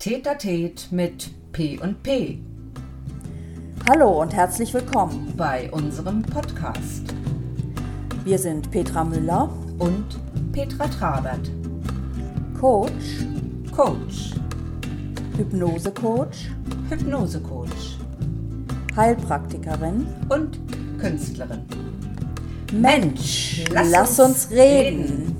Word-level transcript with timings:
Tetatet 0.00 0.90
mit 0.90 1.30
P 1.52 1.78
und 1.78 2.02
P 2.02 2.38
Hallo 3.86 4.22
und 4.22 4.32
herzlich 4.32 4.72
willkommen. 4.72 5.34
bei 5.36 5.70
unserem 5.72 6.22
Podcast 6.22 7.12
Wir 8.24 8.38
sind 8.38 8.70
Petra 8.70 9.04
Müller, 9.04 9.50
und 9.78 10.06
Petra 10.52 10.86
Trabert, 10.86 11.50
Coach, 12.58 13.26
Coach, 13.76 14.36
Hypnose-Coach, 15.36 16.50
Hypnosecoach 16.88 17.98
Heilpraktikerin. 18.96 20.06
und 20.30 20.58
Künstlerin. 20.98 21.66
Mensch, 22.72 23.64
lass 23.70 23.90
lass, 23.90 24.18
uns 24.18 24.46
uns 24.46 24.50
reden. 24.50 25.36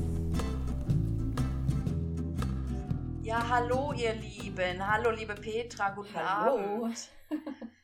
Ja, 3.23 3.43
hallo 3.49 3.95
ihr 3.97 4.13
Lieben. 4.17 4.30
Hallo 4.59 5.11
liebe 5.11 5.35
Petra, 5.35 5.91
guten 5.91 6.15
Hallo. 6.15 6.85
Abend. 6.85 7.09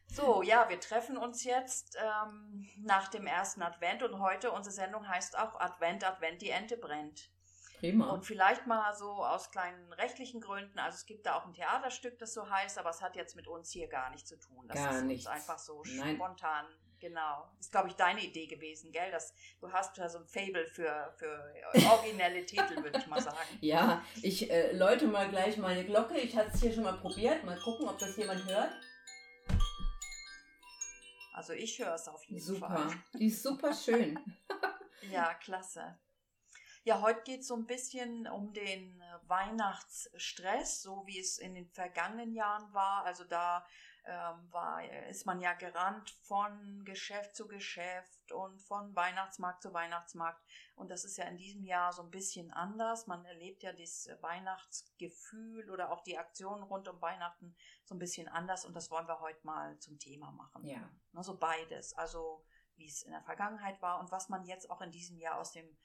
So, 0.09 0.43
ja, 0.43 0.69
wir 0.69 0.81
treffen 0.81 1.17
uns 1.17 1.45
jetzt 1.45 1.97
ähm, 2.01 2.67
nach 2.79 3.09
dem 3.09 3.27
ersten 3.27 3.63
Advent 3.63 4.03
und 4.03 4.19
heute 4.19 4.51
unsere 4.51 4.75
Sendung 4.75 5.07
heißt 5.07 5.39
auch 5.39 5.61
Advent, 5.61 6.05
Advent, 6.05 6.43
die 6.43 6.51
Ente 6.51 6.77
brennt. 6.77 7.31
Prima. 7.79 8.11
Und 8.11 8.25
vielleicht 8.25 8.67
mal 8.67 8.95
so 8.95 9.11
aus 9.25 9.51
kleinen 9.51 9.93
rechtlichen 9.93 10.41
Gründen, 10.41 10.79
also 10.79 10.97
es 10.97 11.07
gibt 11.07 11.27
da 11.27 11.37
auch 11.37 11.47
ein 11.47 11.53
Theaterstück, 11.53 12.19
das 12.19 12.33
so 12.35 12.49
heißt, 12.49 12.79
aber 12.79 12.91
es 12.91 13.03
hat 13.03 13.15
jetzt 13.17 13.37
mit 13.37 13.47
uns 13.47 13.71
hier 13.71 13.89
gar 13.89 14.11
nichts 14.11 14.29
zu 14.29 14.39
tun. 14.39 14.67
Das 14.69 14.79
Gar 14.79 14.91
ist 14.91 14.97
uns 14.99 15.07
nichts. 15.07 15.27
einfach 15.27 15.59
so 15.59 15.83
Nein. 15.97 16.17
spontan. 16.17 16.67
Genau. 17.01 17.49
Ist, 17.61 17.71
glaube 17.71 17.89
ich, 17.89 17.95
deine 17.95 18.23
Idee 18.23 18.47
gewesen, 18.47 18.91
gell? 18.93 19.11
Das, 19.11 19.35
du 19.61 19.71
hast 19.71 19.97
ja 19.97 20.09
so 20.09 20.19
ein 20.19 20.27
Fable 20.27 20.67
für, 20.67 21.15
für 21.17 21.55
originelle 21.91 22.45
Titel, 22.47 22.83
würde 22.83 22.99
ich 22.99 23.07
mal 23.07 23.21
sagen. 23.21 23.37
Ja, 23.61 24.03
ich 24.23 24.51
äh, 24.51 24.73
läute 24.73 25.07
mal 25.07 25.29
gleich 25.29 25.57
meine 25.57 25.85
Glocke. 25.85 26.19
Ich 26.19 26.37
hatte 26.37 26.51
es 26.55 26.61
hier 26.61 26.73
schon 26.73 26.85
mal 26.85 26.97
probiert. 26.97 27.45
Mal 27.45 27.59
gucken, 27.59 27.89
ob 27.89 27.99
das 27.99 28.17
jemand 28.17 28.45
hört. 28.47 28.73
Also 31.35 31.53
ich 31.53 31.79
höre 31.79 31.95
es 31.95 32.09
auf 32.09 32.25
jeden 32.25 32.41
Super. 32.41 32.69
Fall. 32.69 32.91
Die 33.19 33.27
ist 33.27 33.43
super 33.43 33.75
schön. 33.75 34.19
Ja, 35.11 35.35
klasse. 35.35 35.99
Ja, 36.85 37.01
heute 37.01 37.23
geht 37.23 37.41
es 37.41 37.49
so 37.49 37.57
ein 37.57 37.67
bisschen 37.67 38.27
um 38.27 38.53
den 38.53 39.03
Weihnachtsstress, 39.27 40.83
so 40.83 41.05
wie 41.07 41.19
es 41.19 41.39
in 41.39 41.55
den 41.55 41.69
vergangenen 41.69 42.33
Jahren 42.33 42.73
war. 42.73 43.05
Also 43.05 43.25
da 43.25 43.67
ähm, 44.07 44.53
war, 44.53 44.85
ist 45.09 45.27
man 45.27 45.41
ja 45.41 45.53
gerannt 45.55 46.11
von 46.23 46.85
Geschäft 46.85 47.35
zu 47.35 47.49
Geschäft 47.49 48.31
und 48.31 48.61
von 48.63 48.95
Weihnachtsmarkt 48.95 49.63
zu 49.63 49.73
Weihnachtsmarkt. 49.73 50.41
Und 50.77 50.91
das 50.91 51.05
ist 51.05 51.17
ja 51.17 51.25
in 51.25 51.37
diesem 51.37 51.65
Jahr 51.65 51.93
so 51.93 52.03
ein 52.03 52.11
bisschen 52.11 52.53
anders. 52.53 53.09
Man 53.09 53.25
erlebt 53.25 53.65
ja 53.65 53.73
das 53.73 54.09
Weihnachtsgefühl 54.21 55.71
oder 55.71 55.91
auch 55.91 56.03
die 56.05 56.19
Aktionen 56.19 56.63
rund 56.63 56.87
um 56.89 57.01
Weihnachten 57.01 57.57
so 57.85 57.97
ein 57.97 57.99
bisschen 57.99 58.29
anders. 58.29 58.65
Und 58.65 58.75
das 58.75 58.91
wollen 58.93 59.09
wir 59.09 59.21
heute 59.21 59.45
mal 59.45 59.77
zum 59.81 59.99
Thema 59.99 60.31
machen. 60.31 60.65
Ja. 60.65 60.89
Ne, 61.13 61.25
so 61.25 61.37
beides. 61.37 61.93
Also 61.95 62.45
wie 62.77 62.87
es 62.87 63.03
in 63.03 63.11
der 63.11 63.23
Vergangenheit 63.23 63.83
war 63.83 63.99
und 63.99 64.13
was 64.13 64.29
man 64.29 64.45
jetzt 64.45 64.71
auch 64.71 64.83
in 64.83 64.93
diesem 64.93 65.19
Jahr 65.19 65.39
aus 65.41 65.51
dem, 65.51 65.77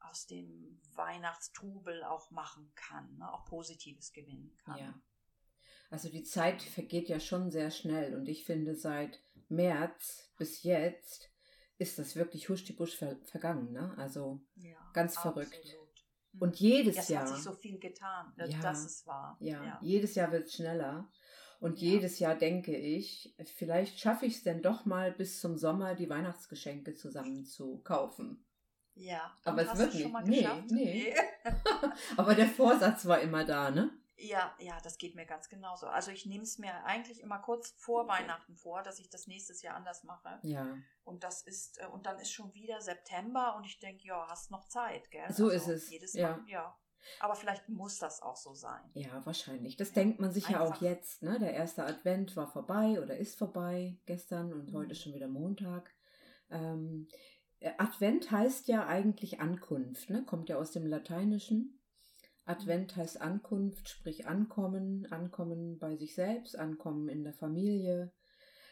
aus 0.00 0.26
dem 0.26 0.82
Weihnachtstrubel 0.94 2.04
auch 2.04 2.30
machen 2.30 2.72
kann, 2.74 3.16
ne? 3.16 3.32
auch 3.32 3.46
Positives 3.46 4.12
gewinnen 4.12 4.54
kann. 4.64 4.78
Ja. 4.78 4.94
Also 5.90 6.08
die 6.08 6.22
Zeit 6.22 6.62
vergeht 6.62 7.08
ja 7.08 7.18
schon 7.20 7.50
sehr 7.50 7.70
schnell 7.70 8.14
und 8.14 8.28
ich 8.28 8.44
finde 8.44 8.74
seit 8.76 9.20
März 9.48 10.32
bis 10.38 10.62
jetzt 10.62 11.30
ist 11.78 11.98
das 11.98 12.14
wirklich 12.14 12.48
huschdibusch 12.48 12.96
ver 12.96 13.16
vergangen, 13.24 13.72
ne? 13.72 13.94
Also 13.96 14.40
Ja, 14.56 14.76
Ganz 14.92 15.18
verrückt. 15.18 15.58
Mhm. 16.32 16.42
und 16.42 16.56
jedes 16.60 16.96
es 16.96 17.08
Jahr, 17.08 17.22
hat 17.22 17.34
sich 17.34 17.42
so 17.42 17.52
viel 17.52 17.78
getan, 17.80 18.32
dass 18.36 18.52
Ja. 18.52 18.60
das 18.60 18.84
es 18.84 19.06
war. 19.06 19.36
ja, 19.40 19.78
jedes 19.82 20.14
Jahr 20.14 20.30
wird 20.30 20.46
es 20.46 20.54
schneller 20.54 21.10
und 21.58 21.80
Ja. 21.80 21.88
jedes 21.88 22.18
Jahr 22.20 22.36
denke 22.36 22.76
ich, 22.76 23.34
vielleicht 23.56 23.98
schaffe 23.98 24.26
ich 24.26 24.36
es 24.36 24.42
denn 24.44 24.62
doch 24.62 24.84
mal 24.84 25.10
bis 25.12 25.40
zum 25.40 25.56
Sommer 25.58 25.94
die 25.96 26.08
Weihnachtsgeschenke 26.08 26.94
zusammen 26.94 27.44
zu 27.44 27.78
kaufen. 27.82 28.44
ja. 28.94 29.34
Aber 29.44 29.62
es 29.62 29.76
wird 29.78 29.94
nicht. 29.94 30.12
mal 30.12 30.22
Nee, 30.24 30.46
nee. 30.70 31.14
Aber 32.16 32.34
der 32.34 32.46
Vorsatz 32.48 33.06
war 33.06 33.20
immer 33.20 33.44
da, 33.44 33.70
ne? 33.70 33.90
Ja, 34.22 34.54
ja, 34.58 34.78
das 34.82 34.98
geht 34.98 35.14
mir 35.14 35.24
ganz 35.24 35.48
genauso. 35.48 35.86
Also 35.86 36.10
ich 36.10 36.26
nehme 36.26 36.42
es 36.44 36.58
mir 36.58 36.84
eigentlich 36.84 37.20
immer 37.20 37.38
kurz 37.38 37.74
vor 37.78 38.06
Weihnachten 38.06 38.54
vor, 38.56 38.82
dass 38.82 38.98
ich 38.98 39.08
das 39.08 39.26
nächstes 39.26 39.62
Jahr 39.62 39.76
anders 39.76 40.04
mache. 40.04 40.38
Ja. 40.42 40.76
Und 41.04 41.24
das 41.24 41.42
ist, 41.42 41.80
äh, 41.80 41.86
und 41.86 42.06
dann 42.06 42.18
ist 42.18 42.30
schon 42.32 42.52
wieder 42.54 42.80
September 42.80 43.56
und 43.56 43.64
ich 43.64 43.78
denke, 43.78 44.06
ja, 44.06 44.26
hast 44.28 44.50
noch 44.50 44.66
Zeit, 44.68 45.10
gell? 45.10 45.32
So 45.32 45.48
ist 45.48 45.68
es, 45.68 45.90
Jedes 45.90 46.12
ja. 46.12 46.36
Mal, 46.36 46.48
ja. 46.48 46.76
Aber 47.18 47.34
vielleicht 47.34 47.66
muss 47.70 47.98
das 47.98 48.20
auch 48.20 48.36
so 48.36 48.52
sein. 48.52 48.82
Ja, 48.92 49.24
wahrscheinlich. 49.24 49.76
Das 49.76 49.92
denkt 49.92 50.20
man 50.20 50.32
sich 50.32 50.48
ja 50.50 50.60
auch 50.60 50.72
Einfach. 50.72 50.82
jetzt. 50.82 51.22
Ne? 51.22 51.38
Der 51.38 51.54
erste 51.54 51.84
Advent 51.86 52.36
war 52.36 52.46
vorbei 52.46 53.00
oder 53.00 53.16
ist 53.16 53.38
vorbei 53.38 53.98
gestern 54.04 54.52
und 54.52 54.70
Mhm. 54.70 54.76
heute 54.76 54.92
ist 54.92 55.02
schon 55.02 55.14
wieder 55.14 55.28
Montag. 55.28 55.94
Ähm, 56.50 57.08
äh, 57.60 57.72
Advent 57.78 58.30
heißt 58.30 58.68
ja 58.68 58.86
eigentlich 58.86 59.40
Ankunft, 59.40 60.10
ne? 60.10 60.24
kommt 60.26 60.50
ja 60.50 60.56
aus 60.56 60.72
dem 60.72 60.86
Lateinischen. 60.86 61.79
Advent 62.44 62.96
heißt 62.96 63.20
Ankunft, 63.20 63.88
sprich 63.88 64.26
Ankommen, 64.26 65.06
Ankommen 65.06 65.78
bei 65.78 65.96
sich 65.96 66.14
selbst, 66.14 66.56
Ankommen 66.56 67.08
in 67.08 67.22
der 67.22 67.34
Familie, 67.34 68.12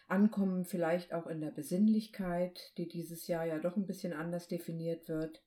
Ankommen 0.08 0.64
vielleicht 0.64 1.12
auch 1.12 1.26
in 1.26 1.40
der 1.40 1.50
Besinnlichkeit, 1.50 2.72
die 2.78 2.88
dieses 2.88 3.26
Jahr 3.26 3.44
ja 3.44 3.58
doch 3.58 3.76
ein 3.76 3.86
bisschen 3.86 4.12
anders 4.14 4.48
definiert 4.48 5.08
wird. 5.08 5.42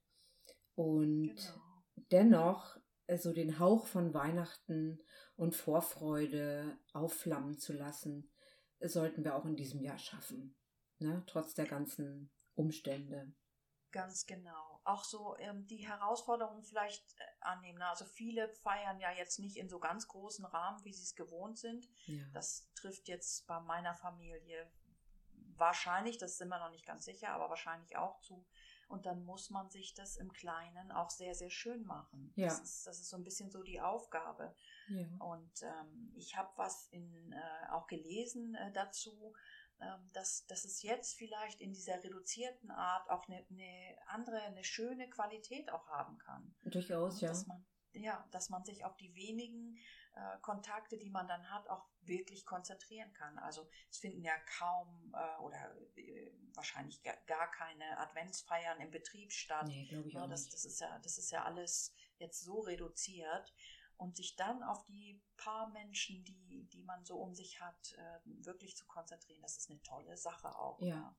Und 0.76 1.36
Genau. 1.36 2.06
dennoch 2.12 2.78
so 3.18 3.34
den 3.34 3.60
Hauch 3.60 3.88
von 3.88 4.14
Weihnachten 4.14 5.02
und 5.36 5.56
Vorfreude 5.56 6.78
aufflammen 6.94 7.58
zu 7.58 7.74
lassen, 7.74 8.32
sollten 8.80 9.24
wir 9.24 9.36
auch 9.36 9.46
in 9.46 9.56
diesem 9.56 9.82
Jahr 9.82 9.98
schaffen. 9.98 10.56
Ne? 11.00 11.24
Trotz 11.28 11.54
der 11.54 11.66
ganzen 11.66 12.30
Umstände. 12.54 13.34
Ganz 13.92 14.26
genau. 14.26 14.80
Auch 14.84 15.04
so 15.04 15.36
ähm, 15.38 15.68
die 15.68 15.88
Herausforderungen 15.88 16.64
vielleicht 16.64 17.04
äh, 17.14 17.24
annehmen. 17.42 17.80
ne? 17.80 17.88
Also 17.88 18.06
viele 18.06 18.50
feiern 18.50 19.00
ja 19.00 19.12
jetzt 19.12 19.40
nicht 19.40 19.58
in 19.58 19.70
so 19.70 19.80
ganz 19.80 20.08
großen 20.08 20.46
Rahmen, 20.46 20.84
wie 20.86 20.94
sie 20.94 21.04
es 21.04 21.16
gewohnt 21.16 21.58
sind. 21.58 21.90
Ja. 22.06 22.24
Das 22.34 22.72
trifft 22.74 23.08
jetzt 23.08 23.46
bei 23.48 23.60
meiner 23.60 23.94
Familie 23.94 24.72
wahrscheinlich, 25.58 26.18
das 26.18 26.38
sind 26.38 26.50
wir 26.50 26.60
noch 26.60 26.72
nicht 26.72 26.86
ganz 26.86 27.06
sicher, 27.06 27.30
aber 27.30 27.50
wahrscheinlich 27.50 27.96
auch 27.98 28.20
zu. 28.22 28.46
Und 28.88 29.06
dann 29.06 29.24
muss 29.24 29.50
man 29.50 29.70
sich 29.70 29.94
das 29.94 30.18
im 30.18 30.34
Kleinen 30.34 30.92
auch 30.92 31.10
sehr, 31.10 31.34
sehr 31.34 31.50
schön 31.50 31.86
machen. 31.86 32.34
Ja. 32.36 32.48
Das, 32.48 32.60
ist, 32.60 32.88
das 32.88 33.00
ist 33.00 33.10
so 33.10 33.16
ein 33.16 33.24
bisschen 33.24 33.50
so 33.50 33.64
die 33.64 33.80
Aufgabe. 33.80 34.54
ja. 34.90 35.08
Und 35.20 35.62
ähm, 35.62 36.12
ich 36.16 36.36
habe 36.36 36.52
was 36.58 36.88
in, 36.88 37.32
äh, 37.32 37.70
auch 37.72 37.88
gelesen 37.88 38.54
äh, 38.56 38.74
dazu, 38.74 39.34
dass, 40.14 40.46
dass 40.48 40.66
es 40.66 40.84
jetzt 40.84 41.16
vielleicht 41.18 41.62
in 41.62 41.74
dieser 41.74 42.04
reduzierten 42.04 42.72
Art 42.72 43.10
auch 43.10 43.28
eine, 43.28 43.46
eine 43.50 43.98
andere, 44.08 44.42
eine 44.42 44.64
schöne 44.64 45.10
Qualität 45.10 45.72
auch 45.72 45.88
haben 45.88 46.18
kann. 46.20 46.56
Durchaus, 46.64 47.22
ja. 47.22 47.30
Dass 47.30 47.48
man, 47.48 47.66
ja, 47.94 48.28
dass 48.32 48.50
man 48.50 48.64
sich 48.64 48.86
auf 48.86 48.96
die 48.98 49.14
wenigen 49.16 49.78
äh, 50.14 50.38
Kontakte, 50.42 50.98
die 50.98 51.10
man 51.10 51.28
dann 51.28 51.50
hat, 51.50 51.70
auch 51.70 51.88
wirklich 52.02 52.46
konzentrieren 52.46 53.14
kann. 53.14 53.38
Also 53.40 53.68
es 53.90 53.98
finden 54.00 54.24
ja 54.24 54.38
kaum 54.58 55.14
äh, 55.16 55.42
oder 55.42 55.76
äh, 55.96 56.32
wahrscheinlich 56.54 57.02
gar, 57.04 57.50
keine 57.52 57.98
Adventsfeiern 57.98 58.80
im 58.82 58.92
Betrieb 58.92 59.32
statt. 59.32 59.68
Nee, 59.68 59.86
glaube 59.88 60.08
ich 60.10 60.14
Ja, 60.14 60.24
auch 60.24 60.30
das, 60.30 60.44
nicht. 60.44 60.54
das, 60.54 60.66
ist 60.66 60.82
ja, 60.82 61.00
das 61.00 61.18
ist 61.18 61.32
ja 61.32 61.44
alles 61.44 61.94
jetzt 62.18 62.42
so 62.42 62.60
reduziert. 62.60 63.54
Und 64.02 64.16
sich 64.16 64.36
dann 64.36 64.64
auf 64.64 64.84
die 64.86 65.22
paar 65.38 65.70
Menschen, 65.70 66.24
die, 66.24 66.68
die 66.74 66.82
man 66.84 67.06
so 67.06 67.18
um 67.18 67.36
sich 67.36 67.62
hat, 67.62 67.94
äh, 67.94 68.46
wirklich 68.46 68.76
zu 68.76 68.86
konzentrieren, 68.88 69.44
das 69.44 69.58
ist 69.58 69.70
eine 69.70 69.80
tolle 69.84 70.18
Sache 70.18 70.58
auch. 70.58 70.82
Ja. 70.82 71.16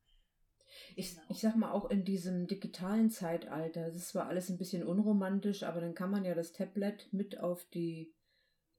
Ich, 0.95 1.15
Genau. 1.15 1.25
ich 1.29 1.39
sag 1.39 1.55
mal, 1.55 1.71
auch 1.71 1.89
in 1.89 2.03
diesem 2.03 2.45
digitalen 2.45 3.09
Zeitalter, 3.09 3.85
das 3.85 3.95
ist 3.95 4.09
zwar 4.09 4.27
alles 4.27 4.49
ein 4.49 4.57
bisschen 4.57 4.83
unromantisch, 4.83 5.63
aber 5.63 5.79
dann 5.79 5.93
kann 5.93 6.11
man 6.11 6.25
ja 6.25 6.35
das 6.35 6.51
Tablet 6.51 7.07
mit 7.13 7.39
auf 7.39 7.63
die 7.69 8.13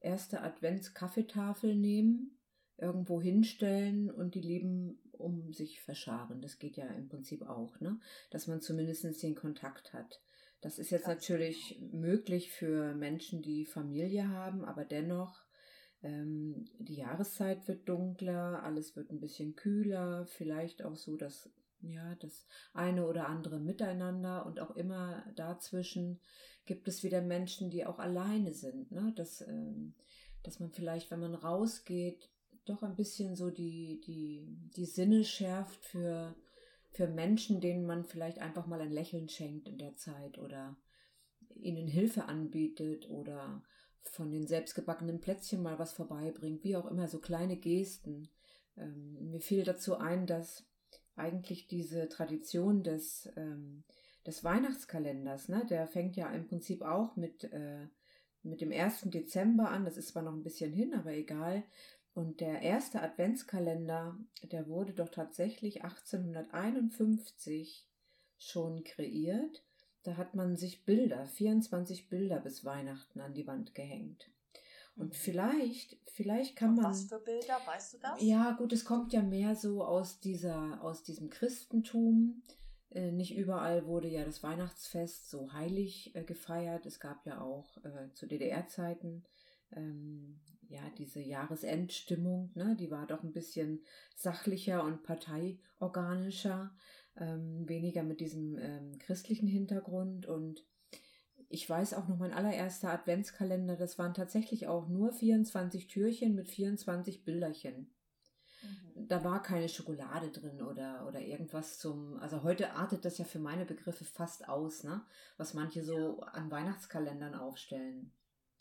erste 0.00 0.42
Advents-Kaffeetafel 0.42 1.74
nehmen, 1.74 2.38
irgendwo 2.76 3.22
hinstellen 3.22 4.10
und 4.10 4.34
die 4.34 4.42
Lieben 4.42 5.00
um 5.12 5.54
sich 5.54 5.80
verscharen. 5.80 6.42
Das 6.42 6.58
geht 6.58 6.76
ja 6.76 6.86
im 6.88 7.08
Prinzip 7.08 7.42
auch, 7.42 7.80
ne? 7.80 7.98
Dass 8.30 8.48
man 8.48 8.60
zumindest 8.60 9.22
den 9.22 9.34
Kontakt 9.34 9.94
hat. 9.94 10.20
Das 10.64 10.78
ist 10.78 10.88
jetzt 10.88 11.06
natürlich 11.06 11.78
möglich 11.92 12.50
für 12.50 12.94
Menschen, 12.94 13.42
die 13.42 13.66
Familie 13.66 14.30
haben, 14.30 14.64
aber 14.64 14.86
dennoch, 14.86 15.44
ähm, 16.02 16.64
die 16.78 16.94
Jahreszeit 16.94 17.68
wird 17.68 17.86
dunkler, 17.86 18.62
alles 18.62 18.96
wird 18.96 19.10
ein 19.10 19.20
bisschen 19.20 19.56
kühler, 19.56 20.24
vielleicht 20.24 20.82
auch 20.82 20.96
so, 20.96 21.18
dass 21.18 21.50
ja, 21.82 22.14
das 22.14 22.46
eine 22.72 23.06
oder 23.06 23.28
andere 23.28 23.60
miteinander 23.60 24.46
und 24.46 24.58
auch 24.58 24.74
immer 24.74 25.22
dazwischen 25.36 26.18
gibt 26.64 26.88
es 26.88 27.02
wieder 27.02 27.20
Menschen, 27.20 27.68
die 27.68 27.84
auch 27.84 27.98
alleine 27.98 28.54
sind, 28.54 28.90
ne? 28.90 29.12
Dass, 29.16 29.42
ähm, 29.42 29.92
dass 30.44 30.60
man 30.60 30.70
vielleicht, 30.70 31.10
wenn 31.10 31.20
man 31.20 31.34
rausgeht, 31.34 32.30
doch 32.64 32.82
ein 32.82 32.96
bisschen 32.96 33.36
so 33.36 33.50
die, 33.50 34.00
die, 34.06 34.48
die 34.74 34.86
Sinne 34.86 35.24
schärft 35.24 35.84
für, 35.84 36.34
für 36.94 37.08
Menschen, 37.08 37.60
denen 37.60 37.86
man 37.86 38.04
vielleicht 38.04 38.38
einfach 38.38 38.66
mal 38.66 38.80
ein 38.80 38.92
Lächeln 38.92 39.28
schenkt 39.28 39.68
in 39.68 39.78
der 39.78 39.96
Zeit 39.96 40.38
oder 40.38 40.76
ihnen 41.56 41.88
Hilfe 41.88 42.26
anbietet 42.26 43.10
oder 43.10 43.62
von 44.02 44.30
den 44.30 44.46
selbstgebackenen 44.46 45.20
Plätzchen 45.20 45.60
mal 45.60 45.80
was 45.80 45.92
vorbeibringt, 45.92 46.62
wie 46.62 46.76
auch 46.76 46.88
immer, 46.88 47.08
so 47.08 47.18
kleine 47.18 47.56
Gesten. 47.56 48.28
Ähm, 48.76 49.30
mir 49.30 49.40
fiel 49.40 49.64
dazu 49.64 49.96
ein, 49.98 50.28
dass 50.28 50.64
eigentlich 51.16 51.66
diese 51.66 52.08
Tradition 52.08 52.84
des, 52.84 53.28
ähm, 53.36 53.82
des 54.24 54.44
Weihnachtskalenders, 54.44 55.48
ne, 55.48 55.66
der 55.68 55.88
fängt 55.88 56.14
ja 56.14 56.30
im 56.30 56.46
Prinzip 56.46 56.82
auch 56.82 57.16
mit, 57.16 57.42
äh, 57.52 57.88
mit 58.44 58.60
dem 58.60 58.70
1. 58.70 59.10
Dezember 59.10 59.70
an, 59.70 59.84
das 59.84 59.96
ist 59.96 60.08
zwar 60.08 60.22
noch 60.22 60.34
ein 60.34 60.44
bisschen 60.44 60.72
hin, 60.72 60.94
aber 60.94 61.12
egal. 61.12 61.64
Und 62.14 62.40
der 62.40 62.62
erste 62.62 63.02
Adventskalender, 63.02 64.16
der 64.44 64.68
wurde 64.68 64.94
doch 64.94 65.08
tatsächlich 65.08 65.82
1851 65.82 67.88
schon 68.38 68.84
kreiert. 68.84 69.64
Da 70.04 70.16
hat 70.16 70.34
man 70.34 70.56
sich 70.56 70.84
Bilder, 70.84 71.26
24 71.26 72.08
Bilder 72.08 72.38
bis 72.38 72.64
Weihnachten 72.64 73.20
an 73.20 73.34
die 73.34 73.48
Wand 73.48 73.74
gehängt. 73.74 74.30
Und 74.96 75.08
mhm. 75.08 75.12
vielleicht, 75.12 75.98
vielleicht 76.06 76.56
kann 76.56 76.76
man. 76.76 76.84
Was 76.84 77.06
für 77.06 77.18
Bilder, 77.18 77.58
weißt 77.66 77.94
du 77.94 77.98
das? 77.98 78.22
Ja, 78.22 78.52
gut, 78.52 78.72
es 78.72 78.84
kommt 78.84 79.12
ja 79.12 79.22
mehr 79.22 79.56
so 79.56 79.84
aus 79.84 80.20
dieser, 80.20 80.80
aus 80.82 81.02
diesem 81.02 81.30
Christentum. 81.30 82.42
Äh, 82.90 83.10
nicht 83.10 83.36
überall 83.36 83.86
wurde 83.86 84.08
ja 84.08 84.24
das 84.24 84.44
Weihnachtsfest 84.44 85.30
so 85.30 85.52
heilig 85.52 86.14
äh, 86.14 86.22
gefeiert. 86.22 86.86
Es 86.86 87.00
gab 87.00 87.26
ja 87.26 87.40
auch 87.40 87.84
äh, 87.84 88.12
zu 88.12 88.26
DDR-Zeiten 88.26 89.24
ähm, 89.72 90.38
ja 90.68 90.82
diese 90.98 91.20
Jahresendstimmung, 91.20 92.50
ne? 92.54 92.76
Die 92.78 92.90
war 92.90 93.06
doch 93.06 93.22
ein 93.22 93.32
bisschen 93.32 93.82
sachlicher 94.16 94.84
und 94.84 95.02
parteiorganischer, 95.02 96.74
ähm, 97.16 97.68
weniger 97.68 98.02
mit 98.02 98.20
diesem 98.20 98.58
ähm, 98.58 98.98
christlichen 98.98 99.46
Hintergrund 99.46 100.26
und 100.26 100.64
ich 101.48 101.70
weiß 101.70 101.94
auch 101.94 102.08
noch, 102.08 102.18
mein 102.18 102.32
allererster 102.32 102.90
Adventskalender, 102.90 103.76
das 103.76 103.98
waren 103.98 104.14
tatsächlich 104.14 104.66
auch 104.66 104.88
nur 104.88 105.12
24 105.12 105.86
Türchen 105.86 106.34
mit 106.34 106.48
24 106.48 107.24
Bilderchen. 107.24 107.94
Mhm. 108.62 109.06
Da 109.08 109.22
war 109.22 109.42
keine 109.42 109.68
Schokolade 109.68 110.30
drin 110.30 110.62
oder, 110.62 111.06
oder 111.06 111.20
irgendwas 111.20 111.78
zum. 111.78 112.18
Also 112.18 112.42
heute 112.42 112.72
artet 112.72 113.04
das 113.04 113.18
ja 113.18 113.24
für 113.24 113.38
meine 113.38 113.64
Begriffe 113.64 114.04
fast 114.04 114.48
aus, 114.48 114.82
ne? 114.84 115.02
Was 115.36 115.54
manche 115.54 115.84
so 115.84 116.18
ja. 116.20 116.26
an 116.28 116.50
Weihnachtskalendern 116.50 117.34
aufstellen. 117.34 118.12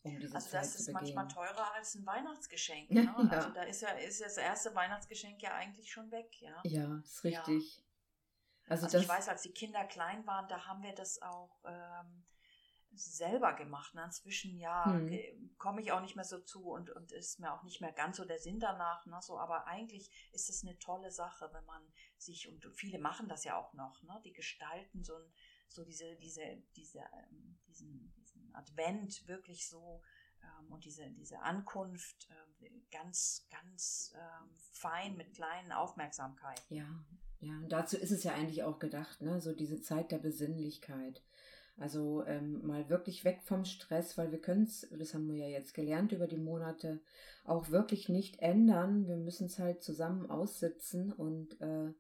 Um 0.04 0.20
diese 0.20 0.36
also 0.36 0.50
Zeit 0.50 0.62
das 0.62 0.76
ist 0.76 0.86
zu 0.86 0.92
manchmal 0.92 1.28
teurer 1.28 1.74
als 1.74 1.96
ein 1.96 2.06
Weihnachtsgeschenk. 2.06 2.90
Ne? 2.92 3.04
ja. 3.04 3.16
Also 3.16 3.50
da 3.52 3.64
ist 3.64 3.82
ja 3.82 3.90
ist 3.90 4.22
das 4.22 4.38
erste 4.38 4.76
Weihnachtsgeschenk 4.76 5.42
ja 5.42 5.54
eigentlich 5.54 5.92
schon 5.92 6.12
weg, 6.12 6.42
ja. 6.42 6.62
Ja, 6.64 7.02
ist 7.04 7.24
richtig. 7.24 7.78
Ja. 7.78 7.84
Also, 8.68 8.86
also 8.86 8.98
ich 8.98 9.10
weiß, 9.10 9.30
als 9.30 9.42
die 9.42 9.52
Kinder 9.52 9.84
klein 9.86 10.26
waren, 10.26 10.48
da 10.48 10.66
haben 10.66 10.84
wir 10.84 10.94
das 10.94 11.22
auch 11.22 11.64
ähm, 11.66 12.24
selber 12.96 13.54
gemacht. 13.54 13.94
Ne? 13.96 14.04
Inzwischen 14.04 14.58
ja 14.58 14.86
hm. 14.86 15.56
komme 15.58 15.82
ich 15.82 15.92
auch 15.92 16.02
nicht 16.02 16.16
mehr 16.16 16.26
so 16.26 16.40
zu 16.40 16.70
und, 16.70 16.90
und 16.90 17.12
ist 17.12 17.40
mir 17.40 17.54
auch 17.54 17.64
nicht 17.64 17.82
mehr 17.82 17.92
ganz 17.92 18.18
so 18.18 18.26
der 18.26 18.40
Sinn 18.40 18.60
danach. 18.60 19.06
Ne? 19.06 19.18
So, 19.22 19.40
aber 19.40 19.68
eigentlich 19.68 20.10
ist 20.32 20.50
es 20.50 20.64
eine 20.64 20.78
tolle 20.80 21.12
Sache, 21.12 21.50
wenn 21.54 21.66
man 21.66 21.82
sich, 22.18 22.48
und 22.48 22.66
viele 22.76 23.00
machen 23.00 23.28
das 23.28 23.44
ja 23.44 23.58
auch 23.58 23.74
noch, 23.74 24.02
ne? 24.04 24.22
die 24.24 24.34
gestalten 24.34 25.04
so, 25.04 25.16
ein, 25.16 25.34
so 25.68 25.84
diese, 25.84 26.16
diese, 26.18 26.64
diese, 26.76 27.00
ähm, 27.00 27.60
diesen 27.68 28.14
Advent 28.54 29.28
wirklich 29.28 29.68
so 29.68 30.02
ähm, 30.42 30.72
und 30.74 30.86
diese, 30.86 31.10
diese 31.12 31.40
Ankunft 31.40 32.30
äh, 32.30 32.70
ganz, 32.92 33.48
ganz 33.50 34.14
ähm, 34.16 34.50
fein 34.72 35.16
mit 35.18 35.34
kleinen 35.34 35.72
Aufmerksamkeit. 35.72 36.62
Ja, 36.70 36.88
ja, 37.40 37.58
und 37.58 37.72
dazu 37.72 37.98
ist 37.98 38.12
es 38.12 38.24
ja 38.24 38.34
eigentlich 38.34 38.64
auch 38.64 38.80
gedacht, 38.80 39.22
ne? 39.22 39.42
so 39.42 39.54
diese 39.54 39.82
Zeit 39.82 40.12
der 40.12 40.20
Besinnlichkeit. 40.20 41.22
Also 41.78 42.24
ähm, 42.26 42.66
mal 42.66 42.88
wirklich 42.88 43.26
weg 43.26 43.42
vom 43.44 43.66
Stress, 43.66 44.18
weil 44.18 44.32
wir 44.32 44.40
können 44.40 44.64
es, 44.64 44.88
das 44.98 45.14
haben 45.14 45.28
wir 45.28 45.38
ja 45.38 45.48
jetzt 45.48 45.74
gelernt 45.74 46.12
über 46.12 46.28
die 46.28 46.38
Monate, 46.38 47.02
auch 47.46 47.70
wirklich 47.70 48.10
nicht 48.10 48.40
ändern. 48.40 49.08
Wir 49.08 49.18
müssen 49.18 49.48
es 49.48 49.60
halt 49.60 49.84
zusammen 49.84 50.30
aussitzen 50.30 51.12
und 51.12 51.60
äh, 51.62 51.92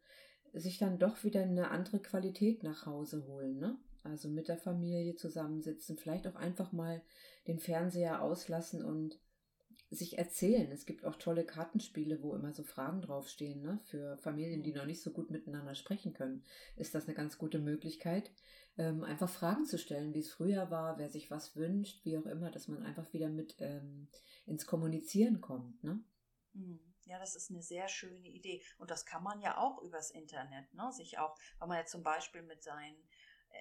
sich 0.54 0.78
dann 0.78 1.00
doch 1.00 1.24
wieder 1.24 1.42
eine 1.42 1.72
andere 1.72 2.00
Qualität 2.00 2.64
nach 2.64 2.86
Hause 2.86 3.26
holen. 3.28 3.58
Ne? 3.58 3.76
Also 4.04 4.30
mit 4.30 4.48
der 4.48 4.58
Familie 4.58 5.16
zusammensitzen, 5.16 5.98
vielleicht 5.98 6.28
auch 6.28 6.36
einfach 6.36 6.72
mal 6.72 7.02
den 7.48 7.60
Fernseher 7.60 8.22
auslassen 8.22 8.84
und 8.84 9.20
sich 9.90 10.18
erzählen. 10.18 10.72
Es 10.72 10.86
gibt 10.86 11.06
auch 11.06 11.16
tolle 11.16 11.46
Kartenspiele, 11.46 12.22
wo 12.22 12.36
immer 12.36 12.52
so 12.52 12.64
Fragen 12.64 13.02
draufstehen, 13.02 13.62
ne? 13.62 13.80
Für 13.86 14.18
Familien, 14.18 14.64
die 14.64 14.74
noch 14.74 14.86
nicht 14.86 15.02
so 15.02 15.12
gut 15.12 15.30
miteinander 15.30 15.76
sprechen 15.76 16.14
können, 16.14 16.44
ist 16.76 16.96
das 16.96 17.06
eine 17.06 17.14
ganz 17.14 17.38
gute 17.38 17.60
Möglichkeit, 17.60 18.32
ähm, 18.78 19.04
einfach 19.04 19.30
Fragen 19.30 19.66
zu 19.66 19.78
stellen, 19.78 20.14
wie 20.14 20.20
es 20.20 20.32
früher 20.32 20.72
war, 20.72 20.98
wer 20.98 21.10
sich 21.10 21.30
was 21.30 21.56
wünscht, 21.56 22.04
wie 22.06 22.18
auch 22.18 22.26
immer, 22.26 22.50
dass 22.50 22.68
man 22.68 22.84
einfach 22.84 23.12
wieder 23.14 23.30
mit 23.30 23.56
ähm, 23.60 24.08
ins 24.46 24.66
Kommunizieren 24.66 25.42
kommt, 25.42 25.84
ne? 25.84 26.04
Mhm. 26.54 26.80
Ja, 27.06 27.20
das 27.20 27.36
ist 27.36 27.52
eine 27.52 27.62
sehr 27.62 27.90
schöne 27.90 28.30
Idee. 28.30 28.64
Und 28.78 28.90
das 28.90 29.06
kann 29.06 29.24
man 29.24 29.42
ja 29.42 29.58
auch 29.58 29.82
übers 29.82 30.10
Internet, 30.10 30.74
ne? 30.74 30.92
Sich 30.92 31.18
auch, 31.20 31.38
wenn 31.60 31.68
man 31.68 31.78
jetzt 31.80 31.92
zum 31.92 32.04
Beispiel 32.04 32.42
mit 32.42 32.64
seinen 32.64 32.96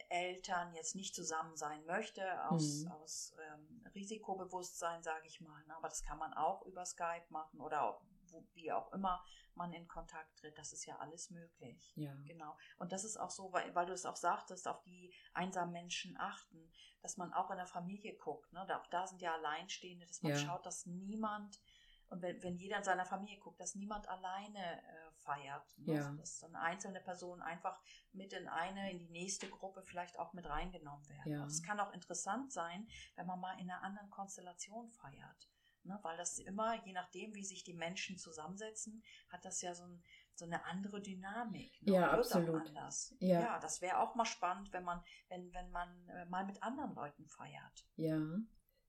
Eltern 0.08 0.74
jetzt 0.74 0.94
nicht 0.94 1.14
zusammen 1.14 1.56
sein 1.56 1.84
möchte, 1.86 2.22
aus, 2.50 2.84
mhm. 2.84 2.92
aus 2.92 3.34
ähm, 3.38 3.84
Risikobewusstsein, 3.94 5.02
sage 5.02 5.26
ich 5.26 5.40
mal. 5.40 5.64
Ne? 5.66 5.76
Aber 5.76 5.88
das 5.88 6.02
kann 6.02 6.18
man 6.18 6.32
auch 6.34 6.64
über 6.66 6.84
Skype 6.84 7.26
machen 7.28 7.60
oder 7.60 8.00
wo, 8.28 8.46
wie 8.54 8.72
auch 8.72 8.92
immer 8.92 9.22
man 9.54 9.72
in 9.72 9.86
Kontakt 9.86 10.38
tritt. 10.38 10.56
Das 10.56 10.72
ist 10.72 10.86
ja 10.86 10.98
alles 10.98 11.30
möglich. 11.30 11.92
Ja. 11.96 12.14
Genau. 12.24 12.56
Und 12.78 12.92
das 12.92 13.04
ist 13.04 13.18
auch 13.18 13.30
so, 13.30 13.52
weil, 13.52 13.74
weil 13.74 13.86
du 13.86 13.92
es 13.92 14.06
auch 14.06 14.16
sagtest, 14.16 14.66
auf 14.66 14.82
die 14.82 15.14
einsamen 15.34 15.72
Menschen 15.72 16.16
achten, 16.18 16.72
dass 17.02 17.18
man 17.18 17.32
auch 17.34 17.50
in 17.50 17.58
der 17.58 17.66
Familie 17.66 18.16
guckt. 18.16 18.50
Ne? 18.52 18.64
Da, 18.66 18.80
auch 18.80 18.86
da 18.86 19.06
sind 19.06 19.20
ja 19.20 19.34
Alleinstehende, 19.34 20.06
dass 20.06 20.22
man 20.22 20.32
ja. 20.32 20.38
schaut, 20.38 20.64
dass 20.64 20.86
niemand 20.86 21.60
und 22.08 22.20
wenn, 22.20 22.42
wenn 22.42 22.56
jeder 22.56 22.76
in 22.76 22.84
seiner 22.84 23.06
Familie 23.06 23.38
guckt, 23.38 23.58
dass 23.58 23.74
niemand 23.74 24.06
alleine 24.06 24.82
feiert. 25.24 25.78
Ne? 25.78 25.94
Ja. 25.94 26.00
Also, 26.06 26.16
dass 26.16 26.44
eine 26.44 26.60
einzelne 26.60 27.00
Person 27.00 27.42
einfach 27.42 27.80
mit 28.12 28.32
in 28.32 28.48
eine, 28.48 28.90
in 28.90 28.98
die 28.98 29.10
nächste 29.10 29.48
Gruppe 29.48 29.82
vielleicht 29.82 30.18
auch 30.18 30.32
mit 30.32 30.46
reingenommen 30.46 31.08
werden. 31.08 31.32
Ja. 31.32 31.44
Es 31.46 31.62
kann 31.62 31.80
auch 31.80 31.92
interessant 31.92 32.52
sein, 32.52 32.86
wenn 33.16 33.26
man 33.26 33.40
mal 33.40 33.58
in 33.58 33.70
einer 33.70 33.82
anderen 33.82 34.10
Konstellation 34.10 34.90
feiert. 34.90 35.48
Ne? 35.84 35.98
Weil 36.02 36.16
das 36.16 36.38
immer, 36.38 36.84
je 36.84 36.92
nachdem, 36.92 37.34
wie 37.34 37.44
sich 37.44 37.64
die 37.64 37.74
Menschen 37.74 38.18
zusammensetzen, 38.18 39.02
hat 39.28 39.44
das 39.44 39.62
ja 39.62 39.74
so, 39.74 39.84
ein, 39.84 40.02
so 40.34 40.44
eine 40.44 40.64
andere 40.64 41.00
Dynamik. 41.00 41.80
Ne? 41.82 41.94
Ja, 41.94 42.10
absolut. 42.10 42.72
Ja. 43.18 43.40
ja, 43.40 43.58
das 43.58 43.80
wäre 43.80 43.98
auch 43.98 44.14
mal 44.14 44.24
spannend, 44.24 44.72
wenn 44.72 44.84
man, 44.84 45.02
wenn, 45.28 45.52
wenn 45.52 45.70
man 45.70 46.08
äh, 46.08 46.24
mal 46.26 46.44
mit 46.44 46.62
anderen 46.62 46.94
Leuten 46.94 47.26
feiert. 47.26 47.86
Ja. 47.96 48.20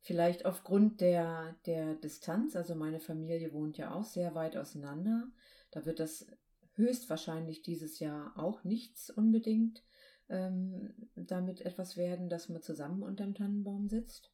Vielleicht 0.02 0.46
aufgrund 0.46 1.00
der, 1.00 1.56
der 1.66 1.96
Distanz, 1.96 2.58
also 2.58 2.76
meine 2.76 3.00
Familie 3.00 3.54
wohnt 3.54 3.78
ja 3.78 3.94
auch 3.94 4.04
sehr 4.04 4.36
weit 4.36 4.58
auseinander. 4.58 5.32
Da 5.74 5.86
wird 5.86 6.00
das 6.00 6.28
höchstwahrscheinlich 6.76 7.64
dieses 7.64 8.00
Jahr 8.00 8.34
auch 8.38 8.64
nichts 8.64 9.10
unbedingt 9.10 9.84
ähm, 10.30 10.94
damit 11.16 11.62
etwas 11.62 11.98
werden, 11.98 12.30
dass 12.30 12.48
man 12.48 12.62
zusammen 12.62 13.04
unter 13.04 13.24
dem 13.24 13.34
Tannenbaum 13.34 13.90
sitzt. 13.90 14.32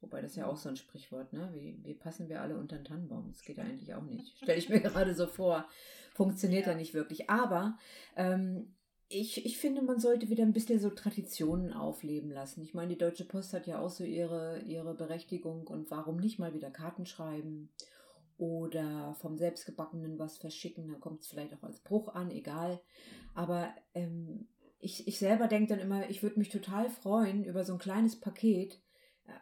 Wobei 0.00 0.20
das 0.20 0.36
ja 0.36 0.46
auch 0.46 0.58
so 0.58 0.68
ein 0.68 0.76
Sprichwort, 0.76 1.32
ne? 1.32 1.48
Wie, 1.54 1.78
wie 1.82 1.94
passen 1.94 2.28
wir 2.28 2.42
alle 2.42 2.58
unter 2.58 2.76
den 2.76 2.84
Tannenbaum? 2.84 3.28
Das 3.32 3.40
geht 3.40 3.56
ja 3.56 3.64
eigentlich 3.64 3.94
auch 3.94 4.04
nicht. 4.04 4.36
Stelle 4.42 4.58
ich 4.58 4.68
mir 4.68 4.80
gerade 4.80 5.14
so 5.14 5.26
vor. 5.26 5.66
Funktioniert 6.12 6.66
ja, 6.66 6.72
ja 6.72 6.78
nicht 6.78 6.92
wirklich. 6.92 7.30
Aber 7.30 7.78
ähm, 8.14 8.74
ich, 9.08 9.46
ich 9.46 9.56
finde, 9.56 9.80
man 9.80 10.00
sollte 10.00 10.28
wieder 10.28 10.42
ein 10.42 10.52
bisschen 10.52 10.78
so 10.78 10.90
Traditionen 10.90 11.72
aufleben 11.72 12.30
lassen. 12.30 12.62
Ich 12.62 12.74
meine, 12.74 12.92
die 12.92 12.98
Deutsche 12.98 13.24
Post 13.24 13.54
hat 13.54 13.66
ja 13.66 13.78
auch 13.78 13.88
so 13.88 14.04
ihre, 14.04 14.60
ihre 14.66 14.94
Berechtigung 14.94 15.66
und 15.66 15.90
warum 15.90 16.18
nicht 16.18 16.38
mal 16.38 16.52
wieder 16.52 16.70
Karten 16.70 17.06
schreiben 17.06 17.70
oder 18.36 19.14
vom 19.14 19.36
Selbstgebackenen 19.36 20.18
was 20.18 20.38
verschicken, 20.38 20.88
da 20.88 20.98
kommt 20.98 21.22
es 21.22 21.28
vielleicht 21.28 21.54
auch 21.54 21.62
als 21.62 21.80
Bruch 21.80 22.08
an, 22.08 22.30
egal. 22.30 22.80
Aber 23.34 23.74
ähm, 23.94 24.48
ich, 24.78 25.06
ich 25.06 25.18
selber 25.18 25.48
denke 25.48 25.74
dann 25.74 25.78
immer, 25.78 26.08
ich 26.10 26.22
würde 26.22 26.38
mich 26.38 26.48
total 26.48 26.90
freuen 26.90 27.44
über 27.44 27.64
so 27.64 27.72
ein 27.72 27.78
kleines 27.78 28.20
Paket. 28.20 28.82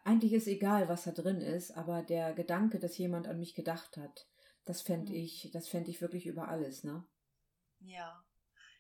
Eigentlich 0.05 0.33
ist 0.33 0.47
egal, 0.47 0.89
was 0.89 1.05
da 1.05 1.11
drin 1.11 1.41
ist, 1.41 1.73
aber 1.73 2.03
der 2.03 2.35
Gedanke, 2.35 2.79
dass 2.79 2.99
jemand 2.99 3.27
an 3.27 3.39
mich 3.39 3.55
gedacht 3.55 3.97
hat, 3.97 4.29
das 4.65 4.83
fände 4.83 5.13
mhm. 5.13 5.19
ich, 5.19 5.51
das 5.53 5.69
fände 5.69 5.91
ich 5.91 6.01
wirklich 6.01 6.27
über 6.27 6.49
alles, 6.49 6.85
ne? 6.85 7.05
Ja, 7.81 8.25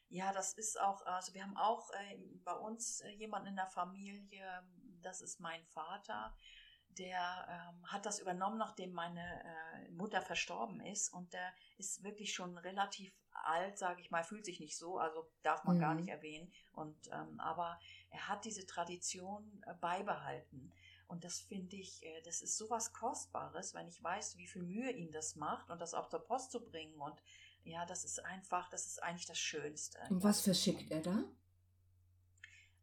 ja, 0.08 0.30
das 0.32 0.52
ist 0.52 0.78
auch, 0.78 1.04
also 1.06 1.32
wir 1.32 1.42
haben 1.42 1.56
auch 1.56 1.90
äh, 1.90 2.18
bei 2.44 2.52
uns 2.52 3.00
äh, 3.00 3.08
jemanden 3.12 3.48
in 3.48 3.56
der 3.56 3.66
Familie, 3.66 4.46
das 5.00 5.22
ist 5.22 5.40
mein 5.40 5.64
Vater, 5.64 6.36
der 6.98 7.46
ähm, 7.48 7.86
hat 7.86 8.06
das 8.06 8.18
übernommen, 8.18 8.58
nachdem 8.58 8.92
meine 8.92 9.20
äh, 9.44 9.90
Mutter 9.90 10.22
verstorben 10.22 10.80
ist 10.80 11.12
und 11.12 11.32
der 11.32 11.52
ist 11.78 12.02
wirklich 12.04 12.32
schon 12.32 12.58
relativ 12.58 13.12
alt, 13.44 13.78
sage 13.78 14.00
ich 14.00 14.10
mal, 14.10 14.24
fühlt 14.24 14.44
sich 14.44 14.60
nicht 14.60 14.76
so, 14.76 14.98
also 14.98 15.28
darf 15.42 15.64
man 15.64 15.76
mhm. 15.76 15.80
gar 15.80 15.94
nicht 15.94 16.08
erwähnen. 16.08 16.52
Und 16.72 16.96
ähm, 17.12 17.40
aber 17.40 17.78
er 18.10 18.28
hat 18.28 18.44
diese 18.44 18.66
Tradition 18.66 19.62
äh, 19.66 19.74
beibehalten. 19.74 20.72
Und 21.08 21.24
das 21.24 21.40
finde 21.40 21.76
ich, 21.76 22.02
äh, 22.02 22.22
das 22.22 22.42
ist 22.42 22.56
sowas 22.56 22.92
Kostbares, 22.92 23.74
wenn 23.74 23.88
ich 23.88 24.02
weiß, 24.02 24.36
wie 24.36 24.46
viel 24.46 24.62
Mühe 24.62 24.90
ihm 24.90 25.12
das 25.12 25.36
macht 25.36 25.70
und 25.70 25.80
das 25.80 25.94
auch 25.94 26.08
zur 26.08 26.20
Post 26.20 26.52
zu 26.52 26.64
bringen 26.64 27.00
und 27.00 27.20
ja, 27.64 27.86
das 27.86 28.04
ist 28.04 28.24
einfach, 28.24 28.68
das 28.70 28.86
ist 28.86 29.02
eigentlich 29.02 29.26
das 29.26 29.38
Schönste. 29.38 29.98
Und 30.10 30.22
was 30.24 30.40
verschickt 30.40 30.90
er 30.90 31.00
da? 31.00 31.24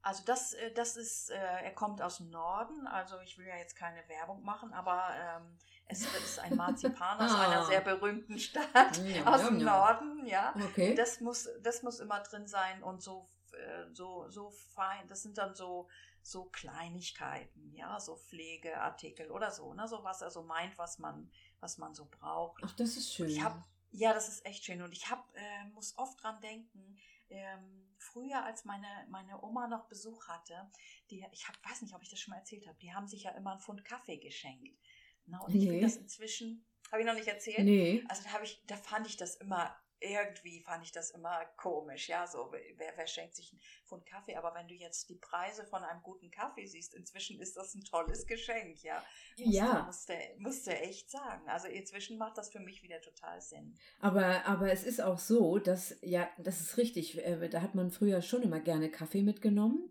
Also 0.02 0.24
das, 0.26 0.54
äh, 0.54 0.72
das 0.74 0.96
ist, 0.98 1.30
äh, 1.30 1.36
er 1.36 1.74
kommt 1.74 2.02
aus 2.02 2.18
dem 2.18 2.30
Norden, 2.30 2.88
also 2.88 3.20
ich 3.20 3.38
will 3.38 3.46
ja 3.48 3.58
jetzt 3.58 3.76
keine 3.76 4.08
Werbung 4.08 4.44
machen, 4.44 4.72
aber 4.74 5.10
ähm, 5.16 5.58
es 5.88 6.02
ist 6.06 6.40
ein 6.40 6.56
Marzipan 6.56 7.20
aus 7.20 7.32
einer 7.36 7.62
Ah. 7.62 7.66
sehr 7.66 7.82
berühmten 7.82 8.40
Stadt 8.40 8.98
Ja, 9.06 9.26
aus 9.26 9.46
dem 9.46 9.60
ja. 9.60 9.66
Norden, 9.66 10.26
ja. 10.26 10.54
Okay. 10.70 10.96
Das 10.96 11.20
muss, 11.20 11.50
das 11.62 11.84
muss 11.84 12.00
immer 12.00 12.22
drin 12.22 12.48
sein 12.48 12.82
und 12.84 13.02
so, 13.02 13.30
äh, 13.52 13.86
so, 13.94 14.30
so 14.30 14.52
fein. 14.52 15.08
Das 15.10 15.22
sind 15.24 15.38
dann 15.38 15.54
so, 15.54 15.90
so 16.22 16.46
Kleinigkeiten, 16.46 17.74
ja, 17.74 18.00
so 18.00 18.16
Pflegeartikel 18.16 19.30
oder 19.32 19.52
so, 19.52 19.74
ne, 19.74 19.88
so 19.88 20.04
was 20.04 20.22
er 20.22 20.30
so 20.32 20.44
meint, 20.44 20.78
was 20.78 21.00
man, 21.00 21.30
was 21.60 21.78
man 21.78 21.94
so 21.94 22.06
braucht. 22.10 22.62
Ach, 22.66 22.74
das 22.74 22.96
ist 22.96 23.14
schön. 23.14 23.28
Ich 23.30 23.44
hab, 23.44 23.62
ja, 23.92 24.14
das 24.14 24.30
ist 24.30 24.46
echt 24.46 24.64
schön 24.64 24.82
und 24.82 24.94
ich 24.94 25.10
hab, 25.10 25.26
äh, 25.36 25.64
muss 25.74 25.98
oft 25.98 26.22
dran 26.24 26.40
denken. 26.42 26.98
Ähm, 27.30 27.86
früher, 28.00 28.44
als 28.44 28.66
meine, 28.66 28.88
meine 29.10 29.42
Oma 29.44 29.68
noch 29.68 29.88
Besuch 29.88 30.28
hatte, 30.28 30.72
die, 31.10 31.26
ich 31.32 31.48
hab, 31.48 31.56
weiß 31.70 31.82
nicht, 31.82 31.94
ob 31.94 32.02
ich 32.02 32.10
das 32.10 32.20
schon 32.20 32.32
mal 32.32 32.38
erzählt 32.38 32.68
habe, 32.68 32.78
die 32.80 32.94
haben 32.94 33.08
sich 33.08 33.24
ja 33.24 33.32
immer 33.32 33.52
einen 33.52 33.60
Pfund 33.60 33.86
Kaffee 33.86 34.18
geschenkt. 34.18 34.80
Na, 35.26 35.40
und 35.42 35.54
ich 35.54 35.64
Nee. 35.64 35.70
finde 35.70 35.86
das 35.86 35.98
inzwischen, 35.98 36.66
habe 36.92 37.02
ich 37.02 37.08
noch 37.08 37.14
nicht 37.14 37.28
erzählt, 37.28 37.66
nee. 37.66 38.04
also 38.08 38.24
da 38.24 38.32
ich, 38.46 38.64
da 38.66 38.76
fand 38.78 39.06
ich 39.08 39.18
das 39.18 39.36
immer 39.36 39.78
irgendwie 40.02 40.62
fand 40.62 40.84
ich 40.84 40.92
das 40.92 41.12
immer 41.12 41.46
komisch, 41.58 42.08
ja, 42.10 42.26
so 42.28 42.52
wer, 42.52 42.94
wer 42.96 43.08
schenkt 43.08 43.36
sich 43.36 43.52
einen 43.52 43.62
Pfund 43.86 44.06
Kaffee, 44.06 44.36
aber 44.36 44.54
wenn 44.56 44.68
du 44.68 44.74
jetzt 44.74 45.10
die 45.10 45.16
Preise 45.16 45.66
von 45.66 45.84
einem 45.84 46.02
guten 46.02 46.32
Kaffee 46.32 46.66
siehst, 46.66 46.94
inzwischen 46.94 47.40
ist 47.40 47.58
das 47.58 47.76
ein 47.76 47.84
tolles 47.84 48.26
Geschenk, 48.26 48.82
ja. 48.84 49.04
Musste, 49.38 49.52
Ja. 49.52 49.84
musste, 49.86 50.18
musste 50.38 50.78
echt 50.80 51.10
sagen. 51.10 51.48
Also 51.50 51.68
inzwischen 51.68 52.18
macht 52.18 52.38
das 52.38 52.52
für 52.52 52.60
mich 52.60 52.84
wieder 52.84 53.02
total 53.02 53.42
Sinn. 53.42 53.78
Aber, 54.00 54.46
aber 54.46 54.72
es 54.72 54.84
ist 54.84 55.02
auch 55.02 55.20
so, 55.20 55.60
dass, 55.60 55.96
ja, 56.02 56.30
das 56.38 56.62
ist 56.62 56.78
richtig, 56.78 57.18
äh, 57.18 57.50
da 57.50 57.62
hat 57.62 57.76
man 57.76 57.92
früher 57.92 58.22
schon 58.22 58.44
immer 58.44 58.60
gerne 58.60 58.90
Kaffee 58.90 59.22
mitgenommen. 59.24 59.90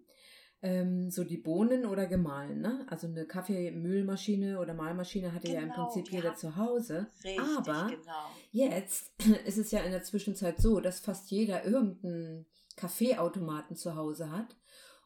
Ähm, 0.60 1.08
so 1.10 1.22
die 1.22 1.36
Bohnen 1.36 1.86
oder 1.86 2.06
gemahlen, 2.06 2.60
ne? 2.60 2.84
Also 2.90 3.06
eine 3.06 3.26
Kaffeemühlmaschine 3.26 4.58
oder 4.58 4.74
Mahlmaschine 4.74 5.32
hatte 5.32 5.46
ja 5.48 5.60
im 5.60 5.70
Genau, 5.70 5.84
Prinzip 5.84 6.10
jeder 6.10 6.34
zu 6.34 6.56
Hause. 6.56 7.06
Richtig, 7.24 7.38
Aber 7.38 7.88
genau. 7.88 8.30
Jetzt 8.50 9.12
ist 9.46 9.58
es 9.58 9.70
ja 9.70 9.80
in 9.80 9.92
der 9.92 10.02
Zwischenzeit 10.02 10.60
so, 10.60 10.80
dass 10.80 10.98
fast 11.00 11.30
jeder 11.30 11.64
irgendeinen 11.64 12.46
Kaffeeautomaten 12.76 13.76
zu 13.76 13.94
Hause 13.94 14.30
hat 14.32 14.56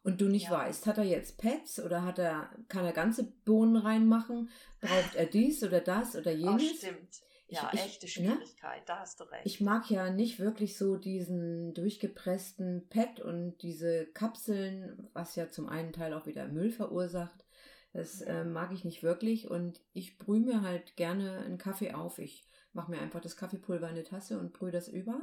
und 0.02 0.20
du 0.20 0.28
nicht 0.28 0.46
Ja. 0.46 0.52
weißt, 0.52 0.86
hat 0.86 0.98
er 0.98 1.04
jetzt 1.04 1.38
Pads 1.38 1.80
oder 1.80 2.02
hat 2.02 2.18
er, 2.18 2.50
kann 2.68 2.84
er 2.84 2.92
ganze 2.92 3.24
Bohnen 3.44 3.76
reinmachen, 3.76 4.48
braucht 4.80 5.14
er 5.16 5.26
dies 5.26 5.62
oder 5.62 5.80
das 5.80 6.16
oder 6.16 6.32
Oh, 6.32 6.36
jenes? 6.36 6.78
stimmt. 6.78 7.20
Ich- 7.52 7.58
Ja, 7.58 7.70
ich- 7.74 7.80
echte 7.80 8.06
ne? 8.06 8.10
Schwierigkeit, 8.10 8.82
da 8.88 8.98
hast 9.00 9.20
du 9.20 9.24
recht. 9.24 9.44
Ich 9.44 9.60
mag 9.60 9.90
ja 9.90 10.10
nicht 10.10 10.38
wirklich 10.40 10.78
so 10.78 10.96
diesen 10.96 11.74
durchgepressten 11.74 12.88
Pad 12.88 13.20
und 13.20 13.58
diese 13.62 14.06
Kapseln, 14.06 15.08
was 15.12 15.36
ja 15.36 15.50
zum 15.50 15.68
einen 15.68 15.92
Teil 15.92 16.14
auch 16.14 16.26
wieder 16.26 16.48
Müll 16.48 16.70
verursacht. 16.70 17.44
Das 17.92 18.22
äh, 18.22 18.44
mag 18.44 18.72
ich 18.72 18.84
nicht 18.84 19.02
wirklich 19.02 19.50
und 19.50 19.80
ich 19.92 20.16
brühe 20.18 20.40
mir 20.40 20.62
halt 20.62 20.96
gerne 20.96 21.40
einen 21.40 21.58
Kaffee 21.58 21.92
auf. 21.92 22.18
Ich 22.18 22.46
mache 22.72 22.90
mir 22.90 23.00
einfach 23.00 23.20
das 23.20 23.36
Kaffeepulver 23.36 23.86
in 23.88 23.96
eine 23.96 24.04
Tasse 24.04 24.38
und 24.38 24.54
brühe 24.54 24.72
das 24.72 24.88
über, 24.88 25.20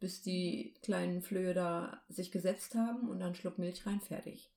bis 0.00 0.22
die 0.22 0.72
kleinen 0.82 1.20
Flöhe 1.20 1.52
da 1.52 2.02
sich 2.08 2.32
gesetzt 2.32 2.74
haben 2.74 3.10
und 3.10 3.20
dann 3.20 3.34
Schluck 3.34 3.58
Milch 3.58 3.84
rein, 3.86 4.00
fertig. 4.00 4.50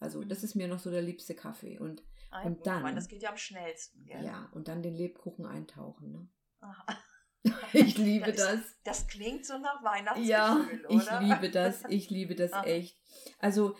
Also 0.00 0.24
das 0.24 0.42
ist 0.42 0.56
mir 0.56 0.66
noch 0.66 0.80
so 0.80 0.90
der 0.90 1.02
liebste 1.02 1.34
Kaffee 1.36 1.78
und 1.78 2.02
Ah, 2.30 2.42
und 2.42 2.66
dann- 2.66 2.78
Ich 2.78 2.82
meine, 2.82 2.96
das 2.96 3.06
geht 3.06 3.22
ja 3.22 3.30
am 3.30 3.36
schnellsten, 3.36 4.04
gell? 4.06 4.24
ja, 4.24 4.50
und 4.52 4.66
dann 4.66 4.82
den 4.82 4.96
Lebkuchen 4.96 5.46
eintauchen. 5.46 6.10
Ne? 6.10 6.28
Aha. 6.64 6.86
Ich 7.74 7.98
liebe 7.98 8.32
Das 8.32 8.36
das. 8.36 8.60
Das 8.84 9.06
klingt 9.08 9.44
so 9.44 9.58
nach 9.58 9.82
Weihnachtsgefühl, 9.84 10.30
Ja, 10.30 10.66
ich 10.88 10.96
oder? 11.02 11.20
liebe 11.20 11.50
das. 11.50 11.82
Ich 11.88 12.08
liebe 12.08 12.34
das 12.34 12.52
Ah. 12.52 12.64
echt. 12.64 12.96
Also 13.38 13.76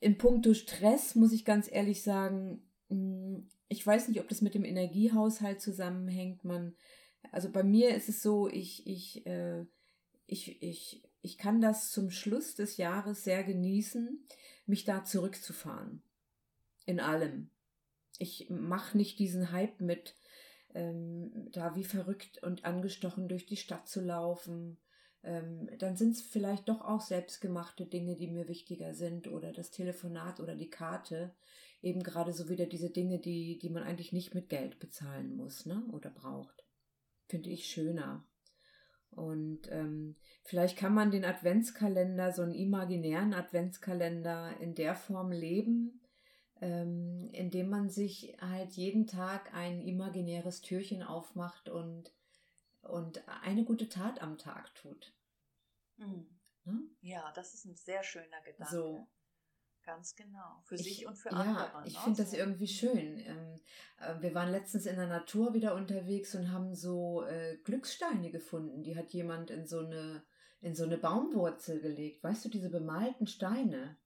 in 0.00 0.18
puncto 0.18 0.52
Stress 0.54 1.14
muss 1.14 1.32
ich 1.32 1.44
ganz 1.44 1.70
ehrlich 1.70 2.02
sagen, 2.02 2.62
mh, 2.88 3.42
ich 3.68 3.86
weiß 3.86 4.08
nicht, 4.08 4.20
ob 4.20 4.28
das 4.28 4.40
mit 4.40 4.54
dem 4.54 4.64
Energiehaushalt 4.64 5.60
zusammenhängt. 5.60 6.42
Man, 6.44 6.74
also 7.32 7.50
bei 7.50 7.62
mir 7.62 7.94
ist 7.94 8.08
es 8.08 8.20
so, 8.22 8.48
ich, 8.48 8.86
ich, 8.86 9.24
äh, 9.26 9.64
ich, 10.26 10.62
ich, 10.62 11.02
ich 11.22 11.38
kann 11.38 11.60
das 11.60 11.90
zum 11.92 12.10
Schluss 12.10 12.54
des 12.54 12.76
Jahres 12.78 13.24
sehr 13.24 13.44
genießen, 13.44 14.26
mich 14.66 14.84
da 14.84 15.04
zurückzufahren. 15.04 16.02
In 16.86 16.98
allem. 16.98 17.50
Ich 18.18 18.48
mache 18.50 18.96
nicht 18.96 19.18
diesen 19.18 19.52
Hype 19.52 19.80
mit, 19.80 20.14
ähm, 20.74 21.48
da 21.52 21.74
wie 21.76 21.84
verrückt 21.84 22.42
und 22.42 22.64
angestochen 22.64 23.28
durch 23.28 23.46
die 23.46 23.56
Stadt 23.56 23.88
zu 23.88 24.00
laufen. 24.00 24.78
Ähm, 25.22 25.70
dann 25.78 25.96
sind 25.96 26.12
es 26.12 26.22
vielleicht 26.22 26.68
doch 26.68 26.82
auch 26.82 27.00
selbstgemachte 27.00 27.86
Dinge, 27.86 28.16
die 28.16 28.26
mir 28.26 28.48
wichtiger 28.48 28.92
sind 28.94 29.28
oder 29.28 29.52
das 29.52 29.70
Telefonat 29.70 30.40
oder 30.40 30.54
die 30.54 30.70
Karte. 30.70 31.34
Eben 31.80 32.02
gerade 32.02 32.32
so 32.32 32.48
wieder 32.48 32.66
diese 32.66 32.90
Dinge, 32.90 33.18
die, 33.18 33.58
die 33.58 33.70
man 33.70 33.84
eigentlich 33.84 34.12
nicht 34.12 34.34
mit 34.34 34.48
Geld 34.48 34.78
bezahlen 34.78 35.36
muss 35.36 35.64
ne? 35.64 35.82
oder 35.92 36.10
braucht. 36.10 36.66
Finde 37.26 37.50
ich 37.50 37.66
schöner. 37.66 38.26
Und 39.10 39.70
ähm, 39.70 40.16
vielleicht 40.42 40.76
kann 40.76 40.92
man 40.92 41.10
den 41.10 41.24
Adventskalender, 41.24 42.32
so 42.32 42.42
einen 42.42 42.54
imaginären 42.54 43.32
Adventskalender 43.32 44.58
in 44.60 44.74
der 44.74 44.96
Form 44.96 45.30
leben, 45.30 46.00
ähm, 46.60 47.28
indem 47.32 47.68
man 47.68 47.88
sich 47.90 48.36
halt 48.40 48.72
jeden 48.72 49.06
Tag 49.06 49.52
ein 49.54 49.80
imaginäres 49.80 50.60
Türchen 50.60 51.02
aufmacht 51.02 51.68
und, 51.68 52.12
und 52.82 53.22
eine 53.42 53.64
gute 53.64 53.88
Tat 53.88 54.22
am 54.22 54.38
Tag 54.38 54.74
tut. 54.74 55.12
Mhm. 55.96 56.26
Ne? 56.64 56.80
Ja, 57.00 57.32
das 57.34 57.54
ist 57.54 57.66
ein 57.66 57.76
sehr 57.76 58.02
schöner 58.02 58.40
Gedanke. 58.44 58.72
So. 58.74 59.06
Ganz 59.84 60.16
genau. 60.16 60.60
Für 60.62 60.76
Ich- 60.76 60.82
sich 60.84 61.06
und 61.06 61.16
für 61.16 61.28
ja, 61.30 61.36
andere. 61.36 61.82
ich 61.86 61.92
ne? 61.94 62.00
finde 62.04 62.22
das 62.22 62.32
irgendwie 62.32 62.66
schön. 62.66 63.18
Ähm, 63.18 63.60
äh, 64.00 64.22
wir 64.22 64.34
waren 64.34 64.50
letztens 64.50 64.86
in 64.86 64.96
der 64.96 65.06
Natur 65.08 65.52
wieder 65.52 65.74
unterwegs 65.74 66.34
und 66.34 66.50
haben 66.50 66.74
so 66.74 67.22
äh, 67.24 67.58
Glückssteine 67.64 68.30
gefunden. 68.30 68.82
Die 68.82 68.96
hat 68.96 69.12
jemand 69.12 69.50
in 69.50 69.66
so 69.66 69.80
eine 69.80 70.24
in 70.62 70.74
so 70.74 70.84
eine 70.84 70.96
Baumwurzel 70.96 71.78
gelegt. 71.82 72.24
Weißt 72.24 72.42
du, 72.46 72.48
diese 72.48 72.70
bemalten 72.70 73.26
Steine. 73.26 73.98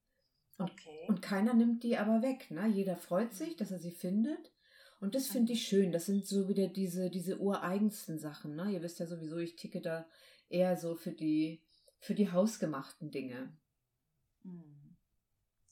Und, 0.58 0.70
Okay. 0.70 1.06
und 1.08 1.22
keiner 1.22 1.54
nimmt 1.54 1.82
die 1.82 1.96
aber 1.96 2.20
weg. 2.22 2.50
Ne? 2.50 2.66
Jeder 2.66 2.96
freut 2.96 3.32
sich, 3.32 3.56
dass 3.56 3.70
er 3.70 3.78
sie 3.78 3.92
findet. 3.92 4.52
Und 5.00 5.14
das 5.14 5.28
finde 5.28 5.52
ich 5.52 5.66
schön. 5.66 5.92
Das 5.92 6.06
sind 6.06 6.26
so 6.26 6.48
wieder 6.48 6.66
diese, 6.66 7.08
diese 7.10 7.38
ureigensten 7.38 8.18
Sachen. 8.18 8.56
Ne? 8.56 8.72
Ihr 8.72 8.82
wisst 8.82 8.98
ja 8.98 9.06
sowieso, 9.06 9.38
ich 9.38 9.54
ticke 9.56 9.80
da 9.80 10.06
eher 10.48 10.76
so 10.76 10.96
für 10.96 11.12
die, 11.12 11.62
für 12.00 12.14
die 12.14 12.32
hausgemachten 12.32 13.10
Dinge. 13.10 13.56
Mhm. 14.42 14.96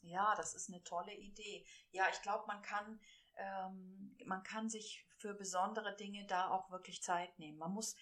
Ja, 0.03 0.35
das 0.37 0.55
ist 0.55 0.69
eine 0.69 0.83
tolle 0.85 1.15
Idee. 1.15 1.65
Ja, 1.91 2.05
ich 2.13 2.23
glaube, 2.23 2.45
man 2.47 2.63
kann, 2.63 3.01
ähm, 3.37 4.17
man 4.25 4.45
kann 4.45 4.69
sich 4.69 5.05
für 5.19 5.35
besondere 5.35 5.97
Dinge 5.97 6.25
da 6.27 6.51
auch 6.51 6.71
wirklich 6.71 7.03
Zeit 7.03 7.37
nehmen. 7.39 7.59
Man 7.59 7.73
muss, 7.73 7.97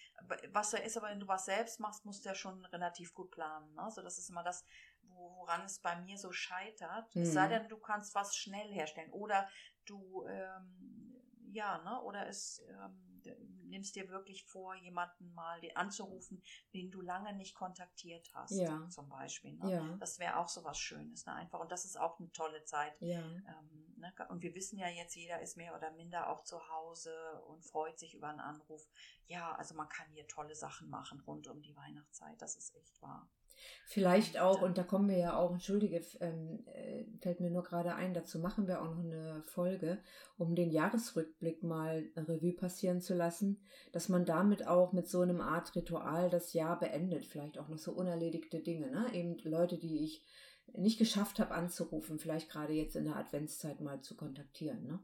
was 0.51 0.71
da 0.71 0.77
ist, 0.77 0.97
aber 0.97 1.09
wenn 1.09 1.19
du 1.19 1.27
was 1.27 1.45
selbst 1.45 1.79
machst, 1.79 2.05
musst 2.05 2.23
du 2.25 2.29
ja 2.29 2.35
schon 2.35 2.63
relativ 2.65 3.13
gut 3.15 3.31
planen. 3.31 3.73
Ne? 3.73 3.81
Also 3.81 4.03
das 4.03 4.19
ist 4.19 4.29
immer 4.29 4.43
das, 4.43 4.63
woran 5.15 5.63
es 5.65 5.79
bei 5.79 5.95
mir 6.01 6.17
so 6.17 6.31
scheitert. 6.31 7.15
Es 7.15 7.33
sei 7.33 7.45
Mhm. 7.47 7.49
denn, 7.49 7.69
du 7.69 7.77
kannst 7.77 8.13
was 8.15 8.35
schnell 8.35 8.71
herstellen 8.71 9.11
oder 9.11 9.47
du, 9.85 10.25
ähm, 10.27 11.15
ja, 11.51 11.77
ne, 11.83 12.01
oder 12.01 12.27
es 12.27 12.61
ähm, 12.69 13.21
nimmst 13.63 13.95
dir 13.95 14.09
wirklich 14.09 14.43
vor, 14.45 14.75
jemanden 14.75 15.33
mal 15.33 15.59
anzurufen, 15.75 16.43
den 16.73 16.91
du 16.91 17.01
lange 17.01 17.33
nicht 17.33 17.55
kontaktiert 17.55 18.29
hast, 18.33 18.51
Ja. 18.51 18.87
zum 18.89 19.09
Beispiel. 19.09 19.53
Ne? 19.53 19.71
Ja, 19.71 19.97
Das 19.97 20.19
wäre 20.19 20.37
auch 20.37 20.47
so 20.49 20.63
was 20.63 20.77
Schönes, 20.77 21.25
ne? 21.25 21.33
Einfach. 21.33 21.59
Und 21.59 21.71
das 21.71 21.85
ist 21.85 21.97
auch 21.97 22.19
eine 22.19 22.31
tolle 22.31 22.63
Zeit. 22.65 22.93
ja. 22.99 23.19
Ähm, 23.21 23.93
ne? 23.97 24.13
Und 24.29 24.41
wir 24.43 24.53
wissen 24.53 24.77
ja 24.77 24.87
jetzt, 24.89 25.15
jeder 25.15 25.41
ist 25.41 25.55
mehr 25.57 25.75
oder 25.75 25.91
minder 25.91 26.29
auch 26.29 26.43
zu 26.43 26.59
Hause 26.69 27.41
und 27.47 27.63
freut 27.63 27.97
sich 27.97 28.13
über 28.13 28.27
einen 28.29 28.39
Anruf. 28.41 28.85
Ja, 29.27 29.55
also 29.55 29.73
man 29.75 29.89
kann 29.89 30.07
hier 30.11 30.27
tolle 30.27 30.55
Sachen 30.55 30.89
machen 30.89 31.19
rund 31.21 31.47
um 31.47 31.61
die 31.61 31.75
Weihnachtszeit. 31.75 32.39
Das 32.41 32.55
ist 32.55 32.75
echt 32.75 33.01
wahr. 33.01 33.27
Vielleicht 33.85 34.39
auch, 34.39 34.61
und 34.61 34.77
da 34.77 34.83
kommen 34.83 35.09
wir 35.09 35.17
ja 35.17 35.37
auch, 35.37 35.51
entschuldige, 35.51 36.01
ähm, 36.19 36.65
äh, 36.67 37.05
fällt 37.21 37.39
mir 37.39 37.49
nur 37.49 37.63
gerade 37.63 37.95
ein, 37.95 38.13
dazu 38.13 38.39
machen 38.39 38.67
wir 38.67 38.81
auch 38.81 38.95
noch 38.95 39.03
eine 39.03 39.43
Folge, 39.43 40.01
um 40.37 40.55
den 40.55 40.71
Jahresrückblick 40.71 41.63
mal 41.63 42.09
Revue 42.15 42.53
passieren 42.53 43.01
zu 43.01 43.13
lassen, 43.13 43.61
dass 43.91 44.09
man 44.09 44.25
damit 44.25 44.67
auch 44.67 44.93
mit 44.93 45.07
so 45.07 45.21
einem 45.21 45.41
Art 45.41 45.75
Ritual 45.75 46.29
das 46.29 46.53
Jahr 46.53 46.79
beendet. 46.79 47.25
Vielleicht 47.25 47.57
auch 47.57 47.67
noch 47.67 47.77
so 47.77 47.91
unerledigte 47.91 48.59
Dinge, 48.59 48.91
ne? 48.91 49.13
Eben 49.13 49.37
Leute, 49.43 49.77
die 49.77 50.03
ich 50.03 50.25
nicht 50.73 50.97
geschafft 50.97 51.39
habe 51.39 51.53
anzurufen, 51.53 52.19
vielleicht 52.19 52.49
gerade 52.49 52.73
jetzt 52.73 52.95
in 52.95 53.05
der 53.05 53.15
Adventszeit 53.15 53.81
mal 53.81 54.01
zu 54.01 54.15
kontaktieren, 54.15 54.83
ne? 54.85 54.99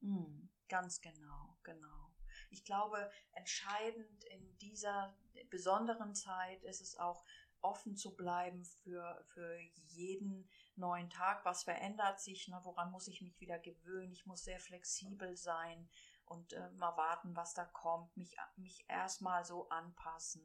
Mm, 0.00 0.48
ganz 0.68 1.00
genau, 1.00 1.56
genau. 1.62 2.10
Ich 2.50 2.64
glaube, 2.64 3.10
entscheidend 3.32 4.24
in 4.24 4.56
dieser 4.58 5.16
besonderen 5.50 6.14
Zeit 6.14 6.62
ist 6.62 6.80
es 6.80 6.96
auch, 6.98 7.24
offen 7.64 7.96
zu 7.96 8.14
bleiben 8.14 8.64
für, 8.82 9.24
für 9.32 9.58
jeden 9.88 10.48
neuen 10.76 11.10
Tag. 11.10 11.44
Was 11.44 11.64
verändert 11.64 12.20
sich? 12.20 12.48
Ne? 12.48 12.60
Woran 12.62 12.90
muss 12.90 13.08
ich 13.08 13.22
mich 13.22 13.40
wieder 13.40 13.58
gewöhnen? 13.58 14.12
Ich 14.12 14.26
muss 14.26 14.44
sehr 14.44 14.60
flexibel 14.60 15.36
sein 15.36 15.88
und 16.26 16.52
äh, 16.52 16.70
mal 16.72 16.96
warten, 16.96 17.34
was 17.36 17.54
da 17.54 17.64
kommt. 17.64 18.16
Mich, 18.16 18.36
mich 18.56 18.84
erstmal 18.88 19.44
so 19.44 19.68
anpassen. 19.68 20.42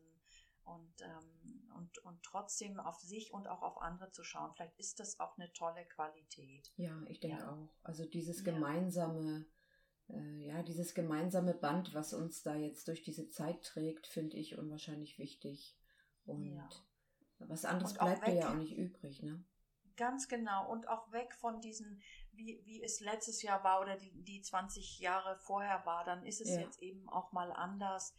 und, 0.63 1.01
ähm, 1.01 1.71
und, 1.75 1.97
und 1.99 2.21
trotzdem 2.23 2.79
auf 2.79 2.99
sich 2.99 3.33
und 3.33 3.47
auch 3.47 3.63
auf 3.63 3.81
andere 3.81 4.11
zu 4.11 4.23
schauen. 4.23 4.53
Vielleicht 4.53 4.77
ist 4.77 4.99
das 4.99 5.19
auch 5.19 5.35
eine 5.38 5.51
tolle 5.53 5.85
Qualität. 5.88 6.71
Ja, 6.75 7.01
ich 7.07 7.19
denke 7.19 7.39
Ja. 7.39 7.51
auch. 7.51 7.73
Also 7.83 8.05
dieses 8.05 8.43
Ja. 8.45 8.53
gemeinsame, 8.53 9.45
äh, 10.09 10.45
ja, 10.47 10.63
dieses 10.63 10.93
gemeinsame 10.93 11.53
Band, 11.55 11.93
was 11.93 12.13
uns 12.13 12.43
da 12.43 12.55
jetzt 12.55 12.88
durch 12.88 13.01
diese 13.01 13.29
Zeit 13.29 13.63
trägt, 13.63 14.07
finde 14.07 14.38
ich 14.38 14.57
unwahrscheinlich 14.57 15.17
wichtig. 15.17 15.75
Und 16.25 16.45
Ja. 16.55 16.69
Was 17.48 17.65
anderes 17.65 17.93
bleibt 17.93 18.24
dir 18.27 18.34
weg- 18.34 18.39
ja 18.41 18.50
auch 18.50 18.55
nicht 18.55 18.75
übrig, 18.77 19.22
ne? 19.24 19.43
Ganz 19.96 20.27
genau. 20.29 20.69
Und 20.72 20.88
auch 20.88 21.12
weg 21.12 21.34
von 21.36 21.60
diesen, 21.60 22.01
wie, 22.31 22.62
wie 22.65 22.81
es 22.81 23.01
letztes 23.01 23.41
Jahr 23.41 23.63
war 23.65 23.81
oder 23.81 23.98
die, 23.98 24.12
die 24.24 24.41
20 24.41 25.00
Jahre 25.00 25.38
vorher 25.39 25.86
war, 25.86 26.05
dann 26.05 26.25
ist 26.25 26.39
es 26.41 26.50
Ja. 26.55 26.62
jetzt 26.62 26.81
eben 26.81 27.10
auch 27.10 27.31
mal 27.34 27.51
anders. 27.51 28.13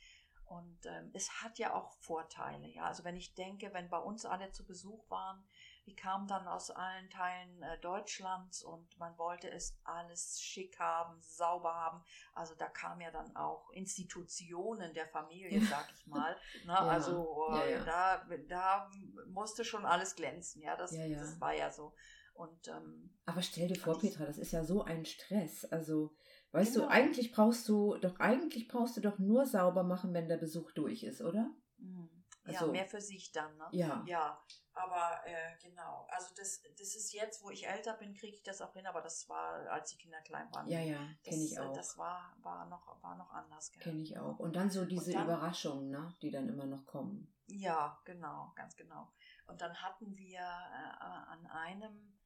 Und 0.44 0.84
ähm, 0.84 1.10
es 1.14 1.30
hat 1.42 1.58
ja 1.58 1.72
auch 1.74 1.92
Vorteile. 2.00 2.66
Ja, 2.68 2.84
also 2.84 3.04
wenn 3.04 3.16
ich 3.16 3.34
denke, 3.34 3.72
wenn 3.72 3.88
bei 3.88 3.98
uns 3.98 4.26
alle 4.26 4.50
zu 4.52 4.66
Besuch 4.66 5.08
waren, 5.08 5.42
die 5.90 5.96
kamen 5.96 6.28
dann 6.28 6.46
aus 6.46 6.70
allen 6.70 7.10
Teilen 7.10 7.62
äh, 7.62 7.78
Deutschlands 7.80 8.62
und 8.62 8.96
man 8.98 9.18
wollte 9.18 9.50
es 9.50 9.76
alles 9.82 10.40
schick 10.40 10.78
haben, 10.78 11.20
sauber 11.20 11.74
haben. 11.74 12.04
Also 12.32 12.54
da 12.54 12.68
kamen 12.68 13.00
ja 13.00 13.10
dann 13.10 13.34
auch 13.34 13.70
Institutionen 13.72 14.94
der 14.94 15.08
Familie, 15.08 15.60
sag 15.66 15.92
ich 15.92 16.06
mal. 16.06 16.36
Ne? 16.64 16.72
Ja. 16.72 16.86
Also 16.86 17.46
Ja, 17.50 17.62
äh, 17.64 17.72
ja. 17.72 17.84
Da, 17.84 18.24
da 18.48 18.90
musste 19.26 19.64
schon 19.64 19.84
alles 19.84 20.14
glänzen. 20.14 20.62
Ja, 20.62 20.76
das, 20.76 20.92
Ja, 20.94 21.04
ja. 21.04 21.18
das 21.18 21.40
war 21.40 21.54
ja 21.54 21.70
so. 21.70 21.92
Und 22.34 22.68
ähm, 22.68 23.12
Aber 23.26 23.42
stell 23.42 23.68
dir 23.68 23.78
vor, 23.78 23.98
Petra, 23.98 24.24
das 24.24 24.38
ist 24.38 24.52
ja 24.52 24.64
so 24.64 24.82
ein 24.84 25.04
Stress. 25.04 25.64
Also, 25.66 26.14
weißt 26.52 26.74
Genau. 26.74 26.86
du, 26.86 26.90
eigentlich 26.92 27.32
brauchst 27.32 27.68
du 27.68 27.96
doch, 27.98 28.18
eigentlich 28.20 28.68
brauchst 28.68 28.96
du 28.96 29.00
doch 29.00 29.18
nur 29.18 29.44
sauber 29.44 29.82
machen, 29.82 30.14
wenn 30.14 30.28
der 30.28 30.38
Besuch 30.38 30.70
durch 30.72 31.02
ist, 31.02 31.20
oder? 31.20 31.50
mh, 31.78 32.08
Also- 32.44 32.66
ja, 32.66 32.72
mehr 32.72 32.86
für 32.86 33.00
sich 33.00 33.32
dann. 33.32 33.54
Ne? 33.58 33.66
Ja. 33.72 34.04
Ja, 34.06 34.42
aber 34.82 35.20
äh, 35.26 35.56
genau. 35.62 36.06
Also 36.10 36.34
das, 36.36 36.62
das 36.78 36.94
ist 36.94 37.12
jetzt, 37.12 37.42
wo 37.42 37.50
ich 37.50 37.66
älter 37.66 37.94
bin, 37.94 38.14
kriege 38.14 38.34
ich 38.36 38.42
das 38.42 38.60
auch 38.60 38.72
hin, 38.72 38.86
aber 38.86 39.00
das 39.00 39.28
war, 39.28 39.70
als 39.70 39.90
die 39.90 39.98
Kinder 39.98 40.20
klein 40.22 40.52
waren. 40.52 40.68
Ja, 40.68 40.80
ja, 40.80 40.98
das, 41.24 41.32
kenne 41.34 41.44
ich 41.44 41.56
äh, 41.56 41.60
auch. 41.60 41.72
Das 41.72 41.98
war, 41.98 42.36
war, 42.42 42.66
noch, 42.66 43.02
war 43.02 43.16
noch 43.16 43.30
anders. 43.30 43.70
gell? 43.72 43.82
Kenne 43.82 44.02
ich 44.02 44.18
auch. 44.18 44.38
Und 44.38 44.56
dann 44.56 44.70
so 44.70 44.84
diese 44.84 45.12
dann- 45.12 45.24
Überraschungen, 45.24 45.90
ne, 45.90 46.14
die 46.22 46.30
dann 46.30 46.48
immer 46.48 46.66
noch 46.66 46.84
kommen. 46.86 47.32
Ja, 47.46 48.00
genau, 48.04 48.52
ganz 48.54 48.76
genau. 48.76 49.12
Und 49.46 49.60
dann 49.60 49.74
hatten 49.82 50.16
wir 50.16 50.38
äh, 50.38 51.02
an 51.02 51.46
einem, 51.46 52.16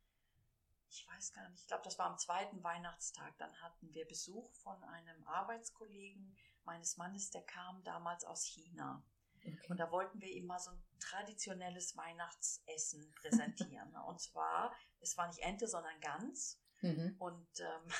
ich 0.90 1.06
weiß 1.08 1.32
gar 1.32 1.48
nicht, 1.48 1.62
ich 1.62 1.66
glaube, 1.66 1.82
das 1.84 1.98
war 1.98 2.06
am 2.06 2.18
zweiten 2.18 2.62
Weihnachtstag, 2.62 3.36
dann 3.38 3.54
hatten 3.62 3.92
wir 3.94 4.06
Besuch 4.06 4.52
von 4.56 4.82
einem 4.84 5.24
Arbeitskollegen 5.24 6.36
meines 6.64 6.96
Mannes, 6.98 7.30
der 7.30 7.42
kam 7.42 7.82
damals 7.84 8.24
aus 8.24 8.44
China. 8.44 9.02
Okay. 9.46 9.66
Und 9.68 9.78
da 9.78 9.90
wollten 9.90 10.20
wir 10.20 10.28
ihm 10.28 10.46
mal 10.46 10.58
so 10.58 10.70
ein 10.70 10.82
traditionelles 11.00 11.96
Weihnachtsessen 11.96 13.12
präsentieren. 13.20 13.90
ne? 13.92 14.02
Und 14.06 14.20
zwar, 14.20 14.74
es 15.00 15.16
war 15.16 15.28
nicht 15.28 15.40
Ente, 15.40 15.66
sondern 15.66 16.00
Gans. 16.00 16.60
Mhm. 16.80 17.16
Und, 17.18 17.60
ähm, 17.60 17.92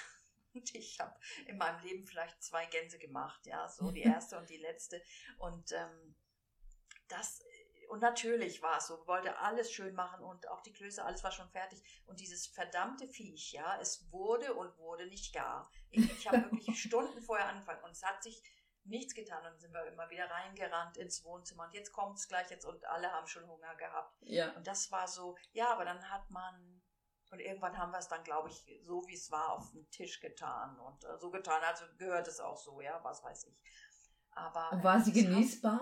ich 0.73 0.99
habe 1.01 1.15
in 1.47 1.59
meinem 1.59 1.83
Leben 1.83 2.07
vielleicht 2.07 2.43
zwei 2.43 2.67
Gänse 2.67 2.99
gemacht, 2.99 3.45
ja, 3.47 3.69
so 3.69 3.91
die 3.91 4.03
erste 4.03 4.39
und 4.39 4.49
die 4.49 4.59
letzte. 4.59 5.03
Und 5.39 5.73
ähm, 5.73 6.17
das, 7.09 7.43
und 7.89 8.01
natürlich 8.01 8.63
war 8.63 8.79
es 8.79 8.87
so, 8.87 9.07
wollte 9.07 9.39
alles 9.39 9.71
schön 9.71 9.95
machen 9.95 10.25
und 10.25 10.49
auch 10.49 10.63
die 10.63 10.73
Klöße, 10.73 11.05
alles 11.05 11.23
war 11.23 11.33
schon 11.33 11.51
fertig. 11.51 11.83
Und 12.07 12.21
dieses 12.21 12.47
verdammte 12.47 13.09
Viech, 13.09 13.53
ja, 13.53 13.79
es 13.81 14.11
wurde 14.11 14.55
und 14.55 14.77
wurde 14.79 15.07
nicht 15.07 15.35
gar. 15.35 15.71
Ich, 15.91 16.11
ich 16.11 16.29
habe 16.29 16.51
wirklich 16.51 16.81
Stunden 16.81 17.21
vorher 17.21 17.49
angefangen 17.49 17.85
und 17.85 17.91
es 17.91 18.03
hat 18.03 18.23
sich 18.23 18.43
nichts 18.85 19.15
getan. 19.15 19.39
Und 19.39 19.45
dann 19.45 19.59
sind 19.59 19.73
wir 19.73 19.85
immer 19.87 20.09
wieder 20.11 20.31
reingerannt 20.31 20.97
ins 20.97 21.25
Wohnzimmer 21.25 21.65
und 21.65 21.75
jetzt 21.75 21.93
kommt 21.93 22.19
es 22.19 22.29
gleich 22.29 22.51
jetzt 22.51 22.65
und 22.65 22.85
alle 22.87 23.11
haben 23.13 23.27
schon 23.27 23.47
Hunger 23.49 23.75
gehabt. 23.77 24.15
Ja. 24.21 24.53
Und 24.53 24.67
das 24.67 24.91
war 24.93 25.09
so, 25.09 25.37
ja, 25.53 25.71
aber 25.73 25.85
dann 25.85 26.11
hat 26.11 26.29
man, 26.31 26.83
und 27.31 27.41
irgendwann 27.41 27.77
haben 27.79 27.91
wir 27.93 27.99
es 27.99 28.09
dann, 28.09 28.23
glaube 28.25 28.49
ich, 28.51 28.65
so 28.85 29.03
wie 29.07 29.15
es 29.15 29.31
war, 29.31 29.51
auf 29.53 29.71
den 29.73 29.89
Tisch 29.91 30.21
getan 30.21 30.79
und 30.79 31.05
äh, 31.05 31.19
so 31.19 31.31
getan, 31.31 31.63
also 31.65 31.85
gehört 31.99 32.29
es 32.29 32.41
auch 32.41 32.57
so, 32.57 32.81
ja, 32.81 33.03
was 33.03 33.23
weiß 33.25 33.45
ich. 33.45 33.59
Aber. 34.31 34.73
Und 34.73 34.85
war 34.85 35.01
sie 35.01 35.11
es 35.13 35.17
hat- 35.27 35.33
genießbar? 35.33 35.81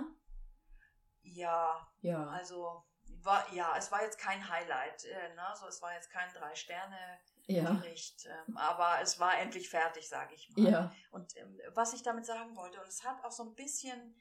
Ja, 1.22 1.88
Ja. 2.00 2.26
also, 2.28 2.84
war, 3.22 3.52
ja, 3.52 3.76
es 3.76 3.90
war 3.92 4.02
jetzt 4.02 4.18
kein 4.18 4.48
Highlight, 4.48 5.04
äh, 5.04 5.34
ne, 5.34 5.52
so, 5.54 5.66
es 5.66 5.80
war 5.82 5.92
jetzt 5.94 6.10
kein 6.10 6.32
Drei-Sterne-Gericht, 6.32 7.31
Ja. 7.46 7.82
ähm, 7.84 8.56
aber 8.56 9.00
es 9.02 9.18
war 9.18 9.38
endlich 9.38 9.68
fertig, 9.68 10.08
sage 10.08 10.34
ich 10.34 10.48
mal. 10.50 10.70
Ja. 10.70 10.92
Und 11.10 11.36
ähm, 11.36 11.60
was 11.74 11.92
ich 11.92 12.02
damit 12.02 12.24
sagen 12.24 12.56
wollte, 12.56 12.80
und 12.80 12.88
es 12.88 13.04
hat 13.04 13.24
auch 13.24 13.32
so 13.32 13.44
ein 13.44 13.54
bisschen, 13.54 14.14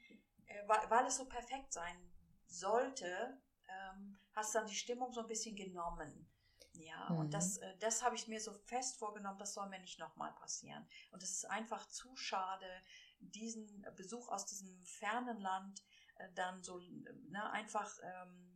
äh, 0.46 0.62
weil, 0.66 1.06
es 1.06 1.16
so 1.16 1.26
perfekt 1.26 1.72
sein 1.72 1.96
sollte, 2.46 3.40
ähm, 3.68 4.18
hast 4.34 4.54
dann 4.54 4.66
die 4.66 4.74
Stimmung 4.74 5.12
so 5.12 5.20
ein 5.20 5.26
bisschen 5.26 5.56
genommen. 5.56 6.28
Ja, 6.74 7.10
Mhm. 7.10 7.18
und 7.18 7.34
das, 7.34 7.58
äh, 7.58 7.76
das 7.78 8.02
habe 8.02 8.16
ich 8.16 8.28
mir 8.28 8.40
so 8.40 8.52
fest 8.52 8.98
vorgenommen, 8.98 9.38
das 9.38 9.54
soll 9.54 9.68
mir 9.68 9.78
nicht 9.80 9.98
nochmal 9.98 10.34
passieren. 10.34 10.86
Und 11.10 11.22
es 11.22 11.30
ist 11.30 11.44
einfach 11.44 11.86
zu 11.88 12.16
schade, 12.16 12.66
diesen 13.20 13.86
Besuch 13.96 14.28
aus 14.28 14.46
diesem 14.46 14.82
fernen 14.84 15.38
Land 15.38 15.82
äh, 16.16 16.28
dann 16.34 16.62
so 16.62 16.78
ne, 16.78 17.50
einfach, 17.52 17.90
ähm, 18.02 18.51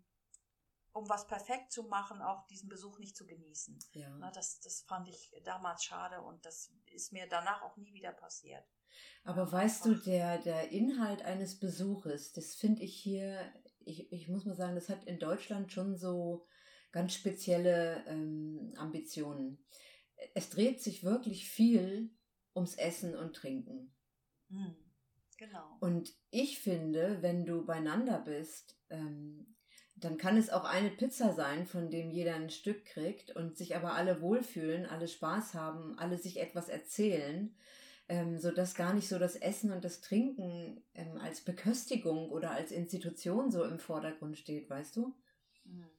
um 0.97 1.09
was 1.09 1.27
perfekt 1.27 1.73
zu 1.73 1.85
machen, 1.85 2.23
auch 2.23 2.47
diesen 2.47 2.69
Besuch 2.69 2.99
nicht 2.99 3.17
zu 3.17 3.27
genießen. 3.27 3.79
ja. 3.93 4.09
Na, 4.19 4.31
das, 4.31 4.61
das 4.61 4.83
fand 4.83 5.09
ich 5.09 5.31
damals 5.45 5.85
schade 5.85 6.21
und 6.23 6.45
das 6.47 6.73
ist 6.87 7.13
mir 7.13 7.27
danach 7.29 7.63
auch 7.63 7.77
nie 7.77 7.93
wieder 7.93 8.13
passiert. 8.13 8.65
Aber 9.25 9.51
weißt 9.51 9.85
du, 9.85 9.95
der, 9.95 10.39
der 10.39 10.71
Inhalt 10.71 11.23
eines 11.23 11.59
Besuches, 11.59 12.33
das 12.33 12.55
finde 12.55 12.83
ich 12.83 12.97
hier, 12.97 13.53
ich, 13.81 14.11
ich 14.11 14.29
muss 14.29 14.47
mal 14.47 14.57
sagen, 14.57 14.75
das 14.75 14.89
hat 14.89 15.05
in 15.05 15.19
Deutschland 15.19 15.71
schon 15.71 15.97
so 15.97 16.47
ganz 16.93 17.13
spezielle 17.13 18.05
ähm, 18.07 18.73
Ambitionen. 18.79 19.67
Es 20.35 20.49
dreht 20.49 20.81
sich 20.81 21.05
wirklich 21.05 21.49
viel 21.49 22.17
ums 22.55 22.75
Essen 22.75 23.15
und 23.15 23.37
Trinken. 23.37 23.95
Hm, 24.49 24.77
genau. 25.37 25.77
Und 25.81 26.15
ich 26.31 26.59
finde, 26.59 27.21
wenn 27.21 27.45
du 27.45 27.67
beieinander 27.67 28.19
bist, 28.21 28.79
ähm, 28.89 29.56
dann 29.97 30.19
kann 30.19 30.37
es 30.37 30.51
auch 30.51 30.65
eine 30.65 30.91
Pizza 30.91 31.33
sein, 31.33 31.67
von 31.67 31.91
dem 31.91 32.11
jeder 32.11 32.35
ein 32.35 32.51
Stück 32.51 32.85
kriegt 32.85 33.35
und 33.35 33.57
sich 33.57 33.77
aber 33.77 33.95
alle 33.95 34.21
wohlfühlen, 34.21 34.87
alle 34.87 35.09
Spaß 35.09 35.55
haben, 35.55 35.99
alle 35.99 36.19
sich 36.19 36.39
etwas 36.39 36.69
erzählen, 36.69 37.57
ähm, 38.09 38.39
sodass 38.39 38.75
gar 38.75 38.93
nicht 38.93 39.09
so 39.09 39.19
das 39.19 39.37
Essen 39.37 39.73
und 39.73 39.85
das 39.85 40.03
Trinken 40.03 40.85
ähm, 40.95 41.19
als 41.19 41.41
Beköstigung 41.41 42.31
oder 42.31 42.51
als 42.51 42.73
Institution 42.73 43.51
so 43.51 43.65
im 43.65 43.79
Vordergrund 43.79 44.37
steht, 44.37 44.69
weißt 44.69 44.97
du? 44.97 45.15
Hm. 45.65 45.91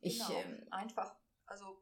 Ich, 0.00 0.18
genau. 0.18 0.40
ähm, 0.40 0.66
Einfach, 0.70 1.14
also 1.46 1.80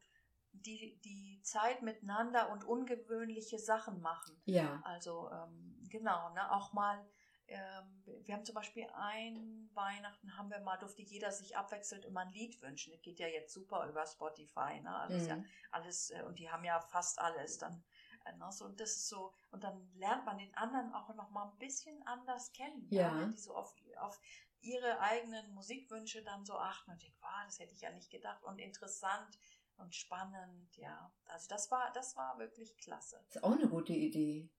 die, 0.52 1.00
die 1.04 1.40
Zeit 1.42 1.82
miteinander 1.82 2.50
und 2.50 2.64
ungewöhnliche 2.64 3.58
Sachen 3.58 4.00
machen. 4.00 4.36
ja, 4.44 4.80
Also 4.84 5.30
ähm, 5.32 5.82
genau, 5.88 6.32
ne, 6.34 6.52
auch 6.52 6.72
mal, 6.72 7.04
ähm, 7.48 8.02
wir 8.24 8.34
haben 8.34 8.44
zum 8.44 8.54
Beispiel 8.54 8.86
ein 8.94 9.70
Weihnachten 9.74 10.36
haben 10.36 10.50
wir 10.50 10.60
mal, 10.60 10.76
durfte 10.78 11.02
jeder 11.02 11.30
sich 11.32 11.56
abwechselnd 11.56 12.04
immer 12.04 12.20
ein 12.20 12.32
Lied 12.32 12.60
wünschen. 12.62 12.92
Das 12.92 13.02
geht 13.02 13.18
ja 13.18 13.28
jetzt 13.28 13.52
super 13.52 13.88
über 13.88 14.06
Spotify, 14.06 14.80
ne? 14.80 14.94
Also 14.96 15.16
ist 15.16 15.26
ja 15.28 15.36
Mhm. 15.36 15.46
alles, 15.70 16.10
äh, 16.10 16.22
und 16.22 16.38
die 16.38 16.50
haben 16.50 16.64
ja 16.64 16.80
fast 16.80 17.18
alles 17.18 17.58
dann. 17.58 17.84
äh, 18.24 18.32
Ne? 18.36 18.50
So, 18.52 18.64
und 18.64 18.80
das 18.80 18.90
ist 18.96 19.08
so, 19.08 19.32
und 19.50 19.62
dann 19.64 19.88
lernt 19.94 20.24
man 20.26 20.38
den 20.38 20.54
anderen 20.56 20.92
auch 20.92 21.14
noch 21.14 21.30
mal 21.30 21.48
ein 21.50 21.58
bisschen 21.58 22.02
anders 22.06 22.52
kennen. 22.52 22.86
Ja. 22.90 23.16
Wenn 23.20 23.30
die 23.30 23.38
so 23.38 23.54
auf, 23.54 23.74
auf 23.98 24.20
ihre 24.60 24.98
eigenen 25.00 25.52
Musikwünsche 25.54 26.22
dann 26.24 26.44
so 26.44 26.58
achten 26.58 26.90
und 26.90 27.02
denken, 27.02 27.18
wow, 27.20 27.44
das 27.44 27.58
hätte 27.60 27.74
ich 27.74 27.82
ja 27.82 27.90
nicht 27.92 28.10
gedacht 28.10 28.42
und 28.44 28.58
interessant 28.58 29.38
und 29.76 29.94
spannend, 29.94 30.76
ja. 30.76 31.12
Also 31.26 31.48
das 31.48 31.70
war, 31.70 31.92
das 31.92 32.16
war 32.16 32.38
wirklich 32.38 32.76
klasse. 32.78 33.24
ist 33.28 33.44
auch 33.44 33.52
eine 33.52 33.68
gute 33.68 33.92
Idee. 33.92 34.50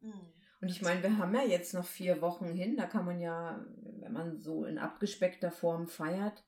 Mhm. 0.00 0.32
Und 0.60 0.68
ich 0.68 0.82
meine, 0.82 1.02
wir 1.02 1.16
haben 1.18 1.34
ja 1.34 1.42
jetzt 1.42 1.72
noch 1.72 1.86
vier 1.86 2.20
Wochen 2.20 2.52
hin. 2.52 2.76
Da 2.76 2.86
kann 2.86 3.06
man 3.06 3.20
ja, 3.20 3.64
wenn 4.00 4.12
man 4.12 4.38
so 4.38 4.64
in 4.64 4.78
abgespeckter 4.78 5.50
Form 5.50 5.88
feiert, 5.88 6.44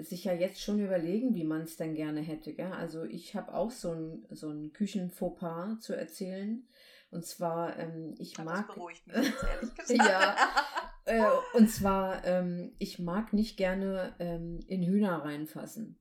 sich 0.00 0.24
ja 0.24 0.32
jetzt 0.32 0.62
schon 0.62 0.80
überlegen, 0.80 1.34
wie 1.34 1.44
man 1.44 1.62
es 1.62 1.76
denn 1.76 1.94
gerne 1.94 2.20
hätte. 2.20 2.54
Gell? 2.54 2.72
Also 2.72 3.04
ich 3.04 3.36
habe 3.36 3.52
auch 3.52 3.70
so 3.70 3.92
ein, 3.92 4.26
so 4.30 4.48
ein 4.48 4.72
Küchenfauxpas 4.72 5.80
zu 5.80 5.94
erzählen. 5.94 6.66
Und 7.10 7.26
zwar, 7.26 7.78
ähm, 7.78 8.14
ich 8.18 8.36
Ja, 8.38 8.44
mag... 8.44 8.66
Das 8.66 8.76
beruhigt 8.76 9.06
mich 9.06 9.16
jetzt 9.26 9.44
ehrlich 9.44 9.74
gesagt. 9.76 10.08
Ja. 10.08 10.36
Äh, 11.06 11.22
und 11.52 11.70
zwar, 11.70 12.24
ähm, 12.24 12.72
ich 12.78 12.98
mag 12.98 13.34
nicht 13.34 13.58
gerne 13.58 14.14
ähm, 14.18 14.60
in 14.68 14.82
Hühner 14.82 15.22
reinfassen. 15.22 15.98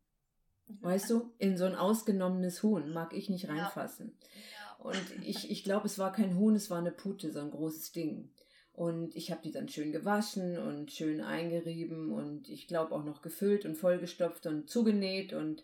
Weißt 0.80 1.10
du, 1.10 1.34
in 1.40 1.58
so 1.58 1.66
ein 1.66 1.76
ausgenommenes 1.76 2.64
Huhn 2.64 2.90
mag 2.94 3.14
ich 3.14 3.30
nicht 3.30 3.50
reinfassen. 3.50 4.18
Ja. 4.22 4.63
Und 4.80 5.02
ich, 5.24 5.50
ich 5.50 5.64
glaube, 5.64 5.88
es 5.88 6.00
war 6.00 6.12
kein 6.12 6.38
Huhn, 6.38 6.56
es 6.56 6.70
war 6.70 6.78
eine 6.78 6.92
Pute, 6.92 7.32
so 7.32 7.40
ein 7.40 7.52
großes 7.52 7.92
Ding. 7.92 8.32
Und 8.74 9.16
ich 9.16 9.32
habe 9.32 9.42
die 9.44 9.52
dann 9.52 9.70
schön 9.70 9.92
gewaschen 9.92 10.58
und 10.58 10.92
schön 10.92 11.22
eingerieben 11.22 12.12
und 12.12 12.50
ich 12.50 12.68
glaube 12.68 12.96
auch 12.96 13.04
noch 13.04 13.22
gefüllt 13.22 13.66
und 13.66 13.76
vollgestopft 13.76 14.48
und 14.48 14.68
zugenäht. 14.68 15.32
Und 15.34 15.64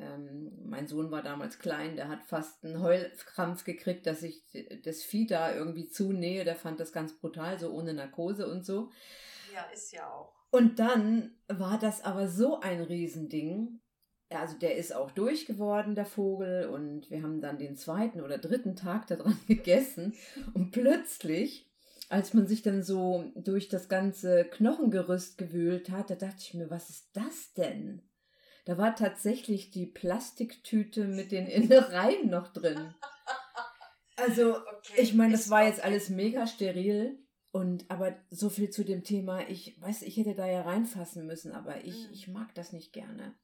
ähm, 0.00 0.50
mein 0.64 0.88
Sohn 0.88 1.12
war 1.12 1.22
damals 1.22 1.60
klein, 1.60 1.94
der 1.94 2.08
hat 2.08 2.24
fast 2.24 2.64
einen 2.64 2.82
Heulkrampf 2.82 3.64
gekriegt, 3.64 4.06
dass 4.06 4.24
ich 4.24 4.42
das 4.84 5.04
Vieh 5.04 5.26
da 5.26 5.54
irgendwie 5.54 5.88
zunähe. 5.88 6.44
Der 6.44 6.56
fand 6.56 6.80
das 6.80 6.92
ganz 6.92 7.16
brutal, 7.16 7.60
so 7.60 7.70
ohne 7.70 7.94
Narkose 7.94 8.50
und 8.50 8.66
so. 8.66 8.90
ja, 9.54 9.62
ist 9.72 9.92
ja 9.92 10.10
auch. 10.10 10.32
Und 10.50 10.78
dann 10.78 11.36
war 11.46 11.78
das 11.78 12.02
aber 12.02 12.28
so 12.28 12.60
ein 12.60 12.80
Riesending. 12.80 13.80
Also 14.30 14.58
der 14.58 14.76
ist 14.76 14.94
auch 14.94 15.10
durch 15.10 15.46
geworden, 15.46 15.94
der 15.94 16.04
Vogel, 16.04 16.68
und 16.68 17.10
wir 17.10 17.22
haben 17.22 17.40
dann 17.40 17.58
den 17.58 17.76
zweiten 17.76 18.20
oder 18.20 18.38
dritten 18.38 18.76
Tag 18.76 19.06
daran 19.06 19.38
gegessen. 19.46 20.14
Und 20.54 20.70
plötzlich, 20.70 21.70
als 22.08 22.34
man 22.34 22.46
sich 22.46 22.62
dann 22.62 22.82
so 22.82 23.32
durch 23.34 23.68
das 23.68 23.88
ganze 23.88 24.44
Knochengerüst 24.44 25.38
gewühlt 25.38 25.90
hat, 25.90 26.10
da 26.10 26.14
dachte 26.14 26.40
ich 26.40 26.54
mir, 26.54 26.70
was 26.70 26.90
ist 26.90 27.10
das 27.14 27.54
denn? 27.54 28.02
Da 28.66 28.76
war 28.76 28.94
tatsächlich 28.94 29.70
die 29.70 29.86
Plastiktüte 29.86 31.06
mit 31.06 31.32
den 31.32 31.46
Innereien 31.48 32.28
noch 32.28 32.48
drin. 32.48 32.94
Also, 34.16 34.58
okay, 34.58 35.00
ich 35.00 35.14
meine, 35.14 35.32
das 35.32 35.48
war 35.48 35.64
jetzt 35.64 35.82
alles 35.82 36.10
mega 36.10 36.46
steril. 36.46 37.18
Und 37.50 37.90
aber 37.90 38.14
so 38.28 38.50
viel 38.50 38.68
zu 38.68 38.84
dem 38.84 39.04
Thema, 39.04 39.48
ich 39.48 39.80
weiß, 39.80 40.02
ich 40.02 40.18
hätte 40.18 40.34
da 40.34 40.46
ja 40.46 40.62
reinfassen 40.62 41.26
müssen, 41.26 41.52
aber 41.52 41.82
ich, 41.82 42.04
hm. 42.04 42.12
ich 42.12 42.28
mag 42.28 42.54
das 42.54 42.72
nicht 42.72 42.92
gerne. 42.92 43.34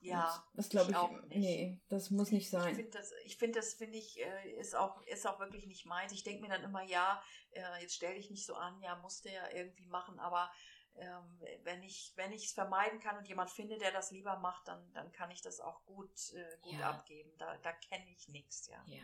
Ja, 0.00 0.44
und 0.52 0.58
das 0.58 0.68
glaube 0.68 0.92
ich, 0.92 1.32
ich 1.32 1.38
nee, 1.38 1.80
das 1.88 2.10
muss 2.10 2.30
nicht 2.30 2.50
sein. 2.50 2.68
Ich 2.70 2.76
finde 2.76 2.90
das, 2.90 3.12
ich 3.24 3.36
finde 3.36 3.58
das, 3.58 3.74
finde 3.74 3.98
ich, 3.98 4.20
äh, 4.20 4.52
ist 4.52 4.76
auch, 4.76 5.02
ist 5.06 5.26
auch 5.26 5.40
wirklich 5.40 5.66
nicht 5.66 5.86
meins. 5.86 6.12
Ich 6.12 6.22
denke 6.22 6.42
mir 6.42 6.48
dann 6.48 6.62
immer, 6.62 6.82
ja, 6.82 7.20
äh, 7.50 7.62
jetzt 7.80 7.96
stell 7.96 8.14
dich 8.14 8.30
nicht 8.30 8.46
so 8.46 8.54
an, 8.54 8.80
ja, 8.80 8.96
musste 8.96 9.28
ja 9.30 9.48
irgendwie 9.52 9.86
machen, 9.86 10.20
aber 10.20 10.50
ähm, 10.94 11.40
wenn 11.64 11.82
ich 11.82 12.12
wenn 12.16 12.32
ich 12.32 12.46
es 12.46 12.52
vermeiden 12.52 13.00
kann 13.00 13.16
und 13.16 13.28
jemand 13.28 13.50
finde, 13.50 13.78
der 13.78 13.92
das 13.92 14.10
lieber 14.10 14.38
macht, 14.38 14.68
dann 14.68 14.92
dann 14.92 15.12
kann 15.12 15.30
ich 15.30 15.42
das 15.42 15.60
auch 15.60 15.84
gut 15.84 16.32
äh, 16.32 16.58
gut 16.62 16.78
ja. 16.78 16.90
abgeben. 16.90 17.30
Da 17.38 17.56
da 17.58 17.72
kenne 17.72 18.08
ich 18.10 18.28
nichts, 18.28 18.68
ja. 18.68 18.82
Ja. 18.86 19.02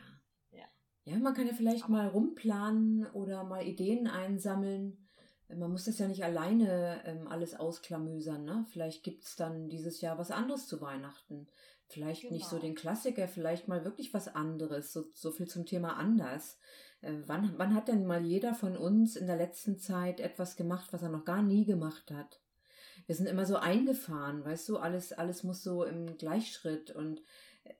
Ja. 0.51 0.69
Ja, 1.05 1.19
man 1.19 1.35
kann 1.35 1.47
ja 1.47 1.53
vielleicht 1.53 1.89
mal 1.89 2.09
rumplanen 2.09 3.07
oder 3.13 3.45
mal 3.45 3.67
Ideen 3.67 4.07
einsammeln. 4.09 5.04
Man 5.49 5.71
muss 5.71 5.85
das 5.85 5.99
ja 5.99 6.09
nicht 6.09 6.25
alleine 6.25 7.03
ähm, 7.05 7.29
alles 7.29 7.55
ausklamüsern. 7.55 8.45
Ne? 8.45 8.67
Vielleicht 8.71 9.03
gibt 9.03 9.25
es 9.25 9.37
dann 9.37 9.69
dieses 9.69 10.01
Jahr 10.01 10.19
was 10.19 10.31
anderes 10.31 10.67
zu 10.67 10.81
Weihnachten. 10.81 11.49
Vielleicht 11.87 12.23
genau. 12.23 12.35
nicht 12.35 12.47
so 12.47 12.57
genau. 12.57 12.69
den 12.69 12.75
Klassiker, 12.75 13.29
vielleicht 13.29 13.69
mal 13.69 13.85
wirklich 13.85 14.15
was 14.15 14.29
anderes. 14.29 14.93
So, 14.93 15.05
so 15.13 15.31
viel 15.31 15.47
zum 15.47 15.67
Thema 15.67 15.97
anders. 15.97 16.59
Äh, 17.03 17.13
wann, 17.27 17.55
wann 17.59 17.75
hat 17.75 17.89
denn 17.89 18.07
mal 18.07 18.25
jeder 18.25 18.55
von 18.55 18.77
uns 18.77 19.17
in 19.17 19.27
der 19.27 19.37
letzten 19.37 19.79
Zeit 19.79 20.21
etwas 20.21 20.57
gemacht, 20.57 20.93
was 20.93 21.03
er 21.03 21.11
noch 21.11 21.25
gar 21.25 21.43
nie 21.43 21.67
gemacht 21.67 22.11
hat? 22.11 22.41
Wir 23.07 23.15
sind 23.15 23.27
immer 23.27 23.45
so 23.45 23.57
eingefahren, 23.57 24.45
weißt 24.45 24.69
du, 24.69 24.79
alles, 24.79 25.13
alles 25.13 25.43
muss 25.43 25.63
so 25.63 25.85
im 25.85 26.17
Gleichschritt 26.17 26.91
und 26.91 27.21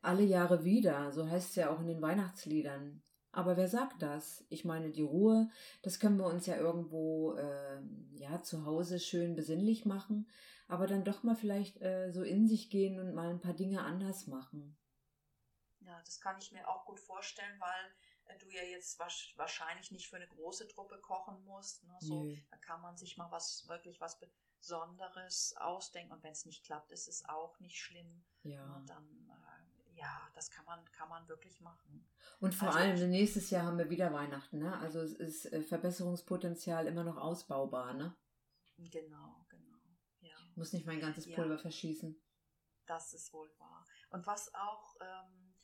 alle 0.03 0.23
Jahre 0.25 0.65
wieder, 0.65 1.13
so 1.13 1.29
heißt 1.29 1.51
es 1.51 1.57
ja 1.57 1.71
auch 1.71 1.81
in 1.81 1.87
den 1.87 2.03
Weihnachtsliedern. 2.03 3.03
Aber 3.35 3.57
wer 3.57 3.69
sagt 3.69 4.01
das? 4.01 4.45
Ich 4.49 4.65
meine, 4.65 4.91
die 4.91 5.03
Ruhe, 5.03 5.51
das 5.83 5.99
können 5.99 6.19
wir 6.19 6.27
uns 6.27 6.47
ja 6.47 6.57
irgendwo 6.57 7.35
äh, 7.35 7.81
ja 8.15 8.43
zu 8.43 8.65
Hause 8.65 9.01
schön 9.01 9.35
besinnlich 9.35 9.85
machen, 9.85 10.31
aber 10.69 10.87
dann 10.87 11.05
doch 11.05 11.23
mal 11.23 11.35
vielleicht 11.35 11.83
äh, 11.83 12.13
so 12.13 12.23
in 12.23 12.47
sich 12.47 12.71
gehen 12.71 13.01
und 13.01 13.15
mal 13.15 13.31
ein 13.31 13.41
paar 13.41 13.55
Dinge 13.55 13.83
anders 13.83 14.27
machen. 14.27 14.77
Ja, 15.81 16.01
das 16.05 16.21
kann 16.21 16.39
ich 16.39 16.53
mir 16.53 16.67
auch 16.69 16.87
gut 16.87 17.01
vorstellen, 17.01 17.61
weil 17.61 18.35
äh, 18.35 18.39
du 18.39 18.49
ja 18.51 18.63
jetzt 18.63 18.99
wahrscheinlich 19.37 19.91
nicht 19.91 20.09
für 20.09 20.17
eine 20.17 20.29
große 20.29 20.69
Truppe 20.69 20.99
kochen 21.01 21.45
musst. 21.45 21.85
Ne? 21.85 21.97
So. 22.01 22.33
Da 22.51 22.57
kann 22.59 22.81
man 22.81 22.97
sich 22.97 23.17
mal 23.17 23.31
was 23.31 23.67
wirklich 23.69 24.01
was 24.01 24.19
Besonderes 24.61 25.55
ausdenken 25.59 26.13
und 26.13 26.23
wenn 26.23 26.33
es 26.33 26.47
nicht 26.47 26.65
klappt, 26.65 26.91
ist 26.91 27.09
es 27.09 27.25
auch 27.29 27.59
nicht 27.61 27.79
schlimm. 27.79 28.25
Ja. 28.45 28.77
Und 28.77 28.89
dann 28.89 29.31
ja, 29.95 30.29
das 30.35 30.51
kann 30.51 30.65
man, 30.65 30.85
kann 30.93 31.09
man 31.09 31.29
wirklich 31.29 31.61
machen. 31.61 32.07
Und 32.41 32.55
vor 32.55 32.69
also, 32.69 32.81
allem 32.81 33.11
nächstes 33.11 33.51
Jahr 33.51 33.65
haben 33.65 33.79
wir 33.79 33.91
wieder 33.91 34.13
Weihnachten, 34.13 34.59
ne? 34.59 34.77
Also 34.79 35.01
es 35.01 35.13
ist 35.15 35.53
äh, 35.53 35.63
Verbesserungspotenzial 35.63 36.87
immer 36.87 37.05
noch 37.05 37.17
ausbaubar, 37.17 37.95
ne? 37.95 38.15
Genau, 38.77 39.47
genau. 39.49 39.79
Ja. 40.21 40.37
Ich 40.51 40.57
muss 40.57 40.73
nicht 40.73 40.87
mein 40.87 41.01
ganzes 41.01 41.27
Pulver 41.27 41.55
ja, 41.55 41.59
verschießen. 41.59 42.21
Das 42.87 43.15
ist 43.15 43.33
wohl 43.33 43.51
wahr. 43.59 43.87
Und 44.11 44.27
was 44.27 44.53
auch 44.55 44.97
ähm, 45.01 45.55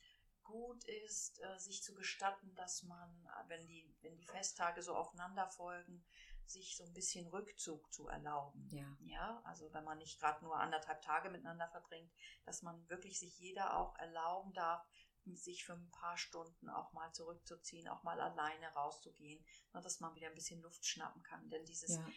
gut 0.43 0.83
ist, 0.85 1.41
äh, 1.41 1.57
sich 1.57 1.83
zu 1.83 1.93
gestatten, 1.93 2.53
dass 2.55 2.83
man, 2.83 3.27
wenn 3.47 3.65
die, 3.67 3.95
wenn 4.01 4.15
die 4.15 4.25
Festtage 4.25 4.81
so 4.81 4.95
aufeinander 4.95 5.47
folgen, 5.47 6.03
sich 6.51 6.77
so 6.77 6.83
ein 6.83 6.93
bisschen 6.93 7.27
Rückzug 7.27 7.91
zu 7.93 8.07
erlauben. 8.07 8.67
Ja. 8.71 8.97
ja 9.01 9.41
also 9.45 9.73
wenn 9.73 9.83
man 9.83 9.97
nicht 9.97 10.19
gerade 10.19 10.43
nur 10.43 10.57
anderthalb 10.57 11.01
Tage 11.01 11.29
miteinander 11.29 11.67
verbringt, 11.69 12.11
dass 12.45 12.61
man 12.61 12.87
wirklich 12.89 13.19
sich 13.19 13.37
jeder 13.39 13.77
auch 13.77 13.95
erlauben 13.97 14.53
darf, 14.53 14.85
sich 15.25 15.65
für 15.65 15.73
ein 15.73 15.91
paar 15.91 16.17
Stunden 16.17 16.69
auch 16.69 16.93
mal 16.93 17.11
zurückzuziehen, 17.13 17.87
auch 17.87 18.03
mal 18.03 18.19
alleine 18.19 18.67
rauszugehen, 18.73 19.43
ne, 19.73 19.81
dass 19.81 19.99
man 19.99 20.15
wieder 20.15 20.27
ein 20.27 20.35
bisschen 20.35 20.61
Luft 20.61 20.85
schnappen 20.85 21.21
kann. 21.23 21.49
Denn 21.49 21.63
dieses, 21.65 21.95
ja. 21.95 22.07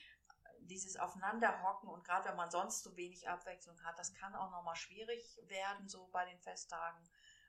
dieses 0.61 0.97
Aufeinanderhocken 0.97 1.88
und 1.88 2.05
gerade 2.05 2.29
wenn 2.31 2.37
man 2.37 2.51
sonst 2.51 2.83
so 2.83 2.97
wenig 2.97 3.29
Abwechslung 3.29 3.83
hat, 3.85 3.99
das 3.99 4.14
kann 4.14 4.35
auch 4.35 4.51
nochmal 4.51 4.77
schwierig 4.77 5.38
werden, 5.49 5.88
so 5.88 6.09
bei 6.12 6.25
den 6.25 6.40
Festtagen 6.40 7.03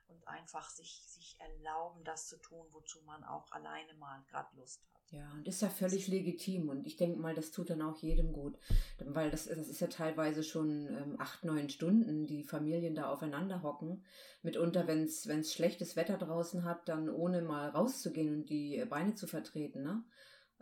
und 0.08 0.26
einfach 0.28 0.68
sich, 0.70 1.04
sich 1.08 1.40
erlauben, 1.40 2.04
das 2.04 2.28
zu 2.28 2.36
tun, 2.38 2.66
wozu 2.70 3.02
man 3.02 3.24
auch 3.24 3.50
alleine 3.50 3.94
mal 3.94 4.22
gerade 4.24 4.54
Lust 4.56 4.84
hat. 4.92 4.95
Ja, 5.10 5.30
und 5.34 5.46
ist 5.46 5.62
ja 5.62 5.68
völlig 5.68 6.08
legitim 6.08 6.68
und 6.68 6.84
ich 6.84 6.96
denke 6.96 7.20
mal, 7.20 7.34
das 7.34 7.52
tut 7.52 7.70
dann 7.70 7.80
auch 7.80 7.96
jedem 7.98 8.32
gut, 8.32 8.58
weil 8.98 9.30
das, 9.30 9.46
das 9.46 9.68
ist 9.68 9.80
ja 9.80 9.86
teilweise 9.86 10.42
schon 10.42 10.88
ähm, 10.88 11.14
acht, 11.18 11.44
neun 11.44 11.68
Stunden, 11.68 12.26
die 12.26 12.42
Familien 12.42 12.96
da 12.96 13.08
aufeinander 13.10 13.62
hocken. 13.62 14.02
Mitunter, 14.42 14.88
wenn 14.88 15.04
es 15.04 15.52
schlechtes 15.52 15.94
Wetter 15.94 16.18
draußen 16.18 16.64
hat, 16.64 16.88
dann 16.88 17.08
ohne 17.08 17.42
mal 17.42 17.68
rauszugehen 17.68 18.34
und 18.34 18.50
die 18.50 18.84
Beine 18.88 19.14
zu 19.14 19.28
vertreten, 19.28 19.84
ne? 19.84 20.02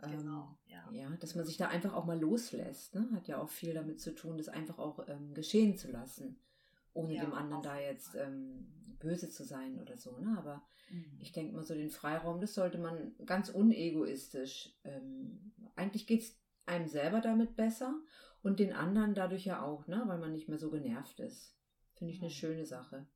Ähm, 0.03 0.19
genau, 0.19 0.57
ja. 0.67 0.89
Ja, 0.91 1.09
dass 1.19 1.33
man 1.33 1.45
sich 1.45 1.57
da 1.57 1.67
einfach 1.69 1.93
auch 1.93 2.05
mal 2.05 2.19
loslässt, 2.19 2.93
ne? 2.93 3.09
Hat 3.13 3.27
ja 3.27 3.41
auch 3.41 3.49
viel 3.49 3.73
damit 3.73 3.99
zu 3.99 4.13
tun, 4.13 4.37
das 4.37 4.47
einfach 4.47 4.77
auch 4.77 5.07
ähm, 5.07 5.33
geschehen 5.33 5.75
zu 5.75 5.89
lassen, 5.89 6.39
ohne 6.95 7.13
ja, 7.13 7.23
dem 7.23 7.33
anderen 7.33 7.61
da 7.61 7.79
jetzt 7.79 8.15
ähm, 8.15 8.97
böse 8.99 9.29
zu 9.29 9.43
sein 9.43 9.79
oder 9.79 9.97
so, 9.97 10.17
ne? 10.17 10.35
Aber 10.37 10.65
Mhm. 10.89 11.17
Ich 11.19 11.31
denke 11.31 11.55
mal 11.55 11.63
so 11.63 11.73
den 11.73 11.89
Freiraum, 11.89 12.41
das 12.41 12.53
sollte 12.53 12.77
man 12.77 13.15
ganz 13.25 13.49
unegoistisch. 13.49 14.73
Ähm, 14.83 15.53
eigentlich 15.75 16.07
geht 16.07 16.21
es 16.21 16.39
einem 16.65 16.87
selber 16.87 17.21
damit 17.21 17.55
besser 17.55 17.93
und 18.41 18.59
den 18.59 18.73
anderen 18.73 19.13
dadurch 19.13 19.45
ja 19.45 19.61
auch, 19.61 19.87
ne? 19.87 20.03
weil 20.05 20.17
man 20.17 20.31
nicht 20.31 20.47
mehr 20.47 20.57
so 20.57 20.69
genervt 20.71 21.19
ist. 21.19 21.55
Finde 21.95 22.13
ich 22.13 22.19
mhm. 22.19 22.25
eine 22.25 22.33
schöne 22.33 22.65
Sache. 22.65 23.07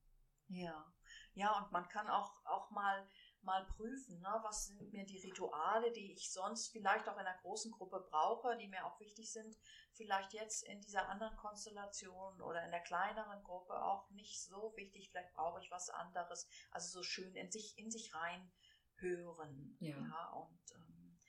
Ja. 0.47 0.85
Ja, 1.33 1.57
und 1.59 1.71
man 1.71 1.87
kann 1.89 2.07
auch, 2.07 2.45
auch 2.45 2.71
mal 2.71 3.07
mal 3.43 3.65
prüfen, 3.65 4.19
ne, 4.19 4.39
was 4.43 4.67
sind 4.67 4.91
mir 4.91 5.05
die 5.05 5.19
Rituale, 5.19 5.91
die 5.91 6.11
ich 6.13 6.31
sonst 6.31 6.69
vielleicht 6.69 7.07
auch 7.07 7.17
in 7.17 7.25
einer 7.25 7.37
großen 7.39 7.71
Gruppe 7.71 8.05
brauche, 8.09 8.57
die 8.57 8.67
mir 8.67 8.85
auch 8.85 8.99
wichtig 8.99 9.31
sind, 9.31 9.57
vielleicht 9.93 10.33
jetzt 10.33 10.63
in 10.63 10.81
dieser 10.81 11.09
anderen 11.09 11.35
Konstellation 11.37 12.41
oder 12.41 12.63
in 12.65 12.71
der 12.71 12.81
kleineren 12.81 13.43
Gruppe 13.43 13.73
auch 13.83 14.09
nicht 14.11 14.43
so 14.43 14.73
wichtig, 14.75 15.09
vielleicht 15.09 15.33
brauche 15.33 15.59
ich 15.61 15.71
was 15.71 15.89
anderes, 15.89 16.47
also 16.71 16.99
so 16.99 17.03
schön 17.03 17.35
in 17.35 17.51
sich, 17.51 17.77
in 17.77 17.91
sich 17.91 18.13
rein 18.13 18.51
hören. 18.97 19.77
Ja. 19.79 19.97
ja 19.97 20.29
und 20.31 20.71
ähm, 20.75 21.19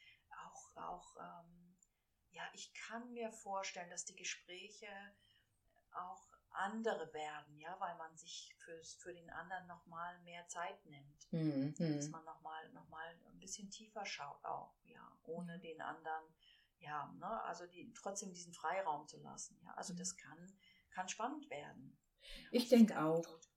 auch, 0.46 0.77
auch 0.77 1.16
ähm, 1.16 1.77
ja, 2.31 2.42
ich 2.55 2.73
kann 2.75 3.12
mir 3.12 3.33
vorstellen, 3.33 3.90
dass 3.90 4.05
die 4.05 4.16
Gespräche 4.16 4.88
auch 5.92 6.30
andere 6.53 7.13
werden, 7.13 7.59
ja, 7.59 7.77
weil 7.79 7.97
man 7.97 8.17
sich 8.17 8.55
fürs, 8.59 8.95
für 8.95 9.13
den 9.13 9.31
anderen 9.31 9.67
nochmal 9.67 10.19
mehr 10.25 10.47
Zeit 10.49 10.85
nimmt. 10.87 11.33
Mhm. 11.33 11.75
Dass 11.97 12.09
man 12.09 12.25
nochmal 12.25 12.69
noch 12.73 12.89
mal 12.89 13.07
ein 13.33 13.39
bisschen 13.39 13.71
tiefer 13.71 14.05
schaut 14.05 14.45
auch, 14.45 14.75
ja, 14.85 15.13
ohne 15.25 15.57
mhm. 15.59 15.63
den 15.63 15.81
anderen, 15.81 16.25
ja, 16.79 17.13
ne, 17.19 17.43
also 17.45 17.67
die, 17.67 17.93
trotzdem 17.93 18.33
diesen 18.33 18.53
Freiraum 18.53 19.07
zu 19.07 19.21
lassen, 19.21 19.59
ja. 19.65 19.73
Also 19.75 19.95
mhm. 19.95 19.99
das 19.99 20.17
kann, 20.17 20.53
kann 20.91 21.09
spannend 21.09 21.49
werden. 21.51 21.97
ich 22.51 22.69
denke 22.69 23.01
auch. 23.01 23.25
Tut. 23.25 23.49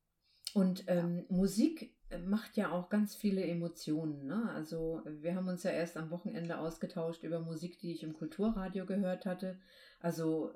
Und 0.53 0.83
ähm, 0.87 1.25
ja. 1.29 1.35
Musik 1.35 1.95
macht 2.25 2.57
ja 2.57 2.71
auch 2.71 2.89
ganz 2.89 3.15
viele 3.15 3.43
Emotionen. 3.43 4.25
Ne? 4.25 4.51
Also 4.51 5.01
wir 5.05 5.35
haben 5.35 5.47
uns 5.47 5.63
ja 5.63 5.71
erst 5.71 5.97
am 5.97 6.11
Wochenende 6.11 6.59
ausgetauscht 6.59 7.23
über 7.23 7.39
Musik, 7.39 7.79
die 7.79 7.91
ich 7.91 8.03
im 8.03 8.13
Kulturradio 8.13 8.85
gehört 8.85 9.25
hatte. 9.25 9.59
Also 9.99 10.53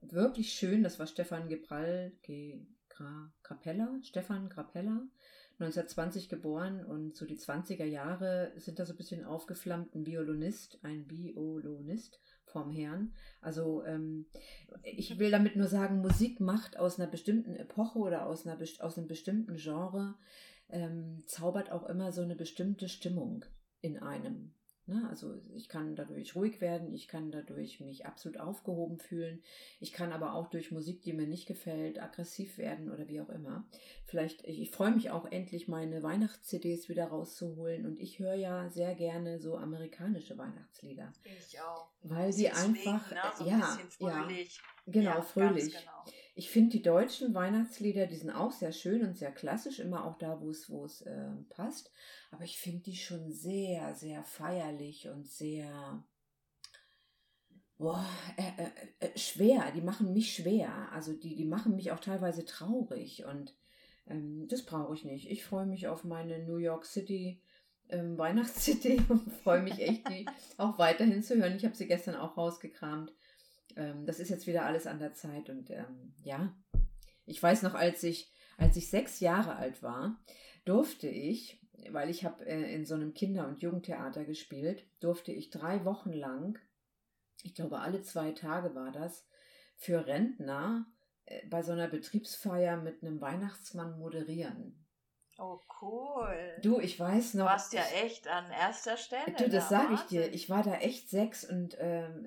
wirklich 0.00 0.52
schön. 0.52 0.82
Das 0.82 0.98
war 0.98 1.06
Stefan 1.06 1.48
Geprall, 1.48 2.12
Ge, 2.22 2.60
Gra, 2.88 3.32
Grappella, 3.42 3.98
Stefan 4.02 4.48
Grappella, 4.48 5.06
1920 5.58 6.28
geboren 6.28 6.84
und 6.84 7.16
so 7.16 7.24
die 7.24 7.38
20er 7.38 7.84
Jahre 7.84 8.52
sind 8.56 8.78
da 8.78 8.84
so 8.84 8.92
ein 8.92 8.96
bisschen 8.96 9.24
aufgeflammt. 9.24 9.94
Ein 9.94 10.06
Violinist, 10.06 10.78
ein 10.82 11.08
Violonist 11.10 12.20
vom 12.44 12.70
Herrn. 12.70 13.12
Also 13.40 13.84
ähm, 13.84 14.26
ich 14.82 15.18
will 15.18 15.30
damit 15.30 15.56
nur 15.56 15.68
sagen, 15.68 16.00
Musik 16.00 16.40
macht 16.40 16.78
aus 16.78 16.98
einer 16.98 17.10
bestimmten 17.10 17.56
Epoche 17.56 17.98
oder 17.98 18.26
aus, 18.26 18.46
einer, 18.46 18.58
aus 18.80 18.98
einem 18.98 19.08
bestimmten 19.08 19.56
Genre, 19.56 20.14
ähm, 20.68 21.22
zaubert 21.26 21.70
auch 21.70 21.88
immer 21.88 22.12
so 22.12 22.22
eine 22.22 22.36
bestimmte 22.36 22.88
Stimmung 22.88 23.44
in 23.80 23.98
einem. 23.98 24.52
Ne? 24.88 25.04
Also 25.10 25.34
ich 25.54 25.68
kann 25.68 25.96
dadurch 25.96 26.36
ruhig 26.36 26.60
werden, 26.60 26.92
ich 26.94 27.08
kann 27.08 27.32
dadurch 27.32 27.80
mich 27.80 28.06
absolut 28.06 28.38
aufgehoben 28.38 28.98
fühlen. 28.98 29.42
Ich 29.80 29.92
kann 29.92 30.12
aber 30.12 30.34
auch 30.34 30.48
durch 30.48 30.70
Musik, 30.70 31.02
die 31.02 31.12
mir 31.12 31.26
nicht 31.26 31.46
gefällt, 31.46 32.00
aggressiv 32.00 32.56
werden 32.56 32.90
oder 32.90 33.08
wie 33.08 33.20
auch 33.20 33.28
immer. 33.28 33.64
Vielleicht, 34.04 34.46
ich, 34.46 34.60
ich 34.60 34.70
freue 34.70 34.92
mich 34.92 35.10
auch 35.10 35.26
endlich, 35.30 35.66
meine 35.66 36.02
Weihnachts-CDs 36.02 36.88
wieder 36.88 37.06
rauszuholen. 37.06 37.84
Und 37.84 37.98
ich 37.98 38.20
höre 38.20 38.34
ja 38.34 38.68
sehr 38.70 38.94
gerne 38.94 39.40
so 39.40 39.56
amerikanische 39.56 40.38
Weihnachtslieder. 40.38 41.12
Ich 41.24 41.60
auch. 41.60 41.88
Weil 42.02 42.32
sie 42.32 42.50
einfach, 42.50 43.10
ne? 43.10 43.20
so 43.36 43.44
ja, 43.44 43.54
ein 43.54 43.60
bisschen 43.60 44.08
ja, 44.08 44.22
fröhlich. 44.22 44.60
genau, 44.86 45.10
Ja, 45.10 45.22
fröhlich. 45.22 45.72
Ganz 45.72 45.84
genau. 45.84 46.04
Ich 46.38 46.50
finde 46.50 46.70
die 46.70 46.82
deutschen 46.82 47.32
Weihnachtslieder, 47.34 48.06
die 48.06 48.16
sind 48.16 48.30
auch 48.30 48.52
sehr 48.52 48.72
schön 48.72 49.02
und 49.02 49.16
sehr 49.16 49.32
klassisch, 49.32 49.80
immer 49.80 50.04
auch 50.04 50.18
da, 50.18 50.40
wo 50.40 50.50
es, 50.50 50.68
wo 50.68 50.84
es 50.84 51.00
äh, 51.00 51.30
passt. 51.48 51.90
Aber 52.30 52.44
ich 52.44 52.58
finde 52.58 52.82
die 52.82 52.96
schon 52.96 53.32
sehr, 53.32 53.94
sehr 53.94 54.22
feierlich 54.22 55.08
und 55.08 55.26
sehr 55.26 56.04
boah, 57.78 58.04
äh, 58.36 58.62
äh, 58.62 59.06
äh, 59.06 59.18
schwer. 59.18 59.72
Die 59.74 59.80
machen 59.80 60.12
mich 60.12 60.34
schwer. 60.34 60.92
Also 60.92 61.14
die, 61.14 61.34
die 61.36 61.44
machen 61.44 61.74
mich 61.74 61.90
auch 61.92 62.00
teilweise 62.00 62.44
traurig 62.44 63.24
und 63.24 63.54
ähm, 64.06 64.46
das 64.48 64.64
brauche 64.64 64.94
ich 64.94 65.04
nicht. 65.04 65.30
Ich 65.30 65.44
freue 65.44 65.66
mich 65.66 65.88
auf 65.88 66.04
meine 66.04 66.44
New 66.44 66.58
York 66.58 66.84
City 66.84 67.40
ähm, 67.88 68.18
Weihnachts-CD 68.18 69.00
und 69.08 69.32
freue 69.42 69.62
mich 69.62 69.78
echt, 69.80 70.08
die 70.08 70.26
auch 70.58 70.78
weiterhin 70.78 71.22
zu 71.22 71.36
hören. 71.36 71.56
Ich 71.56 71.64
habe 71.64 71.76
sie 71.76 71.86
gestern 71.86 72.16
auch 72.16 72.36
rausgekramt. 72.36 73.12
Ähm, 73.76 74.06
das 74.06 74.18
ist 74.20 74.30
jetzt 74.30 74.46
wieder 74.46 74.64
alles 74.64 74.86
an 74.86 74.98
der 74.98 75.12
Zeit 75.14 75.50
und 75.50 75.70
ähm, 75.70 76.14
ja, 76.22 76.54
ich 77.24 77.42
weiß 77.42 77.62
noch, 77.62 77.74
als 77.74 78.02
ich, 78.02 78.32
als 78.56 78.76
ich 78.76 78.90
sechs 78.90 79.20
Jahre 79.20 79.56
alt 79.56 79.82
war, 79.82 80.18
durfte 80.64 81.08
ich, 81.08 81.60
weil 81.90 82.08
ich 82.10 82.24
habe 82.24 82.44
äh, 82.46 82.74
in 82.74 82.84
so 82.84 82.94
einem 82.94 83.14
Kinder- 83.14 83.46
und 83.46 83.60
Jugendtheater 83.62 84.24
gespielt, 84.24 84.84
durfte 85.00 85.32
ich 85.32 85.50
drei 85.50 85.84
Wochen 85.84 86.12
lang, 86.12 86.58
ich 87.42 87.54
glaube 87.54 87.80
alle 87.80 88.02
zwei 88.02 88.32
Tage 88.32 88.74
war 88.74 88.92
das, 88.92 89.26
für 89.76 90.06
Rentner 90.06 90.86
äh, 91.26 91.46
bei 91.48 91.62
so 91.62 91.72
einer 91.72 91.88
Betriebsfeier 91.88 92.76
mit 92.78 93.02
einem 93.02 93.20
Weihnachtsmann 93.20 93.98
moderieren. 93.98 94.82
Oh, 95.38 95.60
cool. 95.82 96.56
Du, 96.62 96.80
ich 96.80 96.98
weiß 96.98 97.32
Du 97.32 97.38
noch. 97.38 97.44
warst 97.44 97.74
ja 97.74 97.82
echt 98.02 98.26
an 98.26 98.50
erster 98.50 98.96
Stelle. 98.96 99.36
Du, 99.36 99.50
das 99.50 99.68
da, 99.68 99.80
sage 99.80 99.94
ich 99.94 100.00
dir. 100.02 100.32
Ich 100.32 100.48
war 100.48 100.62
da 100.62 100.76
echt 100.76 101.10
sechs 101.10 101.44
und 101.44 101.76
ähm, 101.78 102.26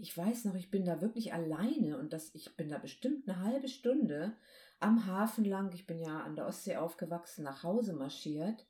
ich 0.00 0.16
weiß 0.16 0.44
noch, 0.46 0.54
ich 0.54 0.70
bin 0.70 0.84
da 0.84 1.00
wirklich 1.00 1.32
alleine 1.32 1.98
und 1.98 2.12
das, 2.12 2.34
ich 2.34 2.56
bin 2.56 2.68
da 2.68 2.78
bestimmt 2.78 3.28
eine 3.28 3.40
halbe 3.40 3.68
Stunde 3.68 4.36
am 4.80 5.06
Hafen 5.06 5.44
lang. 5.44 5.72
Ich 5.72 5.86
bin 5.86 6.00
ja 6.00 6.20
an 6.20 6.36
der 6.36 6.46
Ostsee 6.46 6.76
aufgewachsen, 6.76 7.44
nach 7.44 7.62
Hause 7.62 7.94
marschiert. 7.94 8.66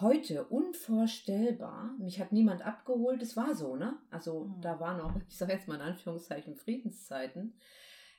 Heute 0.00 0.44
unvorstellbar. 0.46 1.94
Mich 1.98 2.18
hat 2.18 2.32
niemand 2.32 2.62
abgeholt. 2.62 3.22
Es 3.22 3.36
war 3.36 3.54
so, 3.54 3.76
ne? 3.76 3.96
Also 4.10 4.44
Mhm. 4.46 4.60
da 4.60 4.80
war 4.80 4.96
noch, 4.96 5.14
ich 5.28 5.36
sage 5.36 5.52
jetzt 5.52 5.68
mal 5.68 5.76
in 5.76 5.82
Anführungszeichen, 5.82 6.56
Friedenszeiten. 6.56 7.54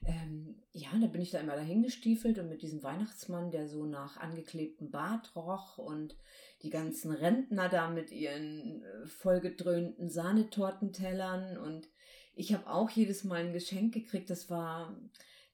Ähm, 0.05 0.61
ja, 0.71 0.89
da 0.99 1.07
bin 1.07 1.21
ich 1.21 1.31
da 1.31 1.39
immer 1.39 1.55
dahin 1.55 1.81
gestiefelt 1.81 2.37
und 2.37 2.49
mit 2.49 2.61
diesem 2.61 2.83
Weihnachtsmann, 2.83 3.51
der 3.51 3.67
so 3.67 3.85
nach 3.85 4.17
angeklebtem 4.17 4.91
Bart 4.91 5.35
roch 5.35 5.77
und 5.77 6.15
die 6.61 6.69
ganzen 6.69 7.11
Rentner 7.11 7.69
da 7.69 7.89
mit 7.89 8.11
ihren 8.11 8.83
äh, 8.83 9.07
vollgedröhnten 9.07 10.09
Sahnetortentellern 10.09 11.57
und 11.57 11.87
ich 12.35 12.53
habe 12.53 12.67
auch 12.67 12.89
jedes 12.89 13.23
Mal 13.23 13.45
ein 13.45 13.53
Geschenk 13.53 13.93
gekriegt. 13.93 14.29
Das 14.29 14.49
war, 14.49 14.99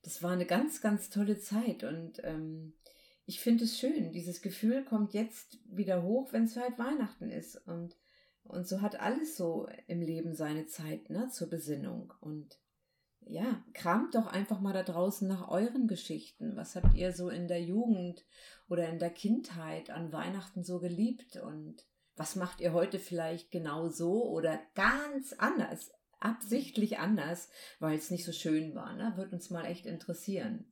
das 0.02 0.22
war 0.22 0.32
eine 0.32 0.46
ganz, 0.46 0.80
ganz 0.80 1.10
tolle 1.10 1.38
Zeit 1.38 1.84
und 1.84 2.20
ähm, 2.24 2.74
ich 3.24 3.40
finde 3.40 3.64
es 3.64 3.78
schön. 3.78 4.12
Dieses 4.12 4.42
Gefühl 4.42 4.84
kommt 4.84 5.14
jetzt 5.14 5.60
wieder 5.64 6.02
hoch, 6.02 6.32
wenn 6.32 6.44
es 6.44 6.56
halt 6.56 6.78
Weihnachten 6.78 7.30
ist 7.30 7.56
und 7.68 7.96
und 8.44 8.66
so 8.66 8.80
hat 8.80 8.98
alles 9.00 9.36
so 9.36 9.68
im 9.86 10.00
Leben 10.00 10.34
seine 10.34 10.66
Zeit, 10.66 11.10
ne, 11.10 11.28
zur 11.28 11.48
Besinnung 11.48 12.12
und 12.20 12.58
ja, 13.26 13.62
kramt 13.74 14.14
doch 14.14 14.26
einfach 14.26 14.60
mal 14.60 14.72
da 14.72 14.82
draußen 14.82 15.26
nach 15.26 15.48
euren 15.48 15.88
Geschichten. 15.88 16.56
Was 16.56 16.76
habt 16.76 16.94
ihr 16.94 17.12
so 17.12 17.28
in 17.28 17.48
der 17.48 17.62
Jugend 17.62 18.24
oder 18.68 18.88
in 18.88 18.98
der 18.98 19.10
Kindheit 19.10 19.90
an 19.90 20.12
Weihnachten 20.12 20.64
so 20.64 20.80
geliebt? 20.80 21.36
Und 21.36 21.84
was 22.16 22.36
macht 22.36 22.60
ihr 22.60 22.72
heute 22.72 22.98
vielleicht 22.98 23.50
genau 23.50 23.88
so 23.88 24.24
oder 24.28 24.60
ganz 24.74 25.32
anders, 25.34 25.92
absichtlich 26.20 26.98
anders, 26.98 27.48
weil 27.80 27.96
es 27.96 28.10
nicht 28.10 28.24
so 28.24 28.32
schön 28.32 28.74
war? 28.74 28.94
Ne? 28.94 29.12
Würde 29.16 29.34
uns 29.34 29.50
mal 29.50 29.64
echt 29.64 29.86
interessieren. 29.86 30.71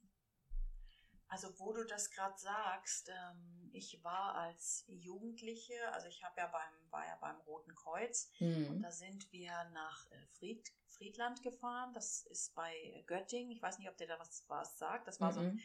Also 1.30 1.48
wo 1.58 1.72
du 1.72 1.84
das 1.84 2.10
gerade 2.10 2.36
sagst, 2.38 3.08
ähm, 3.08 3.70
ich 3.72 4.02
war 4.02 4.34
als 4.34 4.84
Jugendliche, 4.88 5.74
also 5.92 6.08
ich 6.08 6.22
habe 6.24 6.34
ja 6.40 6.46
beim, 6.48 6.90
war 6.90 7.06
ja 7.06 7.16
beim 7.20 7.36
Roten 7.42 7.74
Kreuz, 7.74 8.30
Hm. 8.38 8.82
da 8.82 8.90
sind 8.90 9.30
wir 9.32 9.52
nach 9.72 10.10
äh, 10.10 10.26
Fried, 10.38 10.68
Friedland 10.88 11.42
gefahren, 11.42 11.92
das 11.94 12.26
ist 12.26 12.54
bei 12.54 13.04
Göttingen, 13.06 13.52
ich 13.52 13.62
weiß 13.62 13.78
nicht, 13.78 13.88
ob 13.88 13.96
der 13.96 14.08
da 14.08 14.18
was, 14.18 14.44
was 14.48 14.76
sagt, 14.76 15.06
das 15.08 15.20
war 15.20 15.32
so 15.32 15.40
ein 15.40 15.54
Mhm. 15.54 15.60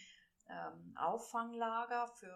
ähm, 0.48 0.96
Auffanglager 0.98 2.08
für 2.08 2.28